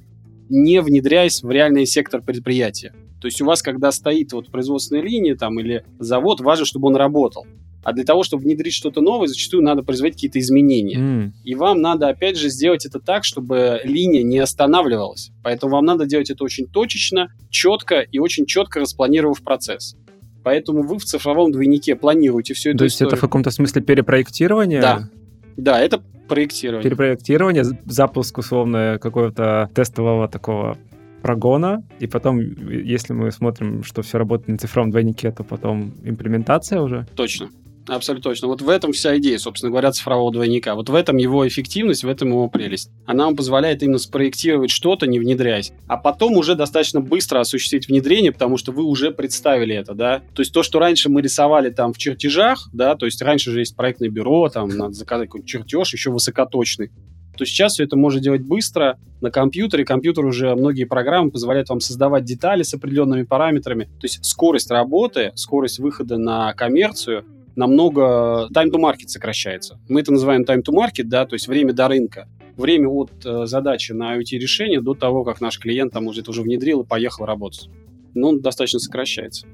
не 0.49 0.81
внедряясь 0.81 1.43
в 1.43 1.49
реальный 1.49 1.85
сектор 1.85 2.21
предприятия. 2.21 2.93
То 3.21 3.27
есть 3.27 3.41
у 3.41 3.45
вас, 3.45 3.61
когда 3.61 3.91
стоит 3.91 4.31
вот 4.33 4.51
производственная 4.51 5.01
линия 5.03 5.35
там 5.35 5.59
или 5.59 5.83
завод, 5.99 6.39
важно, 6.39 6.65
чтобы 6.65 6.87
он 6.87 6.95
работал. 6.95 7.45
А 7.83 7.93
для 7.93 8.03
того, 8.03 8.23
чтобы 8.23 8.43
внедрить 8.43 8.73
что-то 8.73 8.99
новое, 9.01 9.27
зачастую 9.27 9.63
надо 9.63 9.81
производить 9.81 10.15
какие-то 10.15 10.39
изменения. 10.39 10.97
М, 10.97 11.33
И 11.45 11.55
вам 11.55 11.81
надо, 11.81 12.09
опять 12.09 12.37
же, 12.37 12.49
сделать 12.49 12.85
это 12.85 12.99
так, 12.99 13.23
чтобы 13.23 13.79
линия 13.85 14.23
не 14.23 14.39
останавливалась. 14.39 15.31
Поэтому 15.41 15.71
вам 15.73 15.85
надо 15.85 16.05
делать 16.05 16.29
это 16.29 16.43
очень 16.43 16.67
точечно, 16.67 17.29
четко 17.49 18.01
и 18.01 18.19
очень 18.19 18.45
четко 18.45 18.81
распланировав 18.81 19.41
процесс. 19.41 19.95
Поэтому 20.43 20.83
вы 20.83 20.97
в 20.99 21.03
цифровом 21.05 21.51
двойнике 21.51 21.95
планируете 21.95 22.53
всю 22.53 22.69
эту 22.71 22.79
То 22.79 22.83
есть 22.85 22.97
это 22.97 23.05
в 23.05 23.07
историю. 23.07 23.21
каком-то 23.21 23.51
смысле 23.51 23.81
перепроектирование? 23.81 24.81
Да. 24.81 25.09
Да, 25.57 25.79
это 25.79 26.01
проектирование. 26.27 26.83
Перепроектирование, 26.83 27.63
запуск 27.85 28.37
условно 28.37 28.99
какого-то 29.01 29.69
тестового 29.73 30.27
такого 30.27 30.77
прогона, 31.21 31.83
и 31.99 32.07
потом, 32.07 32.39
если 32.39 33.13
мы 33.13 33.31
смотрим, 33.31 33.83
что 33.83 34.01
все 34.01 34.17
работает 34.17 34.49
на 34.49 34.57
цифровом 34.57 34.91
двойнике, 34.91 35.31
то 35.31 35.43
потом 35.43 35.93
имплементация 36.03 36.81
уже. 36.81 37.07
Точно. 37.15 37.49
Абсолютно 37.87 38.31
точно. 38.31 38.47
Вот 38.49 38.61
в 38.61 38.69
этом 38.69 38.91
вся 38.91 39.17
идея, 39.17 39.37
собственно 39.37 39.69
говоря, 39.69 39.91
цифрового 39.91 40.31
двойника. 40.31 40.75
Вот 40.75 40.89
в 40.89 40.95
этом 40.95 41.17
его 41.17 41.47
эффективность, 41.47 42.03
в 42.03 42.09
этом 42.09 42.29
его 42.29 42.49
прелесть. 42.49 42.89
Она 43.05 43.25
вам 43.25 43.35
позволяет 43.35 43.81
именно 43.81 43.97
спроектировать 43.97 44.71
что-то, 44.71 45.07
не 45.07 45.19
внедряясь. 45.19 45.71
А 45.87 45.97
потом 45.97 46.33
уже 46.33 46.55
достаточно 46.55 46.99
быстро 46.99 47.39
осуществить 47.39 47.87
внедрение, 47.87 48.31
потому 48.31 48.57
что 48.57 48.71
вы 48.71 48.83
уже 48.83 49.11
представили 49.11 49.75
это, 49.75 49.93
да. 49.93 50.21
То 50.33 50.41
есть 50.41 50.53
то, 50.53 50.63
что 50.63 50.79
раньше 50.79 51.09
мы 51.09 51.21
рисовали 51.21 51.69
там 51.69 51.93
в 51.93 51.97
чертежах, 51.97 52.69
да, 52.73 52.95
то 52.95 53.05
есть 53.05 53.21
раньше 53.21 53.51
же 53.51 53.59
есть 53.59 53.75
проектное 53.75 54.09
бюро, 54.09 54.49
там 54.49 54.69
надо 54.69 54.93
заказать 54.93 55.27
какой-то 55.27 55.47
чертеж, 55.47 55.93
еще 55.93 56.11
высокоточный 56.11 56.91
то 57.37 57.45
сейчас 57.45 57.73
все 57.73 57.83
это 57.83 57.95
можно 57.95 58.19
делать 58.19 58.41
быстро 58.41 58.97
на 59.21 59.31
компьютере. 59.31 59.85
Компьютер 59.85 60.25
уже 60.25 60.55
многие 60.55 60.83
программы 60.83 61.31
позволяют 61.31 61.69
вам 61.69 61.79
создавать 61.79 62.25
детали 62.25 62.63
с 62.63 62.73
определенными 62.73 63.23
параметрами. 63.23 63.85
То 63.85 64.05
есть 64.05 64.25
скорость 64.25 64.71
работы, 64.71 65.31
скорость 65.35 65.79
выхода 65.79 66.17
на 66.17 66.53
коммерцию 66.53 67.25
намного 67.57 68.47
time 68.53 68.71
to 68.71 68.79
market 68.79 69.07
сокращается. 69.07 69.79
Мы 69.89 69.99
это 69.99 70.13
называем 70.13 70.43
time 70.43 70.63
to 70.63 70.71
market, 70.73 71.05
да, 71.05 71.25
то 71.25 71.33
есть 71.33 71.47
время 71.47 71.73
до 71.73 71.87
рынка. 71.89 72.27
Время 72.55 72.87
от 72.89 73.11
э, 73.25 73.45
задачи 73.45 73.91
на 73.91 74.15
IoT-решение 74.17 74.81
до 74.81 74.93
того, 74.93 75.23
как 75.23 75.41
наш 75.41 75.59
клиент 75.59 75.91
там 75.93 76.07
уже 76.07 76.21
это 76.21 76.31
уже 76.31 76.41
внедрил 76.41 76.81
и 76.81 76.85
поехал 76.85 77.25
работать. 77.25 77.69
Ну, 78.13 78.29
он 78.29 78.41
достаточно 78.41 78.79
сокращается. 78.79 79.45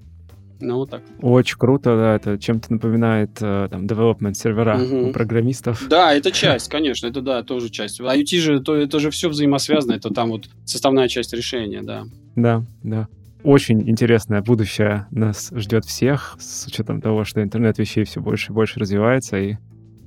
Ну, 0.62 0.76
вот 0.78 0.92
так. 0.92 1.02
Очень 1.22 1.58
круто, 1.58 1.96
да, 1.98 2.16
это 2.16 2.38
чем-то 2.38 2.72
напоминает 2.72 3.32
э, 3.42 3.68
там 3.70 3.86
development 3.86 4.36
сервера 4.36 4.78
Мгм. 4.78 5.10
у 5.10 5.12
программистов. 5.12 5.86
Да, 5.90 6.14
это 6.14 6.32
часть, 6.32 6.70
конечно, 6.70 7.08
это 7.08 7.22
да, 7.22 7.44
тоже 7.44 7.70
часть. 7.70 8.00
IoT 8.00 8.38
же, 8.40 8.62
то, 8.62 8.74
это 8.76 9.00
же 9.00 9.10
все 9.10 9.28
взаимосвязано, 9.28 9.94
это 9.94 10.10
там 10.14 10.30
вот 10.30 10.46
составная 10.64 11.10
часть 11.10 11.34
решения, 11.34 11.82
да. 11.82 12.06
Да, 12.36 12.64
да. 12.84 13.08
Очень 13.44 13.90
интересное 13.90 14.42
будущее 14.42 15.06
нас 15.12 15.52
ждет 15.54 15.84
всех, 15.84 16.38
с 16.40 16.66
учетом 16.66 17.02
того, 17.02 17.26
что 17.26 17.44
интернет 17.44 17.78
вещей 17.78 18.06
все 18.06 18.22
больше 18.22 18.52
и 18.52 18.56
больше 18.56 18.80
развивается 18.80 19.38
и 19.38 19.56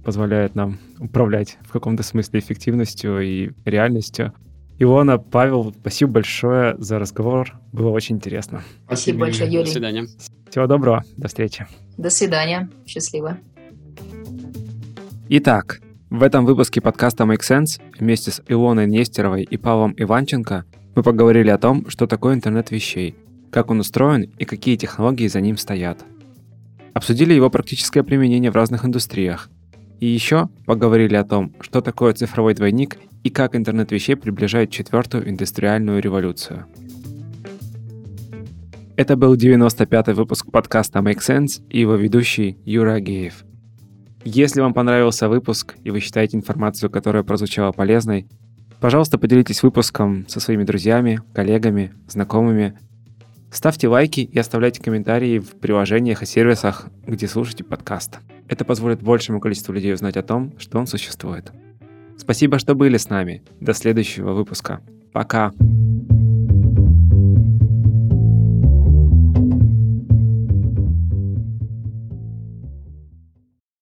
позволяет 0.02 0.54
нам 0.54 0.78
управлять 0.98 1.58
в 1.62 1.70
каком-то 1.70 2.02
смысле 2.02 2.40
эффективностью 2.40 3.20
и 3.20 3.50
реальностью. 3.66 4.32
Илона, 4.78 5.18
Павел, 5.18 5.74
спасибо 5.78 6.12
большое 6.12 6.76
за 6.78 6.98
разговор. 6.98 7.52
Было 7.72 7.90
очень 7.90 8.16
интересно. 8.16 8.62
Спасибо 8.86 9.20
большое, 9.20 9.50
До 9.50 9.56
Юрий. 9.56 9.70
свидания. 9.70 10.06
Всего 10.48 10.66
доброго. 10.66 11.02
До 11.18 11.28
встречи. 11.28 11.66
До 11.98 12.08
свидания. 12.08 12.70
Счастливо. 12.86 13.38
Итак, 15.28 15.80
в 16.08 16.22
этом 16.22 16.46
выпуске 16.46 16.80
подкаста 16.80 17.24
Make 17.24 17.40
Sense 17.40 17.80
вместе 17.98 18.30
с 18.30 18.42
Илоной 18.48 18.86
Нестеровой 18.86 19.42
и 19.42 19.56
Павлом 19.56 19.94
Иванченко 19.96 20.64
мы 20.94 21.02
поговорили 21.02 21.50
о 21.50 21.58
том, 21.58 21.90
что 21.90 22.06
такое 22.06 22.34
интернет 22.34 22.70
вещей, 22.70 23.14
как 23.56 23.70
он 23.70 23.80
устроен 23.80 24.30
и 24.36 24.44
какие 24.44 24.76
технологии 24.76 25.28
за 25.28 25.40
ним 25.40 25.56
стоят. 25.56 26.04
Обсудили 26.92 27.32
его 27.32 27.48
практическое 27.48 28.02
применение 28.02 28.50
в 28.50 28.54
разных 28.54 28.84
индустриях. 28.84 29.48
И 29.98 30.06
еще 30.06 30.50
поговорили 30.66 31.14
о 31.14 31.24
том, 31.24 31.54
что 31.62 31.80
такое 31.80 32.12
цифровой 32.12 32.52
двойник 32.52 32.98
и 33.24 33.30
как 33.30 33.56
интернет 33.56 33.90
вещей 33.92 34.14
приближает 34.14 34.70
четвертую 34.70 35.30
индустриальную 35.30 36.02
революцию. 36.02 36.66
Это 38.94 39.16
был 39.16 39.34
95-й 39.36 40.12
выпуск 40.12 40.50
подкаста 40.50 40.98
Make 40.98 41.20
Sense 41.20 41.62
и 41.70 41.80
его 41.80 41.94
ведущий 41.94 42.58
Юра 42.66 42.96
Агеев. 42.96 43.46
Если 44.22 44.60
вам 44.60 44.74
понравился 44.74 45.30
выпуск 45.30 45.76
и 45.82 45.90
вы 45.90 46.00
считаете 46.00 46.36
информацию, 46.36 46.90
которая 46.90 47.22
прозвучала 47.22 47.72
полезной, 47.72 48.26
пожалуйста, 48.80 49.16
поделитесь 49.16 49.62
выпуском 49.62 50.28
со 50.28 50.40
своими 50.40 50.64
друзьями, 50.64 51.22
коллегами, 51.32 51.94
знакомыми. 52.06 52.78
Ставьте 53.50 53.88
лайки 53.88 54.20
и 54.20 54.38
оставляйте 54.38 54.82
комментарии 54.82 55.38
в 55.38 55.58
приложениях 55.60 56.22
и 56.22 56.26
сервисах, 56.26 56.88
где 57.06 57.28
слушаете 57.28 57.64
подкаст. 57.64 58.18
Это 58.48 58.64
позволит 58.64 59.02
большему 59.02 59.40
количеству 59.40 59.72
людей 59.72 59.94
узнать 59.94 60.16
о 60.16 60.22
том, 60.22 60.52
что 60.58 60.78
он 60.78 60.86
существует. 60.86 61.52
Спасибо, 62.18 62.58
что 62.58 62.74
были 62.74 62.96
с 62.96 63.08
нами. 63.08 63.42
До 63.60 63.72
следующего 63.72 64.32
выпуска. 64.32 64.80
Пока. 65.12 65.52